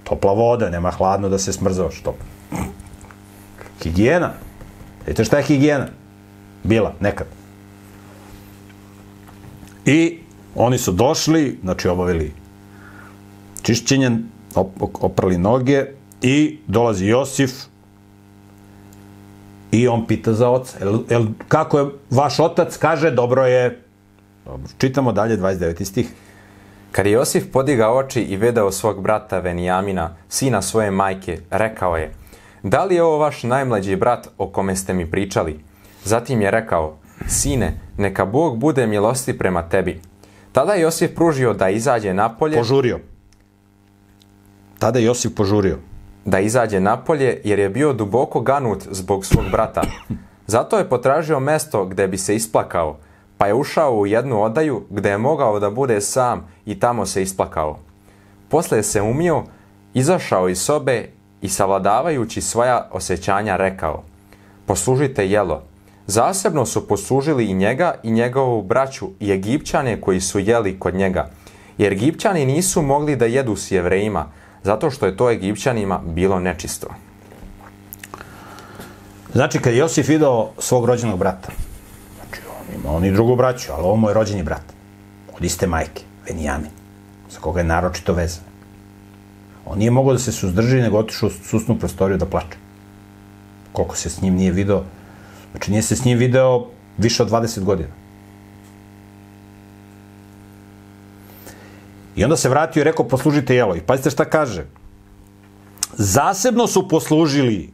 Topla 0.04 0.34
voda, 0.34 0.70
nema 0.70 0.91
hladno 0.91 1.30
da 1.30 1.38
se 1.38 1.54
smrzavaš, 1.54 2.02
top. 2.02 2.16
Higijena. 3.84 4.32
Vidite 5.06 5.24
šta 5.24 5.38
je 5.38 5.43
higijena? 5.43 5.88
Bila, 6.64 6.93
nekad. 6.99 7.28
I 9.86 10.20
oni 10.56 10.78
su 10.78 10.91
došli, 10.91 11.60
znači 11.64 11.88
obavili 11.88 12.34
čišćenje, 13.62 14.12
op, 14.56 14.70
oprali 14.80 15.38
noge 15.38 15.86
i 16.22 16.60
dolazi 16.68 17.06
Josif 17.06 17.52
i 19.72 19.88
on 19.88 20.07
pita 20.07 20.34
za 20.34 20.49
oca. 20.49 20.78
El, 20.82 20.99
el, 21.09 21.26
kako 21.47 21.80
je 21.80 21.86
vaš 22.09 22.39
otac? 22.39 22.78
Kaže, 22.78 23.11
dobro 23.11 23.45
je. 23.45 23.82
Dobro. 24.45 24.67
Čitamo 24.78 25.11
dalje 25.11 25.38
29. 25.38 25.84
stih. 25.84 26.13
Kad 26.91 27.05
je 27.05 27.11
Josif 27.11 27.51
podigao 27.53 27.97
oči 27.97 28.22
i 28.22 28.38
vedao 28.38 28.72
svog 28.72 29.01
brata 29.01 29.39
Venijamina, 29.39 30.15
sina 30.30 30.61
svoje 30.61 30.91
majke, 30.91 31.39
rekao 31.49 31.97
je, 31.97 32.13
da 32.63 32.84
li 32.86 32.95
je 32.95 33.03
ovo 33.03 33.17
vaš 33.17 33.43
najmlađi 33.43 33.95
brat 33.95 34.28
o 34.38 34.47
kome 34.47 34.76
ste 34.76 34.93
mi 34.93 35.11
pričali? 35.11 35.59
Zatim 36.03 36.41
je 36.41 36.51
rekao, 36.51 36.97
sine, 37.28 37.80
neka 37.97 38.26
Bog 38.26 38.57
bude 38.57 38.88
milosti 38.88 39.38
prema 39.38 39.69
tebi. 39.69 40.01
Tada 40.51 40.74
je 40.74 40.82
Josif 40.82 41.15
pružio 41.15 41.53
da 41.53 41.69
izađe 41.69 42.13
napolje, 42.13 42.57
Požurio. 42.57 42.99
Tada 44.80 44.99
je 44.99 45.05
Josif 45.05 45.32
požurio. 45.36 45.78
Da 46.26 46.39
izađe 46.39 46.80
napolje 46.80 47.41
jer 47.43 47.59
je 47.59 47.69
bio 47.69 47.93
duboko 47.93 48.41
ganut 48.41 48.88
zbog 48.91 49.26
svog 49.26 49.45
brata. 49.51 49.82
Zato 50.47 50.78
je 50.78 50.89
potražio 50.89 51.39
mesto 51.39 51.86
gde 51.86 52.07
bi 52.07 52.17
se 52.17 52.36
isplakao, 52.36 52.97
pa 53.38 53.47
je 53.47 53.53
ušao 53.53 53.97
u 53.97 54.07
jednu 54.07 54.43
odaju 54.43 54.84
gde 54.89 55.09
je 55.09 55.17
mogao 55.17 55.59
da 55.59 55.69
bude 55.69 56.01
sam 56.01 56.47
i 56.65 56.80
tamo 56.80 57.05
se 57.05 57.22
isplakao. 57.22 57.78
Posle 58.49 58.84
se 58.84 59.01
umio, 59.01 59.43
izašao 59.93 60.49
iz 60.49 60.61
sobe 60.61 61.09
i 61.41 61.49
savladavajući 61.49 62.41
svoja 62.41 62.89
osjećanja 62.91 63.57
rekao 63.57 64.03
Poslužite 64.65 65.28
jelo. 65.28 65.63
Zasebno 66.07 66.65
su 66.65 66.88
poslužili 66.88 67.45
i 67.45 67.53
njega 67.53 67.95
i 68.03 68.11
njegovu 68.11 68.61
braću 68.61 69.09
i 69.19 69.32
Egipćane 69.32 70.01
koji 70.01 70.22
su 70.22 70.39
jeli 70.39 70.80
kod 70.80 70.95
njega. 70.95 71.30
Jer 71.78 71.93
Egipćani 71.93 72.45
nisu 72.45 72.82
mogli 72.82 73.15
da 73.15 73.26
jedu 73.26 73.55
s 73.55 73.72
jevrejima, 73.72 74.32
zato 74.64 74.91
što 74.91 75.05
je 75.05 75.18
to 75.18 75.32
Egipćanima 75.32 76.01
bilo 76.05 76.39
nečisto. 76.39 76.88
Znači, 79.34 79.59
kad 79.59 79.74
je 79.74 79.80
Josif 79.80 80.07
video 80.07 80.49
svog 80.57 80.86
rođenog 80.86 81.20
brata, 81.20 81.51
znači, 82.16 82.41
on 82.47 82.76
ima 82.76 82.91
on 82.91 83.05
i 83.05 83.12
drugu 83.12 83.36
braću, 83.36 83.72
ali 83.72 83.84
ovo 83.84 84.09
je 84.09 84.14
rođeni 84.14 84.43
brat, 84.43 84.64
od 85.38 85.43
iste 85.43 85.68
majke, 85.68 86.03
Venijamin, 86.28 86.72
sa 87.30 87.39
koga 87.39 87.59
je 87.59 87.66
naročito 87.66 88.14
vezan. 88.14 88.43
On 89.66 89.78
nije 89.78 89.91
mogao 89.91 90.14
da 90.14 90.20
se 90.20 90.32
suzdrži, 90.32 90.82
nego 90.82 90.97
otišao 90.97 91.30
u 91.30 91.32
susnu 91.32 91.80
prostoriju 91.80 92.18
da 92.18 92.26
plače. 92.26 92.57
Koliko 93.72 93.95
se 93.95 94.09
s 94.09 94.22
njim 94.22 94.36
nije 94.36 94.51
video, 94.51 94.84
znači 95.51 95.72
nije 95.72 95.82
se 95.82 95.95
s 95.95 96.05
njim 96.05 96.18
video 96.18 96.66
više 96.97 97.24
od 97.24 97.30
20 97.30 97.64
godina. 97.64 98.01
I 102.22 102.24
onda 102.24 102.38
se 102.38 102.49
vratio 102.49 102.82
i 102.82 102.84
rekao, 102.84 103.07
poslužite 103.07 103.55
jelo. 103.55 103.76
I 103.76 103.82
pazite 103.82 104.09
šta 104.09 104.26
kaže. 104.26 104.65
Zasebno 105.97 106.67
su 106.67 106.88
poslužili 106.88 107.69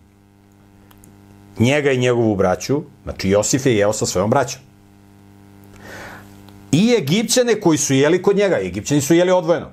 njega 1.59 1.91
i 1.91 1.97
njegovu 1.97 2.35
braću, 2.35 2.81
znači 3.03 3.29
Josif 3.29 3.65
je 3.65 3.75
jeo 3.75 3.93
sa 3.93 4.05
svojom 4.05 4.29
braćom. 4.29 4.61
I 6.71 6.95
Egipćane 6.97 7.59
koji 7.61 7.77
su 7.77 7.93
jeli 7.93 8.21
kod 8.21 8.37
njega, 8.37 8.59
Egipćani 8.59 9.01
su 9.01 9.15
jeli 9.15 9.31
odvojeno. 9.31 9.71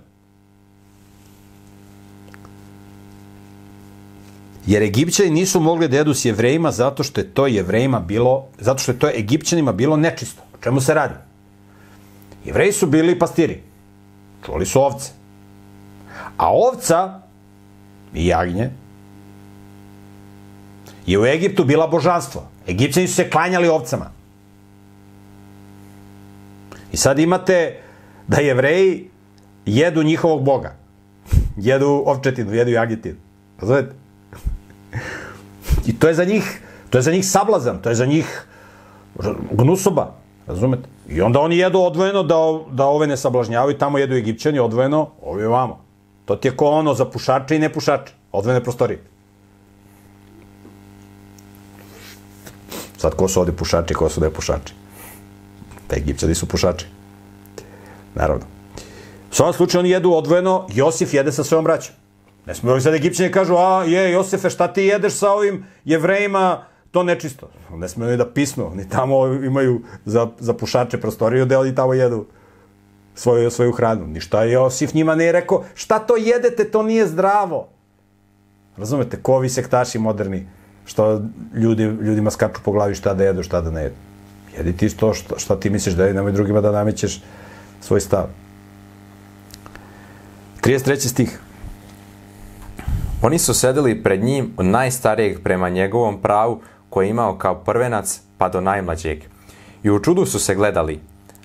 Jer 4.67 4.83
Egipćani 4.83 5.31
nisu 5.31 5.61
mogli 5.61 5.89
da 5.89 5.97
jedu 5.97 6.15
s 6.15 6.25
jevrejima 6.25 6.73
zato 6.73 7.03
što 7.03 7.21
je 7.21 7.31
to 7.35 7.47
jevrejima 7.47 8.01
bilo, 8.01 8.47
zato 8.59 8.83
što 8.83 8.93
je 8.93 8.99
to 8.99 9.09
Egipćanima 9.09 9.73
bilo 9.73 9.97
nečisto. 9.97 10.43
O 10.55 10.63
čemu 10.63 10.81
se 10.81 10.95
radi? 10.95 11.15
Jevreji 12.45 12.73
su 12.73 12.87
bili 12.87 13.19
pastiri. 13.19 13.74
Čuli 14.47 14.67
su 14.67 14.83
ovce. 14.83 15.13
A 16.37 16.53
ovca 16.53 17.21
i 18.15 18.27
jagnje 18.27 18.71
je 21.07 21.19
u 21.19 21.27
Egiptu 21.27 21.65
bila 21.65 21.87
božanstvo. 21.87 22.49
Egipćani 22.69 23.09
su 23.09 23.15
se 23.15 23.31
klanjali 23.31 23.69
ovcama. 23.69 24.11
I 26.93 26.97
sad 26.97 27.19
imate 27.19 27.81
da 28.29 28.41
jevreji 28.41 29.11
jedu 29.67 30.03
njihovog 30.03 30.45
boga. 30.45 30.77
jedu 31.57 32.03
ovčetinu, 32.07 32.55
jedu 32.55 32.71
jagnjetinu. 32.71 33.17
Razumete? 33.61 33.95
I 35.89 35.99
to 35.99 36.09
je 36.09 36.15
za 36.15 36.25
njih, 36.25 36.61
to 36.91 36.99
je 36.99 37.03
za 37.03 37.13
njih 37.13 37.27
sablazan, 37.27 37.83
to 37.83 37.89
je 37.89 37.95
za 37.95 38.07
njih 38.07 38.47
gnusoba. 39.53 40.15
Razumete? 40.47 40.89
I 41.09 41.21
onda 41.21 41.41
oni 41.41 41.59
jedu 41.59 41.81
odvojeno 41.81 42.23
da, 42.23 42.35
da 42.71 42.87
ove 42.87 43.07
ne 43.07 43.17
sablažnjavaju, 43.17 43.79
tamo 43.79 43.99
jedu 43.99 44.15
Egipćani 44.15 44.59
odvojeno, 44.59 45.11
ovi 45.23 45.47
vamo. 45.47 45.85
To 46.25 46.37
ti 46.37 46.49
je 46.49 46.57
ko 46.57 46.67
ono 46.67 46.95
za 46.95 47.05
pušače 47.05 47.57
i 47.57 47.59
ne 47.59 47.73
pušače. 47.73 48.13
Odvojene 48.33 48.63
prostorije. 48.65 49.03
Sad 52.97 53.15
ko 53.15 53.29
su 53.29 53.41
ovde 53.41 53.53
pušači, 53.53 53.95
ko 53.95 54.09
su 54.09 54.21
ne 54.21 54.31
pušači? 54.31 54.75
Da 55.89 55.97
Egipćani 55.97 56.35
su 56.35 56.47
pušači. 56.47 56.87
Naravno. 58.15 58.47
U 59.31 59.35
svom 59.35 59.53
slučaju 59.53 59.81
oni 59.81 59.91
jedu 59.91 60.13
odvojeno, 60.13 60.67
Josif 60.73 61.15
jede 61.15 61.33
sa 61.33 61.45
svojom 61.45 61.65
braćom. 61.65 61.95
Ne 62.47 62.55
smiju 62.55 62.73
ovi 62.73 62.81
sad 62.81 62.95
Egipćani 62.95 63.33
kažu, 63.33 63.57
a 63.57 63.85
je, 63.85 64.13
Josefe, 64.13 64.51
šta 64.51 64.73
ti 64.73 64.83
jedeš 64.83 65.13
sa 65.13 65.33
ovim 65.33 65.67
jevrejima, 65.85 66.65
to 66.95 67.03
nečisto. 67.03 67.49
Ne 67.75 67.89
smiju 67.89 68.09
oni 68.09 68.17
da 68.17 68.27
pisnu, 68.31 68.71
ni 68.75 68.89
tamo 68.89 69.27
imaju 69.27 69.81
za, 70.05 70.29
za 70.39 70.55
pušače 70.55 71.01
prostoriju, 71.01 71.45
da 71.45 71.59
oni 71.61 71.75
tamo 71.75 71.95
jedu 71.95 72.27
svoju, 73.15 73.51
svoju 73.51 73.73
hranu. 73.73 74.07
Ništa 74.07 74.45
Josif 74.45 74.95
njima 74.95 75.15
ne 75.15 75.25
je 75.25 75.33
rekao, 75.33 75.65
šta 75.75 75.99
to 75.99 76.17
jedete, 76.17 76.65
to 76.71 76.83
nije 76.83 77.07
zdravo. 77.07 77.67
Razumete, 78.77 79.19
ko 79.23 79.35
ovi 79.35 79.49
sektaši 79.49 79.99
moderni, 79.99 80.47
što 80.85 81.23
ljudi, 81.55 81.83
ljudima 81.83 82.31
skaču 82.31 82.61
po 82.65 82.73
glavi 82.73 82.95
šta 82.95 83.15
da 83.15 83.25
jedu, 83.25 83.43
šta 83.43 83.61
da 83.61 83.71
ne 83.71 83.83
jedu. 83.83 83.97
Jedi 84.57 84.77
ti 84.77 84.97
to 84.97 85.15
što, 85.15 85.39
šta 85.39 85.61
ti 85.61 85.71
misliš 85.71 85.95
da 85.95 86.07
je, 86.07 86.15
nemoj 86.15 86.33
drugima 86.33 86.61
da 86.61 86.73
namećeš 86.73 87.23
svoj 87.81 88.01
stav. 88.01 88.29
33. 90.63 91.09
stih. 91.09 91.41
Oni 93.23 93.39
su 93.39 93.55
sedeli 93.55 94.03
pred 94.03 94.23
njim 94.23 94.53
najstarijeg 94.59 95.43
prema 95.43 95.69
njegovom 95.69 96.21
pravu 96.23 96.61
koje 96.95 97.07
je 97.07 97.11
imao 97.11 97.39
kao 97.39 97.55
prvenac 97.55 98.21
pa 98.39 98.49
do 98.49 98.61
najmlađeg. 98.61 99.19
I 99.83 99.91
u 99.91 99.99
čudu 100.01 100.27
su 100.27 100.39
se 100.39 100.55
gledali. 100.55 101.01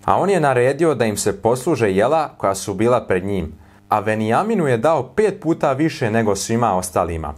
A 0.05 0.17
on 0.17 0.29
je 0.29 0.39
naredio 0.39 0.95
da 0.95 1.05
im 1.05 1.17
se 1.17 1.41
posluže 1.41 1.91
jela 1.91 2.29
koja 2.37 2.55
su 2.55 2.73
bila 2.73 3.05
pred 3.07 3.25
njim. 3.25 3.53
A 3.89 3.99
Venijaminu 3.99 4.67
je 4.67 4.77
dao 4.77 5.03
pet 5.03 5.41
puta 5.41 5.73
više 5.73 6.11
nego 6.11 6.35
svima 6.35 6.75
ostalima. 6.75 7.33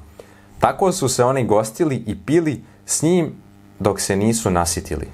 Tako 0.60 0.92
su 0.92 1.10
se 1.10 1.24
oni 1.24 1.46
gostili 1.46 2.04
i 2.08 2.18
pili 2.26 2.64
s 2.86 3.02
njim 3.02 3.32
dok 3.80 4.02
se 4.02 4.16
nisu 4.16 4.52
nasitili. 4.52 5.08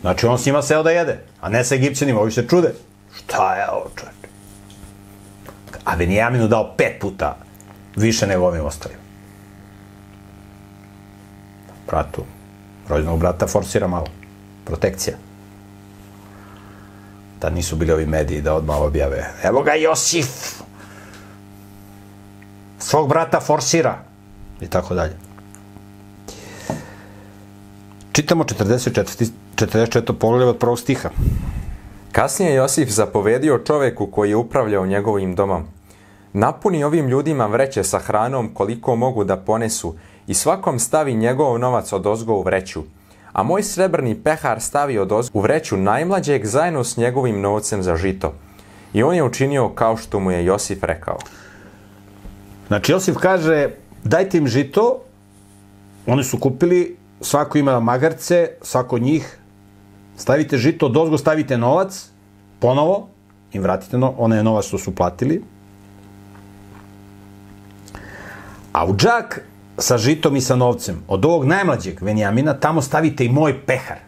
Znači 0.00 0.26
on 0.26 0.38
s 0.38 0.46
njima 0.46 0.62
seo 0.62 0.82
da 0.82 0.90
jede, 0.90 1.24
a 1.40 1.48
ne 1.48 1.64
sa 1.64 1.74
Egipćanima, 1.74 2.20
ovi 2.20 2.30
se 2.30 2.48
čude. 2.48 2.74
Šta 3.14 3.54
je 3.54 3.70
ovo 3.70 3.90
čovječ? 3.94 4.14
A 5.84 5.94
Venijaminu 5.94 6.48
dao 6.48 6.74
pet 6.76 7.00
puta 7.00 7.36
više 7.96 8.26
nego 8.26 8.46
ovim 8.46 8.64
ostalim. 8.64 9.03
Bratu, 11.94 12.22
rođenog 12.88 13.18
brata 13.18 13.46
forsira 13.46 13.86
malo. 13.88 14.06
Protekcija. 14.64 15.16
Da 17.40 17.50
nisu 17.50 17.76
bili 17.76 17.92
ovi 17.92 18.06
mediji 18.06 18.40
da 18.42 18.54
odmah 18.54 18.80
objave. 18.80 19.30
Evo 19.42 19.62
ga 19.62 19.74
Josif! 19.74 20.26
Svog 22.78 23.08
brata 23.08 23.40
forsira. 23.40 23.98
I 24.60 24.66
tako 24.66 24.94
dalje. 24.94 25.14
Čitamo 28.12 28.44
44. 28.44 29.30
44. 29.56 30.12
poglavlje 30.12 30.46
od 30.46 30.58
prvog 30.58 30.78
stiha. 30.78 31.10
Kasnije 32.12 32.50
je 32.50 32.56
Josif 32.56 32.90
zapovedio 32.90 33.58
čoveku 33.58 34.06
koji 34.06 34.30
je 34.30 34.36
upravljao 34.36 34.86
njegovim 34.86 35.34
domom. 35.34 35.64
Napuni 36.32 36.84
ovim 36.84 37.08
ljudima 37.08 37.46
vreće 37.46 37.84
sa 37.84 37.98
hranom 37.98 38.54
koliko 38.54 38.96
mogu 38.96 39.24
da 39.24 39.36
ponesu 39.36 39.94
i 40.26 40.34
svakom 40.34 40.78
stavi 40.78 41.14
njegov 41.14 41.58
novac 41.58 41.92
od 41.92 42.06
ozgo 42.06 42.34
u 42.34 42.42
vreću. 42.42 42.82
A 43.32 43.42
moj 43.42 43.62
srebrni 43.62 44.14
pehar 44.14 44.60
stavi 44.60 44.98
od 44.98 45.12
ozgo 45.12 45.38
u 45.38 45.42
vreću 45.42 45.76
najmlađeg 45.76 46.46
zajedno 46.46 46.84
s 46.84 46.96
njegovim 46.96 47.40
novcem 47.40 47.82
za 47.82 47.96
žito. 47.96 48.34
I 48.92 49.02
on 49.02 49.14
je 49.14 49.22
učinio 49.22 49.68
kao 49.68 49.96
što 49.96 50.20
mu 50.20 50.30
je 50.30 50.44
Josif 50.44 50.82
rekao. 50.82 51.18
Znači, 52.68 52.92
Josif 52.92 53.16
kaže, 53.16 53.70
dajte 54.04 54.38
im 54.38 54.46
žito, 54.46 55.00
oni 56.06 56.24
su 56.24 56.38
kupili, 56.38 56.96
svako 57.20 57.58
ima 57.58 57.80
magarce, 57.80 58.50
svako 58.62 58.98
njih, 58.98 59.38
stavite 60.16 60.56
žito, 60.58 60.88
dozgo 60.88 61.18
stavite 61.18 61.58
novac, 61.58 62.10
ponovo, 62.58 63.08
im 63.52 63.62
vratite 63.62 63.98
no, 63.98 64.14
onaj 64.18 64.42
novac 64.42 64.64
što 64.64 64.78
su 64.78 64.94
platili, 64.94 65.42
a 68.72 68.86
u 68.86 68.96
džak 68.96 69.44
sa 69.78 69.98
žitom 69.98 70.36
i 70.36 70.40
sa 70.40 70.56
novcem, 70.56 71.02
od 71.08 71.24
ovog 71.24 71.44
najmlađeg 71.44 72.02
Venjamina, 72.02 72.54
tamo 72.54 72.82
stavite 72.82 73.24
i 73.24 73.28
moj 73.28 73.66
pehar, 73.66 73.98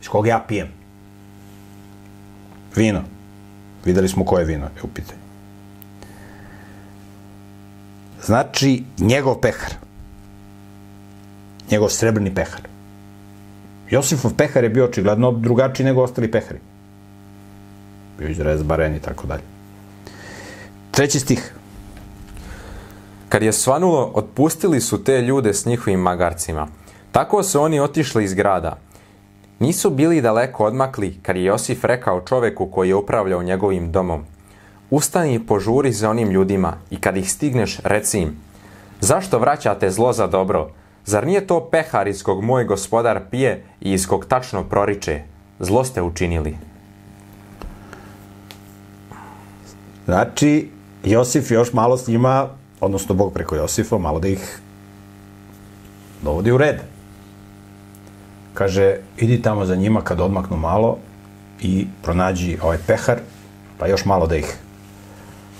iz 0.00 0.08
koga 0.08 0.28
ja 0.28 0.44
pijem. 0.48 0.68
Vino. 2.76 3.02
Videli 3.84 4.08
smo 4.08 4.24
koje 4.24 4.44
vino 4.44 4.64
je 4.64 4.82
u 4.82 4.88
pitanju. 4.88 5.20
Znači, 8.24 8.84
njegov 8.98 9.40
pehar. 9.40 9.74
Njegov 11.70 11.88
srebrni 11.88 12.34
pehar. 12.34 12.60
Josifov 13.90 14.34
pehar 14.36 14.64
je 14.64 14.70
bio 14.70 14.84
očigledno 14.84 15.32
drugačiji 15.32 15.86
nego 15.86 16.02
ostali 16.02 16.30
pehari. 16.30 16.58
Bio 18.18 18.28
iz 18.28 18.40
rezbaren 18.40 18.94
i 18.94 19.00
tako 19.00 19.26
dalje. 19.26 19.42
Treći 20.90 21.20
stih. 21.20 21.54
Kad 23.32 23.42
je 23.42 23.52
svanulo, 23.52 24.10
otpustili 24.14 24.80
su 24.80 25.04
te 25.04 25.22
ljude 25.22 25.54
s 25.54 25.66
njihovim 25.66 26.00
magarcima. 26.00 26.68
Tako 27.12 27.42
su 27.42 27.62
oni 27.62 27.80
otišli 27.80 28.24
iz 28.24 28.34
grada. 28.34 28.78
Nisu 29.58 29.90
bili 29.90 30.20
daleko 30.20 30.64
odmakli 30.64 31.18
kad 31.22 31.36
je 31.36 31.44
Josif 31.44 31.84
rekao 31.84 32.20
čoveku 32.20 32.66
koji 32.66 32.88
je 32.88 32.94
upravljao 32.94 33.42
njegovim 33.42 33.92
domom. 33.92 34.24
Ustani 34.90 35.34
i 35.34 35.46
požuri 35.46 35.92
za 35.92 36.10
onim 36.10 36.30
ljudima 36.30 36.76
i 36.90 37.00
kad 37.00 37.16
ih 37.16 37.32
stigneš 37.32 37.78
reci 37.84 38.18
im 38.18 38.36
Zašto 39.00 39.38
vraćate 39.38 39.90
zlo 39.90 40.12
za 40.12 40.26
dobro? 40.26 40.70
Zar 41.04 41.26
nije 41.26 41.46
to 41.46 41.68
pehar 41.70 42.08
iz 42.08 42.22
kog 42.22 42.44
moj 42.44 42.64
gospodar 42.64 43.20
pije 43.30 43.64
i 43.80 43.92
iz 43.92 44.06
kog 44.06 44.26
tačno 44.26 44.64
proriče? 44.64 45.22
Zlo 45.60 45.84
ste 45.84 46.02
učinili. 46.02 46.56
Znači, 50.04 50.70
Josif 51.04 51.50
još 51.50 51.72
malo 51.72 51.96
s 51.96 52.06
njima, 52.06 52.61
odnosno 52.82 53.14
Bog 53.14 53.32
preko 53.32 53.56
Josifa, 53.56 53.98
malo 53.98 54.20
da 54.20 54.28
ih 54.28 54.58
dovodi 56.22 56.50
u 56.50 56.58
red. 56.58 56.80
Kaže, 58.54 58.96
idi 59.16 59.42
tamo 59.42 59.64
za 59.64 59.76
njima 59.76 60.00
kad 60.00 60.20
odmaknu 60.20 60.56
malo 60.56 60.98
i 61.60 61.86
pronađi 62.02 62.58
ovaj 62.62 62.78
pehar, 62.86 63.18
pa 63.78 63.86
još 63.86 64.04
malo 64.04 64.26
da 64.26 64.36
ih, 64.36 64.56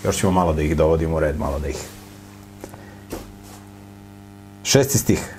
još 0.04 0.16
ćemo 0.16 0.32
malo 0.32 0.52
da 0.52 0.62
ih 0.62 0.76
dovodimo 0.76 1.16
u 1.16 1.20
red, 1.20 1.38
malo 1.38 1.58
da 1.58 1.68
ih. 1.68 1.78
Šesti 4.62 4.98
stih. 4.98 5.36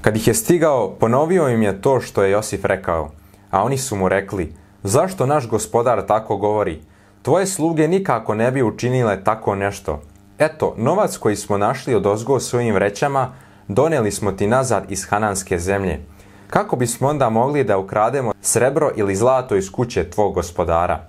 Kad 0.00 0.16
ih 0.16 0.28
je 0.28 0.34
stigao, 0.34 0.90
ponovio 1.00 1.48
im 1.48 1.62
je 1.62 1.80
to 1.82 2.00
što 2.00 2.22
je 2.22 2.30
Josif 2.30 2.64
rekao, 2.64 3.10
a 3.50 3.62
oni 3.62 3.78
su 3.78 3.96
mu 3.96 4.08
rekli, 4.08 4.54
zašto 4.82 5.26
naš 5.26 5.48
gospodar 5.48 6.06
tako 6.06 6.36
govori? 6.36 6.80
Tvoje 7.22 7.46
sluge 7.46 7.88
nikako 7.88 8.34
ne 8.34 8.50
bi 8.50 8.62
učinile 8.62 9.24
tako 9.24 9.54
nešto. 9.54 10.00
Eto, 10.40 10.74
novac 10.76 11.16
koji 11.16 11.36
smo 11.36 11.58
našli 11.58 11.94
od 11.94 12.06
ozgo 12.06 12.40
svojim 12.40 12.74
vrećama, 12.74 13.32
doneli 13.68 14.10
smo 14.10 14.32
ti 14.32 14.46
nazad 14.46 14.84
iz 14.88 15.06
Hananske 15.08 15.58
zemlje. 15.58 16.00
Kako 16.46 16.76
bismo 16.76 17.08
onda 17.08 17.28
mogli 17.28 17.64
da 17.64 17.78
ukrademo 17.78 18.32
srebro 18.40 18.90
ili 18.96 19.16
zlato 19.16 19.56
iz 19.56 19.72
kuće 19.72 20.10
tvog 20.10 20.34
gospodara? 20.34 21.00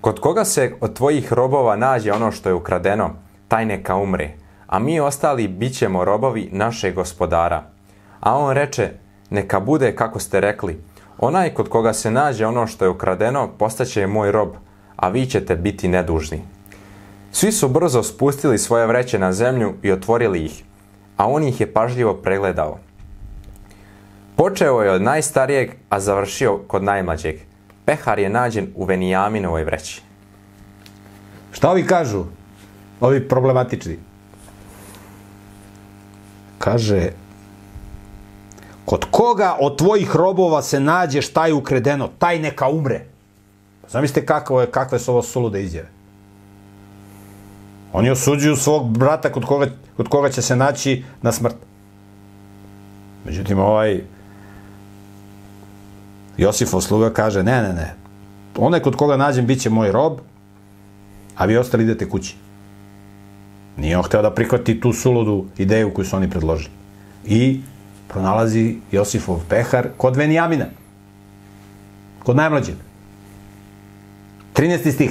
Kod 0.00 0.20
koga 0.20 0.44
se 0.44 0.74
od 0.80 0.94
tvojih 0.96 1.32
robova 1.32 1.76
nađe 1.76 2.12
ono 2.12 2.32
što 2.32 2.48
je 2.48 2.54
ukradeno, 2.54 3.10
taj 3.48 3.64
neka 3.66 3.96
umre, 3.96 4.30
a 4.66 4.78
mi 4.78 5.00
ostali 5.00 5.48
bit 5.48 5.78
ćemo 5.78 6.04
robovi 6.04 6.48
našeg 6.52 6.94
gospodara. 6.94 7.62
A 8.20 8.38
on 8.38 8.54
reče, 8.54 8.90
neka 9.30 9.60
bude 9.60 9.96
kako 9.96 10.18
ste 10.18 10.40
rekli, 10.40 10.84
onaj 11.18 11.54
kod 11.54 11.68
koga 11.68 11.92
se 11.92 12.10
nađe 12.10 12.46
ono 12.46 12.66
što 12.66 12.84
je 12.84 12.88
ukradeno, 12.88 13.48
postaće 13.58 14.06
moj 14.06 14.32
rob, 14.32 14.48
a 14.96 15.08
vi 15.08 15.26
ćete 15.26 15.56
biti 15.56 15.88
nedužni. 15.88 16.42
Svi 17.32 17.52
su 17.52 17.68
brzo 17.68 18.02
spustili 18.02 18.58
svoje 18.58 18.86
vreće 18.86 19.18
na 19.18 19.32
zemlju 19.32 19.74
i 19.82 19.92
otvorili 19.92 20.44
ih, 20.44 20.64
a 21.16 21.28
on 21.28 21.44
ih 21.44 21.60
je 21.60 21.72
pažljivo 21.72 22.14
pregledao. 22.14 22.78
Počeo 24.36 24.82
je 24.82 24.90
od 24.90 25.02
najstarijeg, 25.02 25.70
a 25.88 26.00
završio 26.00 26.58
kod 26.66 26.84
najmlađeg. 26.84 27.36
Pehar 27.84 28.18
je 28.18 28.28
nađen 28.28 28.68
u 28.74 28.84
Venijaminovoj 28.84 29.64
vreći. 29.64 30.02
Šta 31.52 31.70
ovi 31.70 31.86
kažu? 31.86 32.24
Ovi 33.00 33.28
problematični. 33.28 33.98
Kaže, 36.58 37.10
kod 38.84 39.04
koga 39.10 39.56
od 39.60 39.78
tvojih 39.78 40.16
robova 40.16 40.62
se 40.62 40.80
nađe 40.80 41.22
šta 41.22 41.46
je 41.46 41.54
ukredeno, 41.54 42.08
taj 42.18 42.38
neka 42.38 42.68
umre. 42.68 43.04
Zamislite 43.88 44.26
kako 44.26 44.60
je, 44.60 44.70
kakve 44.70 44.98
su 44.98 45.12
ovo 45.12 45.22
sulude 45.22 45.62
izjave. 45.62 46.01
Oni 47.92 48.10
osuđuju 48.10 48.56
svog 48.56 48.98
brata 48.98 49.32
kod 49.32 49.44
koga, 49.44 49.66
kod 49.96 50.08
koga 50.08 50.30
će 50.30 50.42
se 50.42 50.56
naći 50.56 51.04
na 51.22 51.32
smrt. 51.32 51.54
Međutim, 53.24 53.58
ovaj 53.58 54.00
Josifov 56.36 56.80
sluga 56.80 57.12
kaže, 57.12 57.42
ne, 57.42 57.62
ne, 57.62 57.72
ne, 57.72 57.94
onaj 58.56 58.80
kod 58.80 58.96
koga 58.96 59.16
nađem 59.16 59.46
bit 59.46 59.60
će 59.60 59.70
moj 59.70 59.92
rob, 59.92 60.18
a 61.36 61.44
vi 61.44 61.56
ostali 61.56 61.84
idete 61.84 62.08
kući. 62.08 62.36
Nije 63.76 63.98
on 63.98 64.04
hteo 64.04 64.22
da 64.22 64.34
prihvati 64.34 64.80
tu 64.80 64.92
suludu 64.92 65.44
ideju 65.58 65.94
koju 65.94 66.04
su 66.04 66.16
oni 66.16 66.30
predložili. 66.30 66.74
I 67.24 67.60
pronalazi 68.08 68.76
Josifov 68.92 69.40
pehar 69.48 69.88
kod 69.96 70.16
Venijamina. 70.16 70.66
kod 72.22 72.36
najmlađeg. 72.36 72.74
13. 74.54 74.92
stih. 74.92 75.10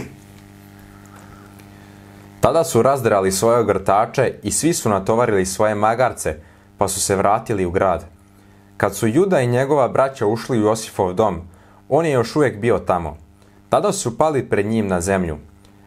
Tada 2.41 2.63
su 2.63 2.81
razdrali 2.81 3.31
svoje 3.31 3.59
ogrtače 3.59 4.33
i 4.43 4.51
svi 4.51 4.73
su 4.73 4.89
natovarili 4.89 5.45
svoje 5.45 5.75
magarce, 5.75 6.35
pa 6.77 6.87
su 6.87 7.01
se 7.01 7.15
vratili 7.15 7.65
u 7.65 7.71
grad. 7.71 8.05
Kad 8.77 8.95
su 8.95 9.07
Juda 9.07 9.41
i 9.41 9.47
njegova 9.47 9.87
braća 9.87 10.25
ušli 10.25 10.59
u 10.59 10.61
Josifov 10.61 11.13
dom, 11.13 11.41
on 11.89 12.05
je 12.05 12.11
još 12.11 12.35
uvijek 12.35 12.59
bio 12.59 12.79
tamo. 12.79 13.17
Tada 13.69 13.91
su 13.91 14.17
pali 14.17 14.49
pred 14.49 14.65
njim 14.65 14.87
na 14.87 15.01
zemlju. 15.01 15.37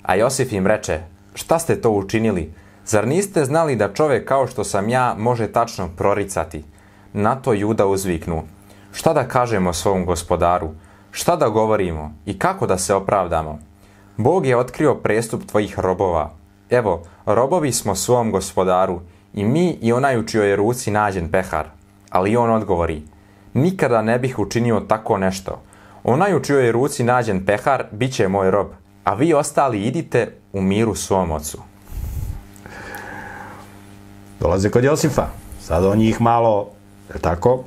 A 0.03 0.15
Josif 0.15 0.53
im 0.53 0.67
reče, 0.67 1.01
šta 1.35 1.59
ste 1.59 1.81
to 1.81 1.91
učinili? 1.91 2.53
Zar 2.87 3.09
niste 3.09 3.45
znali 3.45 3.77
da 3.77 3.93
čovjek 3.93 4.29
kao 4.29 4.47
što 4.47 4.65
sam 4.65 4.89
ja 4.89 5.15
može 5.19 5.47
tačno 5.53 5.89
proricati? 5.97 6.65
Na 7.13 7.35
to 7.35 7.53
Juda 7.53 7.87
uzviknu. 7.87 8.43
Šta 8.93 9.13
da 9.13 9.29
kažemo 9.29 9.73
svom 9.73 10.07
gospodaru? 10.07 10.69
Šta 11.11 11.37
da 11.37 11.49
govorimo 11.49 12.15
i 12.27 12.39
kako 12.39 12.67
da 12.67 12.79
se 12.79 12.95
opravdamo? 12.95 13.59
Bog 14.17 14.47
je 14.47 14.57
otkrio 14.57 14.95
prestup 14.95 15.43
tvojih 15.47 15.79
robova. 15.79 16.44
Evo, 16.75 17.03
robovi 17.27 17.73
smo 17.73 17.95
svom 17.95 18.31
gospodaru 18.31 19.01
i 19.35 19.45
mi 19.45 19.79
i 19.83 19.93
onaj 19.93 20.19
u 20.19 20.27
čijoj 20.27 20.49
je 20.49 20.57
ruci 20.57 20.91
nađen 20.91 21.31
pehar. 21.31 21.67
Ali 22.11 22.37
on 22.37 22.51
odgovori, 22.51 23.03
nikada 23.55 24.03
ne 24.03 24.19
bih 24.19 24.39
učinio 24.39 24.81
tako 24.81 25.19
nešto. 25.19 25.63
Onaj 26.05 26.37
u 26.37 26.41
čijoj 26.41 26.67
je 26.67 26.73
ruci 26.73 27.05
nađen 27.05 27.47
pehar, 27.47 27.85
bit 27.93 28.15
će 28.15 28.29
moj 28.29 28.51
rob, 28.51 28.67
a 29.05 29.15
vi 29.15 29.35
ostali 29.35 29.83
idite 29.83 30.35
u 30.53 30.61
miru 30.61 30.95
svom 30.95 31.31
ocu. 31.31 31.59
Dolaze 34.41 34.71
kod 34.71 34.85
Josifa. 34.85 35.27
Sad 35.61 35.85
on 35.85 35.99
njih 35.99 36.21
malo, 36.21 36.71
je 37.15 37.21
tako, 37.21 37.65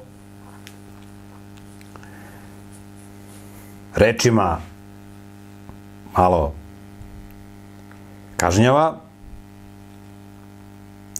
rečima 3.95 4.58
malo 6.18 6.53
kažnjava, 8.38 8.95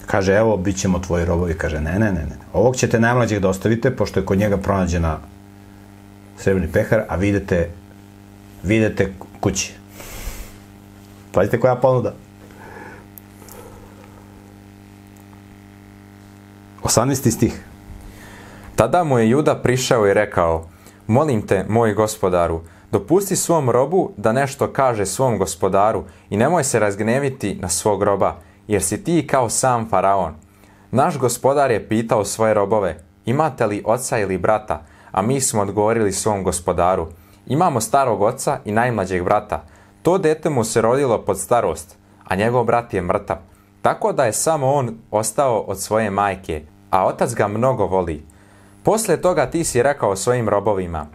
kaže, 0.06 0.34
evo, 0.34 0.58
bit 0.58 0.78
ćemo 0.78 1.00
tvoji 1.00 1.26
robovi, 1.26 1.58
kaže, 1.58 1.82
ne, 1.82 2.00
ne, 2.00 2.12
ne, 2.12 2.26
ne, 2.26 2.38
ovog 2.54 2.76
ćete 2.76 3.00
najmlađeg 3.00 3.40
da 3.40 3.50
ostavite, 3.50 3.96
pošto 3.96 4.20
je 4.20 4.26
kod 4.26 4.38
njega 4.38 4.58
pronađena 4.58 5.18
srebrni 6.38 6.72
pehar, 6.72 7.02
a 7.10 7.16
vidite, 7.16 7.70
vidite 8.64 9.14
kući. 9.40 9.74
Pazite 11.32 11.60
koja 11.60 11.76
ponuda. 11.76 12.14
18. 16.84 17.32
stih. 17.32 17.64
Tada 18.76 19.04
mu 19.04 19.20
je 19.20 19.30
Juda 19.30 19.56
prišao 19.56 20.08
i 20.08 20.14
rekao, 20.14 20.68
molim 21.08 21.42
te, 21.48 21.66
moj 21.70 21.94
gospodaru, 21.94 22.62
dopusti 22.92 23.36
svom 23.36 23.70
robu 23.70 24.12
da 24.18 24.32
nešto 24.32 24.74
kaže 24.74 25.06
svom 25.06 25.38
gospodaru 25.38 26.04
i 26.30 26.38
nemoj 26.38 26.64
se 26.64 26.80
razgneviti 26.80 27.56
na 27.62 27.70
svog 27.70 28.04
roba, 28.04 28.36
jer 28.68 28.84
si 28.84 29.04
ti 29.04 29.28
kao 29.28 29.50
sam 29.50 29.90
faraon. 29.90 30.34
Naš 30.92 31.18
gospodar 31.18 31.72
je 31.72 31.88
pitao 31.88 32.26
svoje 32.26 32.54
robove, 32.54 33.04
imate 33.26 33.66
li 33.66 33.84
oca 33.86 34.20
ili 34.20 34.38
brata, 34.38 34.82
a 35.12 35.22
mi 35.22 35.42
smo 35.42 35.62
odgovorili 35.62 36.12
svom 36.12 36.44
gospodaru, 36.44 37.08
imamo 37.48 37.82
starog 37.82 38.22
oca 38.22 38.60
i 38.66 38.72
najmlađeg 38.72 39.24
brata. 39.24 39.64
To 40.02 40.18
dete 40.18 40.50
mu 40.50 40.64
se 40.64 40.82
rodilo 40.82 41.22
pod 41.22 41.40
starost, 41.40 41.98
a 42.24 42.36
njegov 42.36 42.64
brat 42.64 42.94
je 42.94 43.02
mrtav. 43.02 43.38
Tako 43.82 44.14
da 44.14 44.26
je 44.26 44.34
samo 44.34 44.74
on 44.74 44.98
ostao 45.12 45.60
od 45.60 45.80
svoje 45.80 46.10
majke, 46.10 46.66
a 46.90 47.06
otac 47.06 47.34
ga 47.36 47.48
mnogo 47.48 47.86
voli. 47.86 48.26
Poslije 48.84 49.22
toga 49.22 49.46
ti 49.46 49.64
si 49.64 49.84
rekao 49.84 50.16
svojim 50.16 50.50
robovima, 50.50 51.06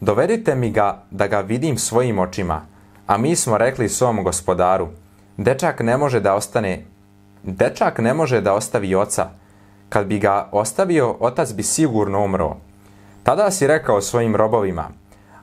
dovedite 0.00 0.54
mi 0.54 0.70
ga 0.70 1.02
da 1.10 1.26
ga 1.26 1.40
vidim 1.40 1.78
svojim 1.78 2.18
očima, 2.18 2.62
a 3.06 3.18
mi 3.18 3.36
smo 3.36 3.58
rekli 3.58 3.88
svom 3.88 4.24
gospodaru, 4.24 4.88
dečak 5.36 5.80
ne 5.80 5.96
može 5.96 6.20
da 6.20 6.34
ostane, 6.34 6.84
dečak 7.42 7.98
ne 7.98 8.14
može 8.14 8.40
da 8.40 8.54
ostavi 8.54 8.94
oca, 8.94 9.30
kad 9.88 10.06
bi 10.06 10.18
ga 10.18 10.48
ostavio, 10.52 11.16
otac 11.20 11.52
bi 11.52 11.62
sigurno 11.62 12.24
umro. 12.24 12.56
Tada 13.22 13.50
si 13.50 13.66
rekao 13.66 14.00
svojim 14.00 14.36
robovima, 14.36 14.88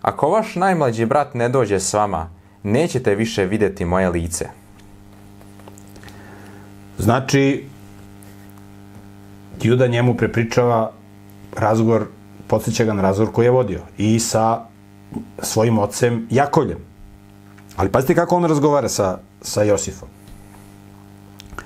ako 0.02 0.30
vaš 0.30 0.56
najmlađi 0.56 1.06
brat 1.06 1.34
ne 1.34 1.50
dođe 1.50 1.80
s 1.80 1.94
vama, 1.94 2.30
nećete 2.64 3.16
više 3.16 3.46
vidjeti 3.46 3.86
moje 3.86 4.10
lice. 4.10 4.46
Znači, 6.98 7.66
Juda 9.62 9.88
njemu 9.88 10.18
prepričava 10.18 10.92
razgovor, 11.58 12.06
podsjeća 12.48 12.84
ga 12.84 12.94
na 12.94 13.02
razgovor 13.02 13.34
koji 13.34 13.46
je 13.46 13.52
vodio 13.52 13.82
i 13.98 14.20
sa 14.20 14.62
svojim 15.40 15.80
ocem 15.80 16.28
Jakovljem. 16.30 16.78
Ali 17.76 17.92
pazite 17.92 18.16
kako 18.16 18.36
on 18.36 18.46
razgovara 18.46 18.90
sa, 18.90 19.18
sa 19.42 19.64
Josifom. 19.64 20.10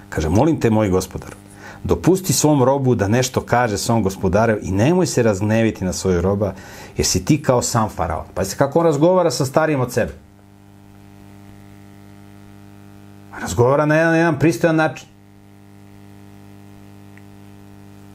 Kaže, 0.09 0.30
molim 0.30 0.59
te, 0.59 0.69
moj 0.69 0.89
gospodar, 0.89 1.36
dopusti 1.84 2.34
svom 2.34 2.63
robu 2.63 2.95
da 2.95 3.07
nešto 3.07 3.41
kaže 3.41 3.77
svom 3.77 4.03
gospodaru 4.03 4.57
i 4.61 4.71
nemoj 4.71 5.05
se 5.05 5.23
razneviti 5.23 5.86
na 5.86 5.93
svoju 5.93 6.21
roba, 6.21 6.53
jer 6.97 7.05
si 7.05 7.25
ti 7.25 7.43
kao 7.43 7.61
sam 7.61 7.89
faraon. 7.89 8.25
Pazite 8.34 8.57
kako 8.57 8.80
on 8.80 8.86
razgovara 8.86 9.32
sa 9.32 9.45
starijim 9.45 9.82
od 9.82 9.93
sebe. 9.93 10.13
Razgovara 13.41 13.86
na 13.86 13.95
jedan, 13.95 14.11
na 14.11 14.17
jedan 14.17 14.39
pristojan 14.39 14.75
način. 14.75 15.07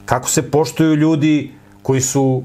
Kako 0.05 0.29
se 0.29 0.51
poštuju 0.51 0.95
ljudi 0.95 1.53
koji 1.83 2.01
su 2.01 2.43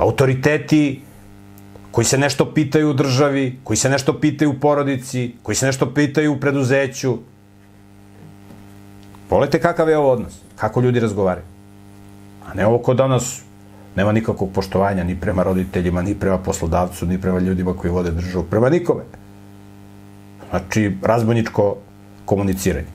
autoriteti, 0.00 1.02
koji 1.90 2.04
se 2.04 2.18
nešto 2.18 2.54
pitaju 2.54 2.90
u 2.90 2.92
državi, 2.92 3.60
koji 3.64 3.76
se 3.76 3.90
nešto 3.90 4.20
pitaju 4.20 4.50
u 4.50 4.60
porodici, 4.60 5.34
koji 5.42 5.56
se 5.56 5.66
nešto 5.66 5.94
pitaju 5.94 6.32
u 6.32 6.40
preduzeću. 6.40 7.18
Pogledajte 9.28 9.60
kakav 9.60 9.88
je 9.88 9.98
ovo 9.98 10.12
odnos, 10.12 10.40
kako 10.56 10.80
ljudi 10.80 11.00
razgovaraju. 11.00 11.44
A 12.46 12.54
ne 12.54 12.66
ovo 12.66 12.78
ko 12.78 12.94
danas 12.94 13.42
nema 13.96 14.12
nikakvog 14.12 14.52
poštovanja 14.52 15.04
ni 15.04 15.20
prema 15.20 15.42
roditeljima, 15.42 16.02
ni 16.02 16.14
prema 16.14 16.38
poslodavcu, 16.38 17.06
ni 17.06 17.20
prema 17.20 17.38
ljudima 17.38 17.76
koji 17.76 17.92
vode 17.92 18.10
državu, 18.10 18.44
prema 18.44 18.68
nikome. 18.68 19.02
Znači, 20.50 20.96
razbojničko 21.02 21.76
komuniciranje. 22.24 22.86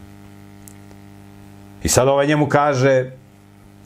I 1.84 1.89
sad 1.89 2.08
ovaj 2.08 2.28
njemu 2.28 2.47
kaže 2.47 3.12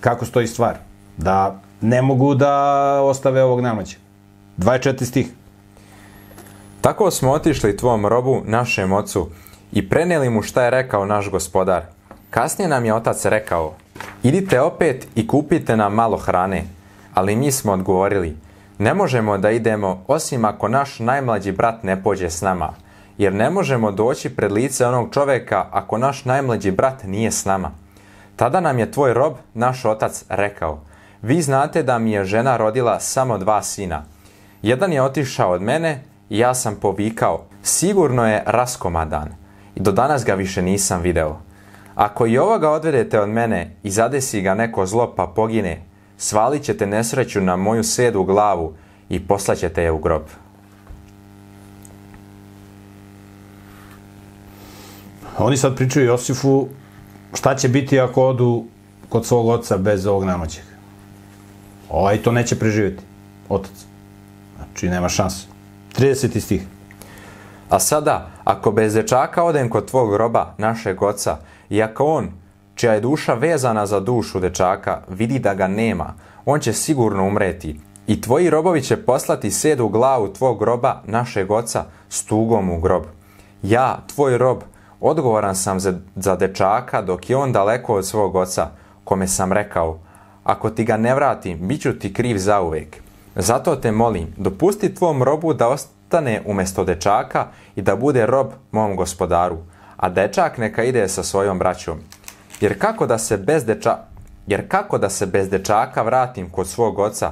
kako 0.01 0.26
stoji 0.26 0.47
stvar. 0.47 0.78
Da 1.17 1.61
ne 1.82 2.01
mogu 2.01 2.36
da 2.36 2.53
ostave 3.03 3.43
ovog 3.43 3.61
namaća. 3.61 3.97
24 4.57 5.05
stih. 5.05 5.27
Tako 6.82 7.11
smo 7.11 7.32
otišli 7.32 7.77
tvom 7.77 8.05
robu, 8.05 8.41
našem 8.45 8.91
ocu, 8.91 9.30
i 9.71 9.89
preneli 9.89 10.30
mu 10.30 10.41
šta 10.41 10.63
je 10.63 10.69
rekao 10.69 11.05
naš 11.05 11.30
gospodar. 11.30 11.84
Kasnije 12.30 12.67
nam 12.67 12.86
je 12.86 12.93
otac 12.93 13.25
rekao, 13.25 13.73
idite 14.23 14.61
opet 14.61 15.07
i 15.15 15.27
kupite 15.27 15.77
nam 15.77 15.93
malo 15.93 16.17
hrane. 16.17 16.63
Ali 17.13 17.36
mi 17.36 17.51
smo 17.51 17.71
odgovorili, 17.71 18.38
ne 18.77 18.93
možemo 18.93 19.38
da 19.38 19.51
idemo 19.51 20.03
osim 20.07 20.45
ako 20.45 20.67
naš 20.67 20.99
najmlađi 20.99 21.51
brat 21.51 21.84
ne 21.84 22.03
pođe 22.03 22.30
s 22.30 22.41
nama, 22.41 22.73
jer 23.17 23.34
ne 23.34 23.49
možemo 23.49 23.91
doći 23.91 24.30
pred 24.30 24.51
lice 24.51 24.88
onog 24.88 25.13
čoveka 25.13 25.65
ako 25.71 25.97
naš 25.97 26.25
najmlađi 26.25 26.71
brat 26.71 27.03
nije 27.03 27.32
s 27.32 27.45
nama. 27.45 27.71
Tada 28.36 28.59
nam 28.59 28.80
je 28.80 28.91
tvoj 28.91 29.13
rob, 29.13 29.34
naš 29.53 29.86
otac, 29.86 30.25
rekao, 30.30 30.80
vi 31.22 31.41
znate 31.41 31.84
da 31.84 31.99
mi 31.99 32.11
je 32.11 32.26
žena 32.26 32.57
rodila 32.57 32.99
samo 32.99 33.38
dva 33.38 33.63
sina. 33.63 34.03
Jedan 34.61 34.93
je 34.93 35.01
otišao 35.01 35.51
od 35.51 35.61
mene 35.61 36.03
i 36.30 36.38
ja 36.38 36.53
sam 36.53 36.76
povikao, 36.76 37.45
sigurno 37.63 38.28
je 38.28 38.43
raskomadan. 38.45 39.30
I 39.76 39.80
do 39.80 39.91
danas 39.91 40.26
ga 40.26 40.34
više 40.34 40.61
nisam 40.61 41.01
video. 41.01 41.38
Ako 41.95 42.28
i 42.28 42.38
ovoga 42.38 42.70
odvedete 42.70 43.20
od 43.20 43.30
mene 43.30 43.76
i 43.84 43.91
zadesi 43.91 44.41
ga 44.41 44.53
neko 44.53 44.86
zlo 44.86 45.13
pa 45.15 45.28
pogine, 45.36 45.82
svalit 46.17 46.63
ćete 46.63 46.88
nesreću 46.88 47.41
na 47.41 47.55
moju 47.55 47.84
sedu 47.84 48.24
glavu 48.24 48.74
i 49.09 49.28
poslaćete 49.28 49.84
je 49.84 49.91
u 49.91 49.99
grob. 49.99 50.24
Oni 55.38 55.57
sad 55.57 55.76
pričaju 55.76 56.05
Josifu 56.05 56.67
šta 57.34 57.55
će 57.55 57.70
biti 57.70 57.99
ako 57.99 58.28
odu 58.28 58.65
kod 59.09 59.26
svog 59.26 59.47
oca 59.47 59.78
bez 59.78 60.05
ovog 60.05 60.24
namoćeg. 60.24 60.68
Ovaj 61.89 62.17
to 62.17 62.31
neće 62.31 62.59
preživjeti. 62.59 63.03
Otac. 63.49 63.85
Znači, 64.57 64.89
nema 64.89 65.09
šanse. 65.09 65.47
30. 65.97 66.39
stih. 66.39 66.61
A 67.69 67.79
sada, 67.79 68.27
ako 68.43 68.71
bez 68.71 68.93
dečaka 68.93 69.43
odem 69.43 69.69
kod 69.69 69.85
tvog 69.85 70.11
groba, 70.11 70.53
našeg 70.57 71.03
oca, 71.03 71.37
i 71.69 71.83
ako 71.83 72.05
on, 72.05 72.29
čija 72.75 72.93
je 72.93 73.01
duša 73.01 73.33
vezana 73.33 73.85
za 73.85 73.99
dušu 73.99 74.39
dečaka, 74.39 75.01
vidi 75.09 75.39
da 75.39 75.53
ga 75.53 75.67
nema, 75.67 76.13
on 76.45 76.59
će 76.59 76.73
sigurno 76.73 77.27
umreti. 77.27 77.79
I 78.07 78.21
tvoji 78.21 78.49
robovi 78.49 78.81
će 78.81 78.97
poslati 78.97 79.51
sedu 79.51 79.87
glavu 79.87 80.33
tvog 80.33 80.59
groba, 80.59 81.01
našeg 81.05 81.51
oca, 81.51 81.83
s 82.09 82.25
tugom 82.25 82.69
u 82.69 82.79
grob. 82.79 83.03
Ja, 83.63 83.99
tvoj 84.15 84.37
rob, 84.37 84.59
odgovoran 84.99 85.55
sam 85.55 85.79
za, 85.79 85.93
za 86.15 86.35
dečaka 86.35 87.01
dok 87.01 87.29
je 87.29 87.37
on 87.37 87.51
daleko 87.51 87.95
od 87.95 88.07
svog 88.07 88.35
oca, 88.35 88.67
kome 89.03 89.27
sam 89.27 89.53
rekao, 89.53 89.99
ako 90.50 90.70
ti 90.70 90.84
ga 90.84 90.97
ne 90.97 91.16
vratim, 91.16 91.68
bit 91.68 91.82
ću 91.82 91.93
ti 91.93 92.14
kriv 92.14 92.38
zauvek. 92.38 92.97
Zato 93.36 93.76
te 93.76 93.91
molim, 93.91 94.34
dopusti 94.38 94.95
tvom 94.95 95.24
robu 95.24 95.54
da 95.54 95.68
ostane 95.68 96.41
umjesto 96.45 96.84
dečaka 96.84 97.47
i 97.76 97.82
da 97.82 97.95
bude 97.95 98.26
rob 98.26 98.47
mom 98.72 98.95
gospodaru, 98.95 99.58
a 99.97 100.10
dečak 100.10 100.58
neka 100.58 100.84
ide 100.84 101.08
sa 101.08 101.24
svojom 101.24 101.60
braćom. 101.60 102.00
Jer 102.62 102.80
kako 102.80 103.06
da 103.06 103.18
se 103.18 103.38
bez, 103.38 103.66
deča, 103.66 103.97
jer 104.47 104.68
kako 104.68 104.97
da 104.97 105.10
se 105.10 105.26
bez 105.26 105.50
dečaka 105.50 106.02
vratim 106.02 106.50
kod 106.50 106.68
svog 106.68 107.00
oca, 107.00 107.32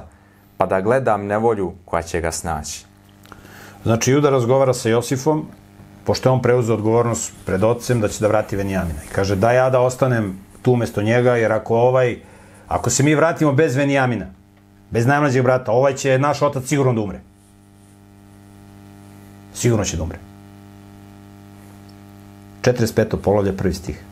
pa 0.56 0.66
da 0.66 0.80
gledam 0.80 1.26
nevolju 1.26 1.72
koja 1.84 2.02
će 2.02 2.20
ga 2.20 2.32
snaći. 2.32 2.84
Znači, 3.82 4.12
Juda 4.12 4.30
razgovara 4.30 4.74
sa 4.74 4.88
Josifom, 4.88 5.46
pošto 6.04 6.28
je 6.28 6.32
on 6.32 6.42
preuzeo 6.42 6.74
odgovornost 6.74 7.32
pred 7.46 7.64
ocem 7.64 8.00
da 8.00 8.08
će 8.08 8.20
da 8.20 8.28
vrati 8.28 8.56
Venijamina. 8.56 9.00
I 9.10 9.12
kaže, 9.12 9.36
da 9.36 9.52
ja 9.52 9.70
da 9.70 9.80
ostanem 9.80 10.38
tu 10.62 10.72
umjesto 10.72 11.02
njega, 11.02 11.36
jer 11.36 11.52
ako 11.52 11.76
ovaj, 11.76 12.16
ako 12.68 12.90
se 12.90 13.02
mi 13.02 13.14
vratimo 13.14 13.52
bez 13.52 13.76
Venijamina, 13.76 14.26
bez 14.90 15.06
najmlađeg 15.06 15.42
brata, 15.42 15.72
ovaj 15.72 15.94
će 15.94 16.18
naš 16.18 16.42
otac 16.42 16.64
sigurno 16.64 16.92
da 16.92 17.00
umre. 17.00 17.20
Sigurno 19.54 19.84
će 19.84 19.96
da 19.96 20.02
umre. 20.02 20.18
45. 22.62 23.16
polovlje, 23.16 23.56
prvi 23.56 23.74
stih. 23.74 24.04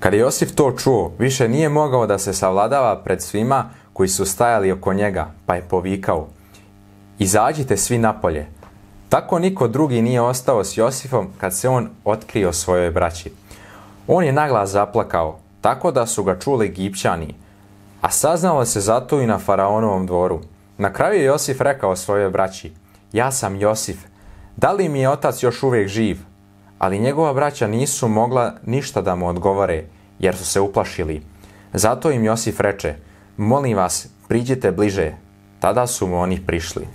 Kad 0.00 0.14
Josif 0.14 0.54
to 0.54 0.74
čuo, 0.78 1.12
više 1.18 1.48
nije 1.48 1.68
mogao 1.68 2.06
da 2.06 2.18
se 2.18 2.32
savladava 2.32 3.02
pred 3.04 3.22
svima 3.22 3.70
koji 3.92 4.08
su 4.08 4.24
stajali 4.24 4.72
oko 4.72 4.92
njega, 4.92 5.30
pa 5.46 5.54
je 5.54 5.62
povikao. 5.62 6.28
Izađite 7.18 7.76
svi 7.76 7.98
napolje. 7.98 8.46
Tako 9.08 9.38
niko 9.38 9.68
drugi 9.68 10.02
nije 10.02 10.20
ostao 10.20 10.64
s 10.64 10.76
Josifom 10.76 11.28
kad 11.38 11.54
se 11.54 11.68
on 11.68 11.88
otkrio 12.04 12.52
svojoj 12.52 12.90
braći. 12.90 13.32
On 14.06 14.24
je 14.24 14.32
naglas 14.32 14.70
zaplakao, 14.70 15.38
tako 15.62 15.90
da 15.90 16.06
su 16.06 16.24
ga 16.24 16.38
čuli 16.38 16.68
Gipćani, 16.68 17.34
a 18.00 18.10
saznalo 18.10 18.64
se 18.64 18.80
zato 18.80 19.20
i 19.20 19.26
na 19.26 19.38
faraonovom 19.38 20.06
dvoru. 20.06 20.40
Na 20.78 20.92
kraju 20.92 21.20
je 21.20 21.24
Josif 21.24 21.60
rekao 21.60 21.96
svojoj 21.96 22.30
braći, 22.30 22.72
ja 23.12 23.32
sam 23.32 23.56
Josif, 23.56 23.96
da 24.56 24.72
li 24.72 24.88
mi 24.88 25.00
je 25.00 25.10
otac 25.10 25.42
još 25.42 25.62
uvijek 25.62 25.88
živ? 25.88 26.18
Ali 26.78 26.98
njegova 26.98 27.34
braća 27.34 27.66
nisu 27.66 28.08
mogla 28.08 28.54
ništa 28.66 29.02
da 29.02 29.14
mu 29.14 29.28
odgovore, 29.28 29.84
jer 30.18 30.36
su 30.36 30.44
se 30.44 30.60
uplašili. 30.60 31.22
Zato 31.72 32.10
im 32.10 32.24
Josif 32.24 32.60
reče, 32.60 32.94
molim 33.36 33.76
vas, 33.76 34.08
priđite 34.28 34.70
bliže. 34.72 35.12
Tada 35.60 35.86
su 35.86 36.06
mu 36.06 36.20
oni 36.20 36.40
prišli. 36.46 36.86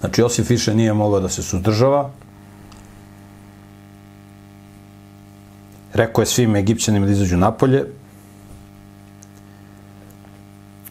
Znači, 0.00 0.20
Josif 0.20 0.50
više 0.50 0.74
nije 0.74 0.92
mogao 0.92 1.20
da 1.20 1.28
se 1.28 1.42
suzdržava. 1.42 2.10
Rekao 5.94 6.22
je 6.22 6.26
svim 6.26 6.56
Egipćanima 6.56 7.06
da 7.06 7.12
izađu 7.12 7.36
napolje. 7.36 7.84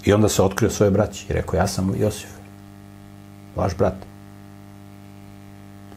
I 0.06 0.14
onda 0.14 0.30
se 0.30 0.41
otkrio 0.41 0.70
svoje 0.70 0.91
braći 0.91 1.26
i 1.30 1.34
rekao, 1.34 1.58
ja 1.58 1.68
sam 1.68 1.93
Josif, 1.99 2.30
vaš 3.56 3.78
brat. 3.78 3.95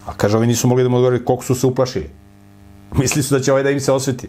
A 0.06 0.12
kaže, 0.16 0.36
ovi 0.36 0.46
nisu 0.46 0.68
mogli 0.68 0.82
da 0.82 0.88
mu 0.88 0.96
odgovori 0.96 1.24
koliko 1.24 1.44
su 1.44 1.54
se 1.54 1.66
uplašili. 1.66 2.10
Mislili 2.92 3.22
su 3.22 3.34
da 3.34 3.40
će 3.40 3.52
ovaj 3.52 3.62
da 3.62 3.70
im 3.70 3.80
se 3.80 3.92
osveti. 3.92 4.28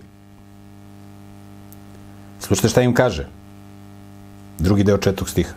Slušajte 2.40 2.70
šta 2.70 2.82
im 2.82 2.94
kaže. 2.94 3.28
Drugi 4.60 4.84
deo 4.84 4.98
četvrtog 4.98 5.30
stiha. 5.30 5.54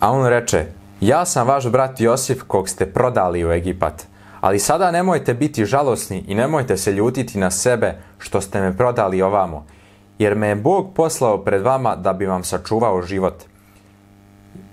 A 0.00 0.10
on 0.10 0.26
reče, 0.26 0.66
ja 1.00 1.26
sam 1.26 1.46
vaš 1.46 1.68
brat 1.68 2.00
Josif 2.00 2.42
kog 2.46 2.68
ste 2.68 2.86
prodali 2.86 3.44
u 3.44 3.52
Egipat. 3.52 4.06
Ali 4.42 4.58
sada 4.58 4.90
nemojte 4.90 5.34
biti 5.34 5.64
žalosni 5.64 6.24
i 6.28 6.34
nemojte 6.34 6.76
se 6.76 6.92
ljutiti 6.92 7.38
na 7.38 7.50
sebe 7.50 7.94
što 8.18 8.40
ste 8.40 8.60
me 8.60 8.76
prodali 8.76 9.22
ovamo, 9.22 9.66
jer 10.18 10.34
me 10.34 10.48
je 10.48 10.54
Bog 10.54 10.94
poslao 10.94 11.38
pred 11.38 11.62
vama 11.62 11.96
da 11.96 12.12
bi 12.12 12.26
vam 12.26 12.44
sačuvao 12.44 13.02
život. 13.02 13.34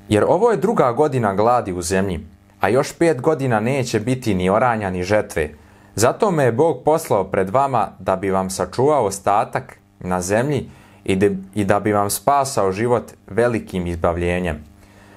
Jer 0.10 0.24
ovo 0.28 0.52
je 0.52 0.58
druga 0.58 0.92
godina 0.92 1.34
gladi 1.34 1.74
u 1.74 1.82
zemlji, 1.82 2.26
a 2.60 2.70
još 2.70 2.94
pet 2.94 3.22
godina 3.22 3.60
neće 3.60 4.00
biti 4.00 4.34
ni 4.36 4.50
oranja 4.50 4.90
ni 4.90 5.04
žetve. 5.04 5.50
Zato 5.96 6.32
me 6.32 6.44
je 6.44 6.52
Bog 6.52 6.82
poslao 6.86 7.24
pred 7.24 7.50
vama 7.50 7.88
da 8.00 8.16
bi 8.16 8.32
vam 8.32 8.50
sačuvao 8.50 9.06
ostatak 9.06 9.78
na 10.00 10.22
zemlji 10.22 10.70
i, 11.06 11.20
i 11.56 11.66
da 11.66 11.80
bi 11.80 11.94
vam 11.94 12.10
spasao 12.10 12.72
život 12.72 13.12
velikim 13.28 13.88
izbavljenjem. 13.88 14.64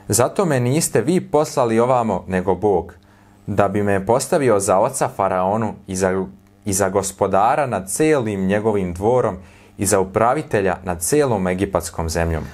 Zato 0.08 0.44
me 0.44 0.60
niste 0.60 1.00
vi 1.00 1.20
poslali 1.20 1.80
ovamo, 1.80 2.24
nego 2.28 2.54
Bog, 2.54 2.94
da 3.46 3.68
bi 3.68 3.82
me 3.82 4.06
postavio 4.06 4.60
za 4.60 4.78
oca 4.78 5.08
Faraonu 5.16 5.74
i 5.86 5.96
za, 5.96 6.24
i 6.64 6.72
za 6.72 6.88
gospodara 6.88 7.66
nad 7.66 7.90
celim 7.90 8.46
njegovim 8.46 8.94
dvorom 8.94 9.36
i 9.78 9.86
za 9.86 10.00
upravitelja 10.00 10.76
nad 10.84 11.00
celom 11.00 11.46
egipatskom 11.46 12.08
zemljom. 12.08 12.44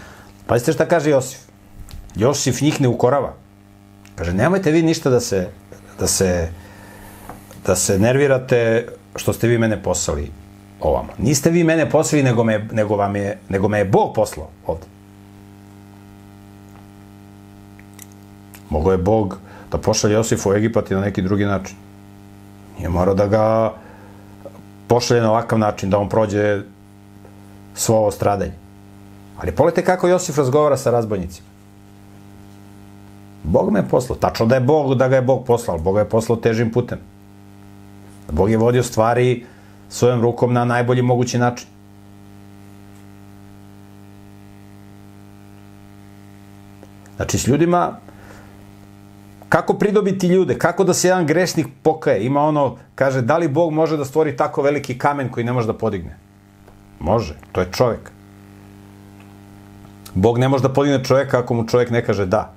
Pazite 0.46 0.72
šta 0.72 0.86
kaže 0.86 1.10
Josif. 1.10 1.40
Josif 2.14 2.60
njih 2.60 2.80
ne 2.80 2.88
ukorava. 2.88 3.34
Kaže, 4.14 4.32
nemojte 4.32 4.70
vi 4.70 4.82
ništa 4.82 5.10
da 5.10 5.20
se, 5.20 5.48
da 5.98 6.06
se, 6.06 6.48
da 7.66 7.76
se 7.76 7.98
nervirate 7.98 8.88
što 9.16 9.32
ste 9.32 9.48
vi 9.48 9.58
mene 9.58 9.82
poslali 9.82 10.30
ovamo. 10.80 11.08
Niste 11.18 11.50
vi 11.50 11.64
mene 11.64 11.90
poslali, 11.90 12.22
nego 12.22 12.44
me, 12.44 12.68
nego 12.72 12.96
vam 12.96 13.16
je, 13.16 13.38
nego 13.48 13.68
me 13.68 13.78
je 13.78 13.84
Bog 13.84 14.14
poslao 14.14 14.48
ovde. 14.66 14.86
Mogo 18.70 18.92
je 18.92 18.98
Bog 18.98 19.38
da 19.72 19.78
pošalje 19.78 20.14
Josifa 20.14 20.50
u 20.50 20.54
Egipat 20.54 20.90
i 20.90 20.94
na 20.94 21.00
neki 21.00 21.22
drugi 21.22 21.44
način. 21.44 21.76
Nije 22.76 22.88
morao 22.88 23.14
da 23.14 23.26
ga 23.26 23.72
pošalje 24.88 25.20
na 25.22 25.30
ovakav 25.30 25.58
način, 25.58 25.90
da 25.90 25.98
on 25.98 26.08
prođe 26.08 26.62
svo 27.74 27.96
ovo 27.96 28.10
stradanje. 28.10 28.52
Ali 29.38 29.52
pogledajte 29.52 29.84
kako 29.84 30.08
Josif 30.08 30.38
razgovara 30.38 30.76
sa 30.76 30.90
razbojnicima. 30.90 31.46
Bog 33.44 33.72
me 33.72 33.78
je 33.78 33.88
poslao. 33.88 34.18
Tačno 34.18 34.46
da 34.46 34.54
je 34.54 34.60
Bog, 34.60 34.94
da 34.94 35.08
ga 35.08 35.16
je 35.16 35.22
Bog 35.22 35.44
poslao. 35.46 35.78
Bog 35.78 35.94
ga 35.94 36.00
je 36.00 36.08
poslao 36.08 36.36
težim 36.36 36.72
putem. 36.72 36.98
Bog 38.32 38.50
je 38.50 38.56
vodio 38.56 38.82
stvari 38.82 39.44
svojom 39.88 40.20
rukom 40.20 40.52
na 40.52 40.64
najbolji 40.64 41.02
mogući 41.02 41.38
način. 41.38 41.68
Znači, 47.16 47.38
s 47.38 47.46
ljudima, 47.46 47.98
kako 49.48 49.74
pridobiti 49.74 50.26
ljude, 50.26 50.58
kako 50.58 50.84
da 50.84 50.94
se 50.94 51.08
jedan 51.08 51.26
grešnik 51.26 51.66
pokaje, 51.82 52.24
ima 52.24 52.42
ono, 52.42 52.76
kaže, 52.94 53.22
da 53.22 53.38
li 53.38 53.48
Bog 53.48 53.72
može 53.72 53.96
da 53.96 54.04
stvori 54.04 54.36
tako 54.36 54.62
veliki 54.62 54.98
kamen 54.98 55.28
koji 55.28 55.44
ne 55.44 55.52
može 55.52 55.66
da 55.66 55.78
podigne? 55.78 56.16
Može, 57.00 57.34
to 57.52 57.60
je 57.60 57.72
čovek. 57.72 58.10
Bog 60.14 60.38
ne 60.38 60.48
može 60.48 60.62
da 60.62 60.72
podigne 60.72 61.04
čoveka 61.04 61.38
ako 61.38 61.54
mu 61.54 61.66
čovek 61.68 61.90
ne 61.90 62.04
kaže 62.04 62.26
da. 62.26 62.52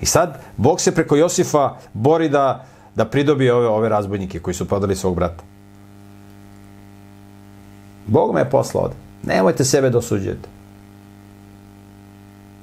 I 0.00 0.06
sad, 0.06 0.40
Bog 0.56 0.80
se 0.80 0.94
preko 0.94 1.16
Josifa 1.16 1.74
bori 1.92 2.28
da, 2.28 2.64
da 2.94 3.04
pridobije 3.04 3.54
ove, 3.54 3.66
ove 3.66 3.88
razbojnike 3.88 4.40
koji 4.40 4.54
su 4.54 4.68
prodali 4.68 4.96
svog 4.96 5.16
brata. 5.16 5.44
Bog 8.06 8.34
me 8.34 8.40
je 8.40 8.50
poslao 8.50 8.84
ovde. 8.84 8.96
Nemojte 9.22 9.64
sebe 9.64 9.90
da 9.90 9.98
osuđujete. 9.98 10.48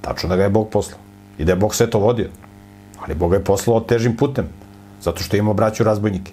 Tačno 0.02 0.30
da 0.30 0.36
ga 0.36 0.44
je 0.44 0.50
Bog 0.50 0.70
poslao. 0.70 1.00
I 1.38 1.46
da 1.46 1.52
je 1.52 1.56
Bog 1.56 1.76
sve 1.76 1.90
to 1.90 2.00
vodio. 2.00 2.30
Ali 3.02 3.16
Bog 3.16 3.34
je 3.34 3.44
poslao 3.44 3.80
težim 3.80 4.18
putem. 4.18 4.46
Zato 5.02 5.24
što 5.24 5.38
ima 5.38 5.54
braću 5.54 5.84
razbojnike. 5.84 6.32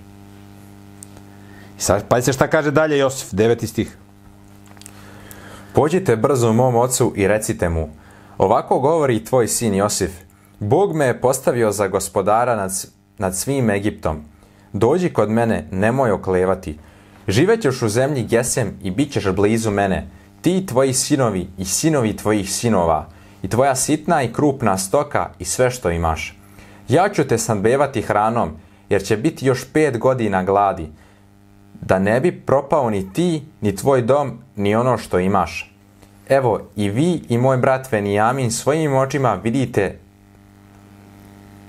I 1.78 1.80
sad, 1.80 2.04
pa 2.08 2.22
se 2.22 2.32
šta 2.32 2.48
kaže 2.48 2.70
dalje 2.70 2.98
Josif, 2.98 3.28
deveti 3.32 3.66
stih. 3.66 3.96
Pođite 5.72 6.16
brzo 6.16 6.52
mom 6.52 6.76
ocu 6.76 7.12
i 7.16 7.28
recite 7.28 7.68
mu, 7.68 7.88
ovako 8.38 8.78
govori 8.78 9.24
tvoj 9.24 9.48
sin 9.48 9.74
Josif, 9.74 10.10
Bog 10.60 10.96
me 10.96 11.04
je 11.04 11.20
postavio 11.20 11.72
za 11.72 11.88
gospodara 11.88 12.56
nad, 12.56 12.72
nad 13.18 13.36
svim 13.36 13.70
Egiptom. 13.70 14.22
Dođi 14.72 15.12
kod 15.12 15.30
mene, 15.30 15.68
nemoj 15.70 16.10
oklevati. 16.10 16.78
Živećeš 17.28 17.82
u 17.82 17.88
zemlji 17.88 18.24
Gesem 18.24 18.78
i 18.82 18.90
bit 18.90 19.12
ćeš 19.12 19.30
blizu 19.30 19.70
mene, 19.70 20.08
ti 20.42 20.56
i 20.56 20.66
tvoji 20.66 20.92
sinovi 20.92 21.48
i 21.58 21.64
sinovi 21.64 22.16
tvojih 22.16 22.52
sinova, 22.52 23.08
i 23.42 23.48
tvoja 23.48 23.74
sitna 23.74 24.22
i 24.22 24.32
krupna 24.32 24.78
stoka 24.78 25.30
i 25.38 25.44
sve 25.44 25.70
što 25.70 25.90
imaš. 25.90 26.35
Ja 26.88 27.08
ću 27.08 27.24
te 27.24 27.38
snadbevati 27.38 28.02
hranom, 28.02 28.50
jer 28.88 29.02
će 29.02 29.16
biti 29.16 29.46
još 29.46 29.64
pet 29.72 29.98
godina 29.98 30.44
gladi, 30.44 30.88
da 31.80 31.98
ne 31.98 32.20
bi 32.20 32.40
propao 32.40 32.90
ni 32.90 33.12
ti, 33.12 33.42
ni 33.60 33.76
tvoj 33.76 34.02
dom, 34.02 34.38
ni 34.56 34.74
ono 34.74 34.98
što 34.98 35.18
imaš. 35.18 35.72
Evo, 36.28 36.60
i 36.76 36.88
vi 36.88 37.22
i 37.28 37.38
moj 37.38 37.56
brat 37.56 37.92
Venijamin 37.92 38.50
svojim 38.50 38.94
očima 38.94 39.34
vidite 39.34 39.98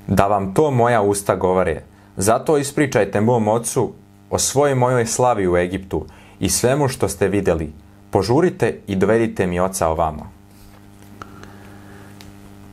da 0.08 0.28
vam 0.28 0.54
to 0.54 0.72
moja 0.72 1.02
usta 1.02 1.36
govore. 1.36 1.84
Zato 2.18 2.58
ispričajte 2.58 3.22
mom 3.22 3.48
ocu 3.48 3.94
o 4.30 4.40
svojoj 4.40 4.76
mojoj 4.76 5.06
slavi 5.06 5.48
u 5.48 5.58
Egiptu 5.58 6.06
i 6.40 6.50
svemu 6.50 6.88
što 6.88 7.10
ste 7.10 7.28
videli. 7.28 7.74
Požurite 8.10 8.80
i 8.88 8.96
dovedite 8.96 9.48
mi 9.48 9.60
oca 9.60 9.88
ovamo. 9.88 10.32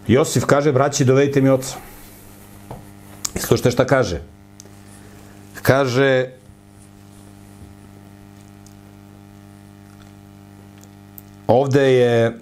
Josif 0.07 0.45
kaže, 0.45 0.73
braći, 0.73 1.05
dovedite 1.05 1.41
mi 1.41 1.49
oca. 1.49 1.77
I 3.35 3.39
slušajte 3.39 3.71
šta 3.71 3.87
kaže. 3.87 4.21
Kaže, 5.63 6.31
ovde 11.47 11.93
je 11.93 12.39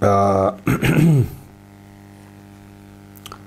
a, 0.00 0.52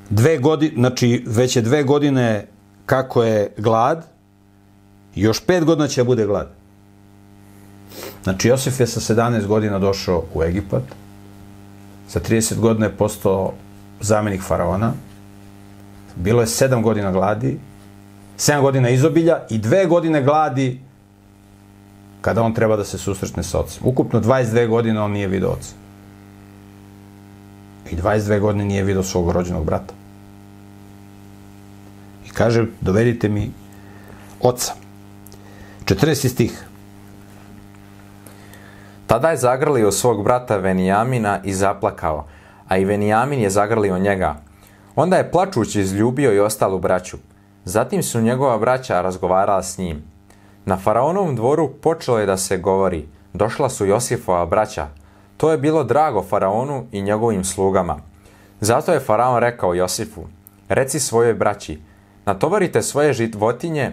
dve 0.09 0.37
godine, 0.37 0.73
znači 0.75 1.23
već 1.27 1.55
je 1.55 1.61
dve 1.61 1.83
godine 1.83 2.47
kako 2.85 3.23
je 3.23 3.53
glad, 3.57 4.07
još 5.15 5.45
pet 5.45 5.63
godina 5.63 5.87
će 5.87 6.01
da 6.01 6.05
bude 6.05 6.25
glad. 6.25 6.47
Znači, 8.23 8.47
Josif 8.47 8.79
je 8.79 8.87
sa 8.87 9.13
17 9.13 9.45
godina 9.47 9.79
došao 9.79 10.23
u 10.33 10.43
Egipat, 10.43 10.83
sa 12.07 12.19
30 12.19 12.59
godina 12.59 12.85
je 12.85 12.97
postao 12.97 13.53
zamenik 14.01 14.41
faraona, 14.41 14.93
bilo 16.19 16.41
je 16.41 16.47
7 16.47 16.83
godina 16.83 17.11
gladi, 17.11 17.59
7 18.37 18.61
godina 18.61 18.89
izobilja 18.89 19.39
i 19.49 19.57
dve 19.57 19.85
godine 19.85 20.21
gladi 20.21 20.79
kada 22.21 22.43
on 22.43 22.53
treba 22.53 22.75
da 22.75 22.83
se 22.83 22.97
susretne 22.97 23.43
sa 23.43 23.59
ocem. 23.59 23.81
Ukupno 23.85 24.21
22 24.21 24.67
godine 24.67 25.01
on 25.01 25.11
nije 25.11 25.27
vidio 25.27 25.49
oca. 25.49 25.73
I 27.91 27.95
22 27.95 28.39
godine 28.39 28.65
nije 28.65 28.83
vidio 28.83 29.03
svog 29.03 29.31
rođenog 29.31 29.65
brata. 29.65 29.93
I 32.27 32.29
kaže, 32.29 32.65
dovedite 32.81 33.29
mi 33.29 33.51
oca. 34.41 34.73
40. 35.85 36.29
stih. 36.29 36.65
Tada 39.07 39.29
je 39.29 39.37
zagrlio 39.37 39.91
svog 39.91 40.23
brata 40.23 40.57
Venijamina 40.57 41.39
i 41.43 41.53
zaplakao, 41.53 42.27
a 42.67 42.77
i 42.77 42.85
Venijamin 42.85 43.39
je 43.39 43.49
zagrlio 43.49 43.99
njega. 43.99 44.48
Onda 45.01 45.17
je 45.17 45.31
plačući 45.31 45.81
izljubio 45.81 46.33
i 46.33 46.39
ostalu 46.39 46.79
braću. 46.79 47.17
Zatim 47.65 48.03
su 48.03 48.21
njegova 48.21 48.57
braća 48.57 49.01
razgovarala 49.01 49.63
s 49.63 49.77
njim. 49.77 50.03
Na 50.65 50.77
faraonovom 50.77 51.35
dvoru 51.35 51.69
počelo 51.81 52.19
je 52.19 52.25
da 52.25 52.37
se 52.37 52.57
govori. 52.57 53.07
Došla 53.33 53.69
su 53.69 53.85
Josifova 53.85 54.45
braća. 54.45 54.87
To 55.37 55.51
je 55.51 55.57
bilo 55.57 55.83
drago 55.83 56.23
faraonu 56.23 56.85
i 56.91 57.01
njegovim 57.01 57.43
slugama. 57.43 57.97
Zato 58.61 58.93
je 58.93 58.99
faraon 58.99 59.39
rekao 59.39 59.73
Josifu, 59.73 60.21
reci 60.69 60.99
svojoj 60.99 61.33
braći, 61.33 61.79
natovarite 62.25 62.81
svoje 62.81 63.13
životinje 63.13 63.91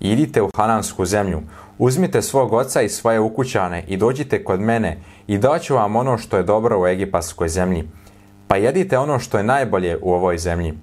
i 0.00 0.10
idite 0.10 0.42
u 0.42 0.50
Hanansku 0.56 1.04
zemlju. 1.04 1.40
Uzmite 1.78 2.22
svog 2.22 2.52
oca 2.52 2.82
i 2.82 2.88
svoje 2.88 3.20
ukućane 3.20 3.84
i 3.88 3.96
dođite 3.96 4.44
kod 4.44 4.60
mene 4.60 4.98
i 5.26 5.38
daću 5.38 5.74
vam 5.74 5.96
ono 5.96 6.18
što 6.18 6.36
je 6.36 6.42
dobro 6.42 6.80
u 6.80 6.86
egipatskoj 6.86 7.48
zemlji. 7.48 7.88
Pa 8.52 8.56
jedite 8.56 8.98
ono 8.98 9.18
što 9.18 9.38
je 9.38 9.44
najbolje 9.44 9.98
u 10.02 10.12
ovoj 10.12 10.38
zemlji. 10.38 10.74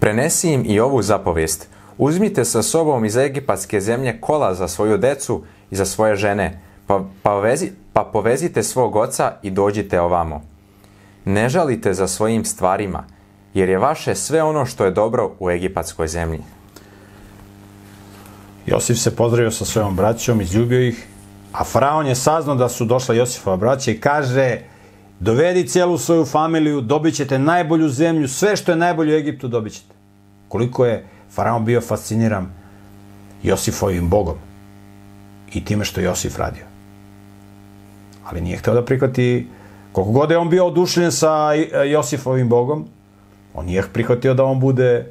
Prenesi 0.00 0.52
im 0.52 0.62
i 0.66 0.80
ovu 0.80 1.02
zapovijest. 1.02 1.68
Uzmite 1.98 2.44
sa 2.44 2.62
sobom 2.62 3.04
iz 3.04 3.16
egipatske 3.16 3.80
zemlje 3.80 4.20
kola 4.20 4.54
za 4.54 4.68
svoju 4.68 4.98
decu 4.98 5.42
i 5.70 5.76
za 5.76 5.84
svoje 5.84 6.16
žene, 6.16 6.60
pa, 6.86 7.04
pa, 7.22 7.40
vezi, 7.40 7.70
pa 7.92 8.04
povezite 8.12 8.62
svog 8.62 8.96
oca 8.96 9.32
i 9.42 9.50
dođite 9.50 10.00
ovamo. 10.00 10.42
Ne 11.24 11.48
žalite 11.48 11.94
za 11.94 12.06
svojim 12.08 12.44
stvarima, 12.44 13.04
jer 13.54 13.68
je 13.68 13.78
vaše 13.78 14.14
sve 14.14 14.42
ono 14.42 14.66
što 14.66 14.84
je 14.84 14.90
dobro 14.90 15.30
u 15.40 15.50
egipatskoj 15.50 16.08
zemlji. 16.08 16.40
Josif 18.66 18.98
se 18.98 19.16
pozdravio 19.16 19.50
sa 19.50 19.64
svojom 19.64 19.96
braćom, 19.96 20.40
izljubio 20.40 20.88
ih, 20.88 21.06
a 21.52 21.64
faraon 21.64 22.06
je 22.06 22.14
saznao 22.14 22.56
da 22.56 22.68
su 22.68 22.84
došla 22.84 23.14
Josifova 23.14 23.56
braća 23.56 23.90
i 23.90 24.00
kaže 24.00 24.71
dovedi 25.22 25.68
cijelu 25.68 25.98
svoju 25.98 26.24
familiju, 26.24 26.80
dobit 26.80 27.14
ćete 27.14 27.38
najbolju 27.38 27.88
zemlju, 27.88 28.28
sve 28.28 28.56
što 28.56 28.72
je 28.72 28.76
najbolje 28.76 29.14
u 29.14 29.18
Egiptu 29.18 29.48
dobit 29.48 29.72
ćete. 29.72 29.94
Koliko 30.48 30.86
je 30.86 31.04
faraon 31.30 31.64
bio 31.64 31.80
fasciniran 31.80 32.46
Josifovim 33.42 34.08
bogom 34.08 34.34
i 35.54 35.64
time 35.64 35.84
što 35.84 36.00
je 36.00 36.04
Josif 36.04 36.38
radio. 36.38 36.64
Ali 38.24 38.40
nije 38.40 38.56
hteo 38.56 38.74
da 38.74 38.84
prihvati, 38.84 39.46
koliko 39.92 40.12
god 40.12 40.30
je 40.30 40.38
on 40.38 40.50
bio 40.50 40.66
odušljen 40.66 41.12
sa 41.12 41.52
Josifovim 41.90 42.48
bogom, 42.48 42.88
on 43.54 43.66
nije 43.66 43.84
prihvatio 43.92 44.34
da 44.34 44.44
on 44.44 44.60
bude 44.60 45.06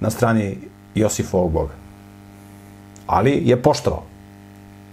na 0.00 0.10
strani 0.10 0.58
Josifovog 0.94 1.52
boga. 1.52 1.74
Ali 3.06 3.42
je 3.44 3.62
poštovao. 3.62 4.02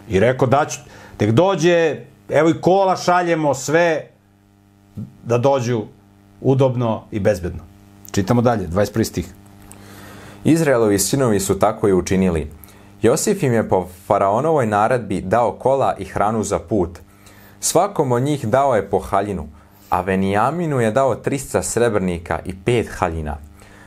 I 0.09 0.19
rekao 0.19 0.47
da 0.47 0.65
ću, 0.65 0.79
tek 1.17 1.31
dođe, 1.31 1.97
evo 2.29 2.49
i 2.49 2.61
kola 2.61 2.95
šaljemo 2.95 3.53
sve 3.53 4.12
da 5.23 5.37
dođu 5.37 5.81
udobno 6.41 7.03
i 7.11 7.19
bezbedno. 7.19 7.63
Čitamo 8.11 8.41
dalje, 8.41 8.67
21. 8.67 9.03
stih. 9.03 9.33
Izraelovi 10.43 10.99
sinovi 10.99 11.39
su 11.39 11.59
tako 11.59 11.87
i 11.87 11.93
učinili. 11.93 12.51
Josif 13.01 13.43
im 13.43 13.53
je 13.53 13.69
po 13.69 13.87
faraonovoj 14.07 14.67
naredbi 14.67 15.21
dao 15.21 15.51
kola 15.51 15.95
i 15.99 16.05
hranu 16.05 16.43
za 16.43 16.59
put. 16.59 16.99
Svakom 17.59 18.11
od 18.11 18.23
njih 18.23 18.47
dao 18.47 18.75
je 18.75 18.89
po 18.89 18.99
haljinu, 18.99 19.47
a 19.89 20.01
Venijaminu 20.01 20.79
je 20.79 20.91
dao 20.91 21.15
300 21.15 21.61
srebrnika 21.61 22.39
i 22.45 22.53
pet 22.65 22.87
haljina. 22.91 23.37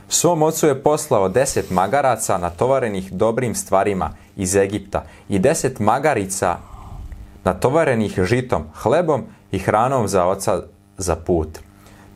Svom 0.09 0.43
ocu 0.43 0.67
je 0.67 0.83
poslao 0.83 1.29
deset 1.29 1.71
magaraca 1.71 2.39
natovarenih 2.39 3.13
dobrim 3.13 3.55
stvarima 3.55 4.11
iz 4.37 4.57
Egipta 4.57 5.05
i 5.29 5.39
deset 5.39 5.79
magarica 5.79 6.57
natovarenih 7.45 8.21
žitom, 8.25 8.63
hlebom 8.75 9.23
i 9.51 9.59
hranom 9.59 10.09
za 10.09 10.27
oca 10.27 10.63
za 10.99 11.17
put. 11.17 11.59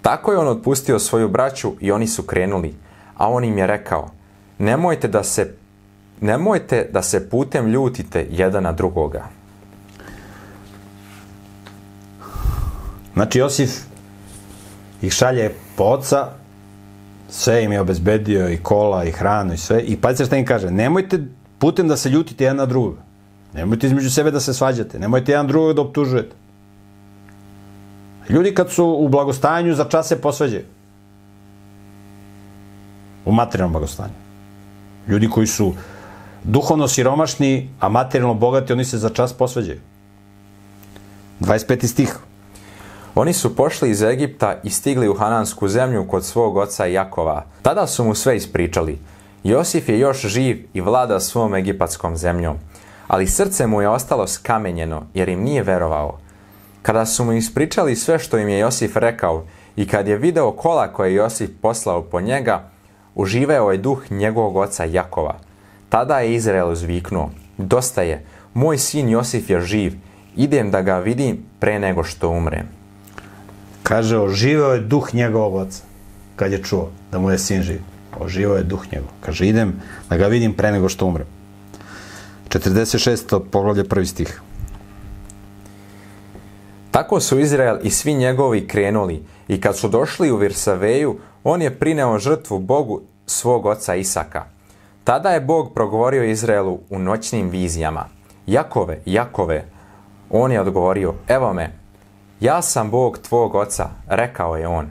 Tako 0.03 0.33
je 0.33 0.39
on 0.39 0.49
otpustio 0.49 0.99
svoju 0.99 1.29
braću 1.29 1.73
i 1.81 1.93
oni 1.93 2.07
su 2.07 2.23
krenuli, 2.23 2.75
a 3.17 3.29
on 3.29 3.45
im 3.45 3.59
je 3.59 3.67
rekao, 3.67 4.11
nemojte 4.59 5.09
da 5.09 5.23
se, 5.25 5.55
nemojte 6.21 6.89
da 6.93 7.03
se 7.03 7.31
putem 7.31 7.67
ljutite 7.67 8.27
jedan 8.31 8.63
na 8.63 8.73
drugoga. 8.73 9.25
Znači, 13.15 13.39
Josif 13.39 13.71
ih 15.03 15.13
šalje 15.13 15.55
po 15.77 15.85
oca, 15.85 16.29
sve 17.29 17.65
im 17.65 17.73
je 17.73 17.81
obezbedio 17.81 18.49
i 18.49 18.57
kola 18.57 19.05
i 19.05 19.11
hranu 19.11 19.55
i 19.55 19.57
sve. 19.57 19.83
I 19.83 19.97
pazite 19.97 20.25
šta 20.25 20.37
im 20.37 20.47
kaže, 20.47 20.71
nemojte 20.71 21.19
putem 21.59 21.89
da 21.89 21.97
se 21.97 22.09
ljutite 22.09 22.45
jedan 22.45 22.57
na 22.57 22.67
drugoga. 22.67 23.03
Nemojte 23.55 23.87
između 23.87 24.11
sebe 24.11 24.31
da 24.31 24.41
se 24.41 24.55
svađate. 24.55 24.99
Nemojte 24.99 25.33
jedan 25.33 25.47
drugog 25.47 25.75
da 25.75 25.83
optužujete. 25.83 26.37
Ljudi 28.31 28.55
kad 28.55 28.71
su 28.71 28.85
u 28.85 29.09
blagostanju 29.09 29.75
za 29.75 29.85
čas 29.85 30.09
se 30.09 30.21
posveđaju. 30.21 30.65
U 33.25 33.33
materijalnom 33.33 33.73
blagostanju. 33.73 34.15
Ljudi 35.09 35.31
koji 35.31 35.47
su 35.47 35.75
duhovno 36.45 36.89
siromašni, 36.89 37.71
a 37.81 37.89
materijalno 37.89 38.35
bogati, 38.35 38.73
oni 38.73 38.85
se 38.85 38.99
za 38.99 39.09
čas 39.09 39.33
posveđaju. 39.33 39.81
25. 41.41 41.87
stih. 41.87 42.17
Oni 43.15 43.33
su 43.33 43.57
pošli 43.57 43.91
iz 43.91 44.03
Egipta 44.03 44.61
i 44.65 44.71
stigli 44.71 45.09
u 45.09 45.15
Hanansku 45.15 45.69
zemlju 45.69 46.07
kod 46.09 46.25
svog 46.25 46.57
oca 46.57 46.87
Jakova. 46.87 47.45
Tada 47.63 47.87
su 47.87 48.05
mu 48.05 48.15
sve 48.15 48.37
ispričali. 48.37 48.99
Josif 49.45 49.89
je 49.89 49.99
još 49.99 50.21
živ 50.21 50.69
i 50.75 50.81
vlada 50.81 51.21
svom 51.21 51.55
egipatskom 51.55 52.17
zemljom. 52.17 52.57
Ali 53.09 53.27
srce 53.27 53.67
mu 53.67 53.83
je 53.83 53.89
ostalo 53.89 54.27
skamenjeno, 54.27 55.03
jer 55.15 55.29
im 55.29 55.43
nije 55.43 55.63
verovao. 55.63 56.19
Kada 56.83 57.07
su 57.07 57.25
mu 57.25 57.33
ispričali 57.33 57.97
sve 57.97 58.19
što 58.19 58.39
im 58.39 58.49
je 58.49 58.59
Josif 58.59 58.97
rekao 58.97 59.45
i 59.77 59.87
kad 59.87 60.09
je 60.09 60.17
video 60.17 60.53
kola 60.53 60.93
koje 60.93 61.11
je 61.11 61.15
Josif 61.15 61.51
poslao 61.63 62.03
po 62.03 62.21
njega, 62.21 62.71
uživao 63.15 63.73
je 63.73 63.79
duh 63.79 64.11
njegovog 64.11 64.57
oca 64.57 64.85
Jakova. 64.85 65.39
Tada 65.89 66.19
je 66.19 66.35
Izrael 66.35 66.71
uzviknuo, 66.71 67.31
dosta 67.59 68.03
je, 68.03 68.25
moj 68.55 68.79
sin 68.79 69.09
Josif 69.09 69.51
je 69.51 69.61
živ, 69.61 69.95
idem 70.37 70.71
da 70.71 70.83
ga 70.83 70.99
vidim 70.99 71.39
pre 71.59 71.79
nego 71.79 72.05
što 72.05 72.29
umrem. 72.29 72.69
Kaže, 73.83 74.19
oživeo 74.19 74.73
je 74.73 74.81
duh 74.81 75.15
njegovog 75.15 75.55
oca, 75.55 75.83
kad 76.37 76.53
je 76.53 76.63
čuo 76.63 76.91
da 77.13 77.19
mu 77.19 77.31
je 77.31 77.39
sin 77.39 77.63
živ. 77.63 77.81
Oživeo 78.21 78.57
je 78.57 78.63
duh 78.63 78.93
njegov. 78.93 79.09
Kaže, 79.21 79.49
idem 79.49 79.73
da 80.09 80.17
ga 80.17 80.27
vidim 80.27 80.53
pre 80.53 80.73
nego 80.73 80.89
što 80.89 81.07
umrem. 81.07 81.27
46. 82.49 83.41
poglavlje 83.51 83.85
prvi 83.85 84.07
stih. 84.07 84.41
Tako 86.91 87.21
su 87.21 87.39
Izrael 87.39 87.79
i 87.83 87.91
svi 87.91 88.15
njegovi 88.15 88.69
krenuli 88.69 89.25
i 89.49 89.61
kad 89.61 89.77
su 89.77 89.89
došli 89.89 90.31
u 90.31 90.37
Virsaveju, 90.37 91.19
on 91.45 91.63
je 91.63 91.79
prineo 91.79 92.19
žrtvu 92.19 92.59
Bogu 92.59 93.01
svog 93.27 93.67
oca 93.67 93.95
Isaka. 93.95 94.45
Tada 95.05 95.31
je 95.31 95.41
Bog 95.41 95.75
progovorio 95.75 96.25
Izraelu 96.25 96.79
u 96.91 96.99
noćnim 96.99 97.49
vizijama. 97.49 98.05
Jakove, 98.47 98.99
Jakove, 99.07 99.65
on 100.31 100.53
je 100.53 100.61
odgovorio, 100.61 101.15
evo 101.29 101.53
me, 101.53 101.73
ja 102.41 102.63
sam 102.63 102.91
Bog 102.91 103.19
tvog 103.19 103.55
oca, 103.55 103.89
rekao 104.07 104.57
je 104.57 104.69
on. 104.69 104.91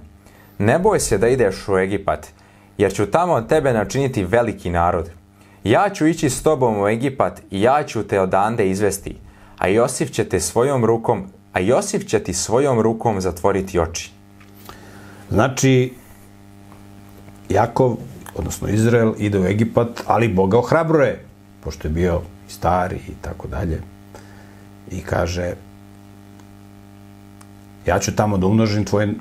Ne 0.57 0.79
boj 0.79 0.99
se 0.99 1.17
da 1.17 1.27
ideš 1.27 1.67
u 1.67 1.77
Egipat, 1.77 2.27
jer 2.77 2.93
ću 2.93 3.05
tamo 3.05 3.33
od 3.33 3.47
tebe 3.47 3.73
načiniti 3.73 4.23
veliki 4.23 4.69
narod. 4.69 5.09
Ja 5.63 5.89
ću 5.89 6.07
ići 6.07 6.29
s 6.29 6.43
tobom 6.43 6.81
u 6.81 6.87
Egipat 6.87 7.41
i 7.51 7.61
ja 7.61 7.83
ću 7.83 8.03
te 8.03 8.19
odande 8.19 8.69
izvesti, 8.69 9.17
a 9.57 9.67
Josif 9.67 10.11
će 10.11 10.29
te 10.29 10.39
svojom 10.39 10.85
rukom 10.85 11.27
a 11.53 11.59
Josif 11.59 12.05
će 12.05 12.19
ti 12.19 12.33
svojom 12.33 12.81
rukom 12.81 13.21
zatvoriti 13.21 13.79
oči. 13.79 14.11
Znači, 15.29 15.93
Jakov, 17.49 17.97
odnosno 18.35 18.67
Izrael, 18.67 19.13
ide 19.17 19.39
u 19.39 19.45
Egipat, 19.45 20.03
ali 20.07 20.27
Boga 20.27 20.57
ohrabruje, 20.57 21.25
pošto 21.63 21.87
je 21.87 21.91
bio 21.91 22.21
star 22.47 22.93
i 22.93 23.13
tako 23.21 23.47
dalje. 23.47 23.81
i 24.91 25.01
kaže 25.01 25.53
ja 27.85 27.99
ću 27.99 28.15
tamo 28.15 28.37
da 28.37 28.47
umnožim 28.47 28.85
tvoje, 28.85 29.13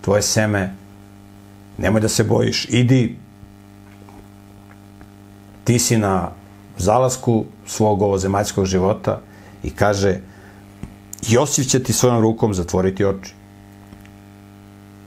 tvoje 0.00 0.22
seme, 0.22 0.74
nemoj 1.78 2.00
da 2.00 2.08
se 2.08 2.24
bojiš, 2.24 2.66
idi, 2.68 3.16
ti 5.64 5.78
si 5.78 5.96
na 5.98 6.30
zalasku 6.78 7.44
svog 7.66 8.02
ovozemaljskog 8.02 8.66
života 8.66 9.20
i 9.62 9.70
kaže 9.70 10.20
Josif 11.22 11.66
će 11.66 11.82
ti 11.82 11.92
svojom 11.92 12.20
rukom 12.20 12.54
zatvoriti 12.54 13.04
oči. 13.04 13.34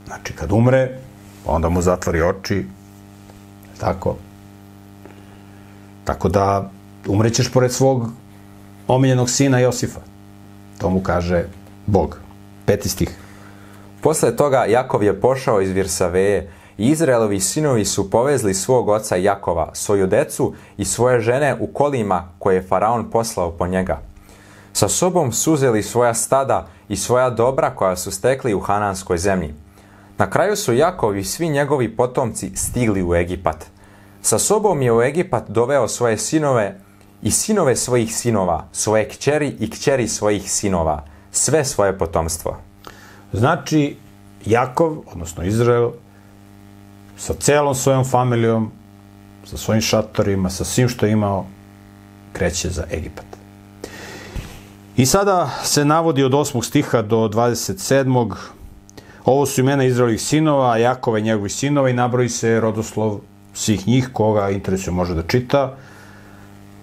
Znači, 0.05 0.34
kad 0.34 0.51
umre, 0.51 0.97
onda 1.45 1.70
mu 1.70 1.82
zatvori 1.82 2.22
oči, 2.22 2.66
tako. 3.78 4.16
Tako 6.03 6.30
da 6.30 6.72
umrećeš 7.07 7.51
pored 7.51 7.72
svog 7.72 8.10
omiljenog 8.88 9.30
sina 9.30 9.60
Josifa. 9.60 9.99
To 10.78 10.89
mu 10.89 11.03
kaže 11.03 11.43
Bog. 11.86 12.20
Peti 12.66 12.89
stih. 12.89 13.10
Posle 14.01 14.36
toga 14.36 14.66
Jakov 14.66 15.03
je 15.03 15.22
pošao 15.22 15.62
iz 15.62 15.72
Virsaveje 15.72 16.51
i 16.78 16.88
Izraelovi 16.88 17.39
sinovi 17.39 17.86
su 17.86 18.10
povezli 18.10 18.53
svog 18.53 18.89
oca 18.89 19.16
Jakova, 19.16 19.70
svoju 19.74 20.07
decu 20.07 20.53
i 20.78 20.86
svoje 20.86 21.20
žene 21.20 21.55
u 21.60 21.68
kolima 21.68 22.28
koje 22.39 22.55
je 22.55 22.68
Faraon 22.68 23.10
poslao 23.12 23.51
po 23.51 23.68
njega. 23.68 24.09
Sa 24.80 24.88
sobom 24.88 25.32
su 25.32 25.54
uzeli 25.54 25.84
svoja 25.84 26.14
stada 26.14 26.68
i 26.90 26.96
svoja 26.96 27.30
dobra 27.30 27.76
koja 27.76 27.96
su 27.96 28.12
stekli 28.12 28.54
u 28.54 28.60
Hananskoj 28.60 29.18
zemlji. 29.18 29.54
Na 30.18 30.30
kraju 30.30 30.56
su 30.56 30.74
Jakov 30.74 31.18
i 31.18 31.24
svi 31.24 31.50
njegovi 31.50 31.96
potomci 31.96 32.52
stigli 32.56 33.04
u 33.04 33.16
Egipat. 33.16 33.66
Sa 34.22 34.40
sobom 34.40 34.82
je 34.82 34.94
u 34.94 35.02
Egipat 35.02 35.50
doveo 35.50 35.88
svoje 35.88 36.18
sinove 36.18 36.80
i 37.22 37.32
sinove 37.32 37.76
svojih 37.76 38.16
sinova, 38.16 38.68
svoje 38.72 39.10
kćeri 39.10 39.56
i 39.60 39.70
kćeri 39.70 40.08
svojih 40.08 40.52
sinova, 40.52 41.04
sve 41.32 41.66
svoje 41.66 41.98
potomstvo. 41.98 42.58
Znači, 43.34 43.98
Jakov, 44.46 44.98
odnosno 45.12 45.44
Izrael, 45.44 45.92
sa 47.18 47.34
celom 47.34 47.76
svojom 47.76 48.06
familijom, 48.06 48.72
sa 49.46 49.58
svojim 49.58 49.82
šatorima, 49.82 50.50
sa 50.50 50.64
svim 50.64 50.90
što 50.90 51.06
je 51.06 51.12
imao, 51.12 51.46
kreće 52.34 52.70
za 52.70 52.84
Egipat. 52.92 53.29
I 55.00 55.06
sada 55.06 55.50
se 55.64 55.86
navodi 55.86 56.24
od 56.24 56.32
8. 56.32 56.64
stiha 56.64 57.02
do 57.02 57.18
27. 57.18 58.34
Ovo 59.26 59.45
su 59.45 59.62
imena 59.62 59.84
Izraelovih 59.84 60.22
sinova, 60.22 60.78
Jakova 60.78 61.20
i 61.20 61.22
njegovih 61.22 61.54
sinova 61.54 61.89
i 61.89 61.93
nabroji 61.93 62.30
se 62.30 62.60
rodoslov 62.60 63.20
svih 63.54 63.88
njih, 63.88 64.10
koga 64.14 64.50
interesuje 64.50 64.93
može 64.93 65.16
da 65.16 65.24
čita. 65.24 65.78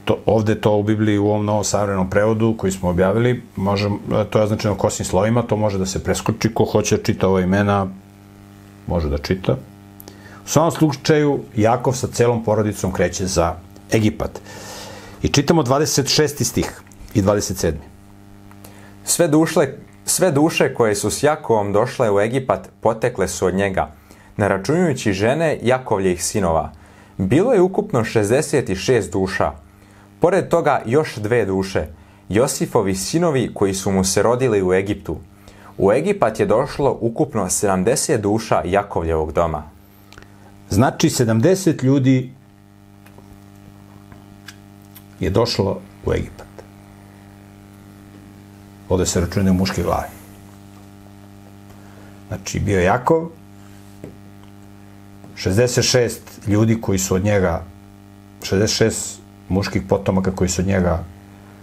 To, 0.05 0.17
ovde 0.27 0.55
to 0.61 0.77
u 0.77 0.83
Bibliji 0.83 1.19
u 1.19 1.27
ovom 1.27 1.45
novom 1.45 1.65
savremenom 1.65 2.11
prevodu 2.11 2.55
koji 2.59 2.73
smo 2.73 2.89
objavili, 2.89 3.43
može, 3.57 3.91
to 4.31 4.39
je 4.39 4.45
označeno 4.45 4.75
kosnim 4.75 5.07
slovima, 5.07 5.43
to 5.43 5.57
može 5.57 5.79
da 5.79 5.87
se 5.87 6.05
preskoči, 6.05 6.55
ko 6.55 6.65
hoće 6.65 6.97
da 6.97 7.03
čita 7.03 7.29
ova 7.29 7.41
imena, 7.41 7.87
može 8.87 9.09
da 9.09 9.19
čita. 9.19 9.57
U 10.45 10.49
svom 10.49 10.71
slučaju, 10.71 11.41
Jakov 11.57 11.93
sa 11.93 12.07
celom 12.07 12.45
porodicom 12.45 12.93
kreće 12.93 13.27
za 13.27 13.55
Egipat. 13.93 14.41
I 15.23 15.29
čitamo 15.29 15.63
26. 15.63 16.45
stih 16.45 16.81
i 17.15 17.23
27. 17.23 17.96
Sve 19.09 19.29
duše, 19.29 19.61
sve 20.05 20.33
duše 20.33 20.75
koje 20.75 20.95
su 20.95 21.11
s 21.11 21.23
Jakovom 21.23 21.73
došle 21.73 22.11
u 22.11 22.21
Egipat 22.21 22.71
potekle 22.81 23.29
su 23.29 23.47
od 23.47 23.55
njega, 23.55 23.91
ne 24.37 24.49
računajući 24.49 25.13
žene 25.13 25.59
Jakovljih 25.63 26.25
sinova. 26.25 26.73
Bilo 27.19 27.53
je 27.53 27.61
ukupno 27.61 28.01
66 28.01 29.13
duša. 29.13 29.53
Pored 30.21 30.49
toga 30.49 30.83
još 30.87 31.17
dve 31.17 31.45
duše, 31.45 31.87
Josifovi 32.29 32.95
sinovi 32.95 33.51
koji 33.55 33.75
su 33.75 33.91
mu 33.91 34.05
se 34.05 34.23
rodili 34.23 34.63
u 34.63 34.73
Egiptu. 34.73 35.17
U 35.79 35.93
Egipat 35.93 36.41
je 36.41 36.47
došlo 36.47 36.99
ukupno 37.01 37.45
70 37.45 38.17
duša 38.17 38.63
Jakovljevog 38.65 39.33
doma. 39.33 39.63
Znači, 40.71 41.09
70 41.09 41.85
ljudi 41.85 42.33
je 45.21 45.31
došlo 45.31 45.81
u 46.07 46.13
Egipat. 46.13 46.46
Ovde 48.89 49.07
se 49.07 49.21
računaju 49.21 49.55
muške 49.55 49.83
glave. 49.83 50.09
Znači, 52.29 52.61
bio 52.61 52.81
Jakov, 52.81 53.29
66 55.37 56.19
ljudi 56.47 56.81
koji 56.81 56.99
su 56.99 57.15
od 57.15 57.25
njega, 57.25 57.63
66 58.43 59.19
muških 59.49 59.83
potomaka 59.89 60.31
koji 60.31 60.49
su 60.49 60.63
od 60.63 60.69
njega 60.69 61.05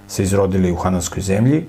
se 0.08 0.24
izrodili 0.24 0.72
u 0.72 0.76
Hananskoj 0.76 1.22
zemlji, 1.22 1.66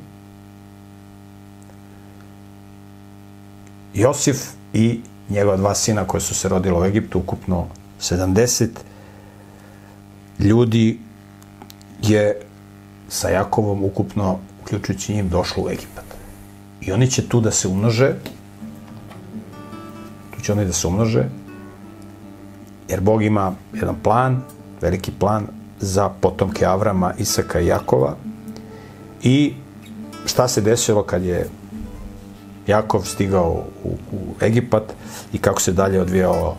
Josif 3.95 4.37
i 4.73 5.01
njegova 5.31 5.57
dva 5.57 5.75
sina 5.75 6.05
koje 6.05 6.21
su 6.21 6.35
se 6.35 6.49
rodila 6.49 6.81
u 6.81 6.85
Egiptu, 6.85 7.19
ukupno 7.19 7.67
70 8.01 8.69
ljudi 10.39 10.99
je 12.03 12.41
sa 13.09 13.29
Jakovom 13.29 13.85
ukupno, 13.85 14.39
uključujući 14.65 15.15
njim, 15.15 15.29
došlo 15.29 15.65
u 15.65 15.69
Egipat. 15.69 16.05
I 16.81 16.93
oni 16.93 17.11
će 17.11 17.29
tu 17.29 17.41
da 17.41 17.51
se 17.51 17.69
umnože, 17.69 18.15
tu 20.35 20.41
će 20.43 20.53
oni 20.53 20.65
da 20.65 20.73
se 20.73 20.87
umnože, 20.87 21.25
jer 22.89 23.01
Bog 23.01 23.23
ima 23.23 23.55
jedan 23.73 23.97
plan, 24.03 24.43
veliki 24.81 25.13
plan 25.19 25.47
za 25.81 26.09
potomke 26.09 26.67
Avrama, 26.67 27.15
Isaka 27.19 27.61
i 27.61 27.67
Jakova. 27.67 28.17
I 29.23 29.55
šta 30.27 30.49
se 30.49 30.61
desilo 30.61 31.03
kad 31.03 31.25
je 31.25 31.49
Jakov 32.67 33.05
stigao 33.05 33.65
u, 33.85 33.97
u 34.13 34.19
Egipat 34.41 34.93
i 35.33 35.39
kako 35.39 35.61
se 35.61 35.73
dalje 35.73 36.01
odvijalo 36.01 36.57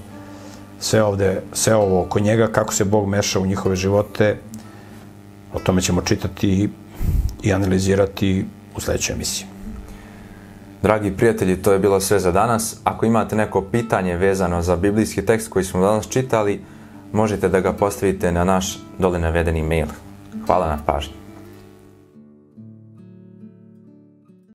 sve 0.80 1.04
ovde, 1.04 1.42
sve 1.54 1.76
ovo 1.76 2.02
oko 2.02 2.20
njega, 2.20 2.48
kako 2.48 2.74
se 2.74 2.86
Bog 2.86 3.08
meša 3.08 3.40
u 3.40 3.46
njihove 3.46 3.76
živote, 3.76 4.38
o 5.54 5.60
tome 5.60 5.82
ćemo 5.82 6.02
čitati 6.02 6.70
i 7.46 7.54
analizirati 7.54 8.46
u 8.76 8.80
sledećoj 8.80 9.14
emisiji. 9.14 9.48
Dragi 10.82 11.12
prijatelji, 11.18 11.62
to 11.62 11.74
je 11.74 11.80
bilo 11.80 12.00
sve 12.00 12.20
za 12.20 12.32
danas. 12.32 12.78
Ako 12.84 13.06
imate 13.06 13.36
neko 13.36 13.62
pitanje 13.62 14.18
vezano 14.18 14.62
za 14.62 14.76
biblijski 14.76 15.26
tekst 15.26 15.50
koji 15.50 15.66
smo 15.66 15.82
danas 15.82 16.10
čitali, 16.10 16.62
možete 17.14 17.50
da 17.50 17.60
ga 17.60 17.74
postavite 17.74 18.32
na 18.32 18.44
naš 18.44 18.80
dole 19.00 19.20
navedeni 19.20 19.64
mail. 19.64 19.88
Hvala 20.46 20.68
na 20.68 20.80
pažnji. 20.86 21.25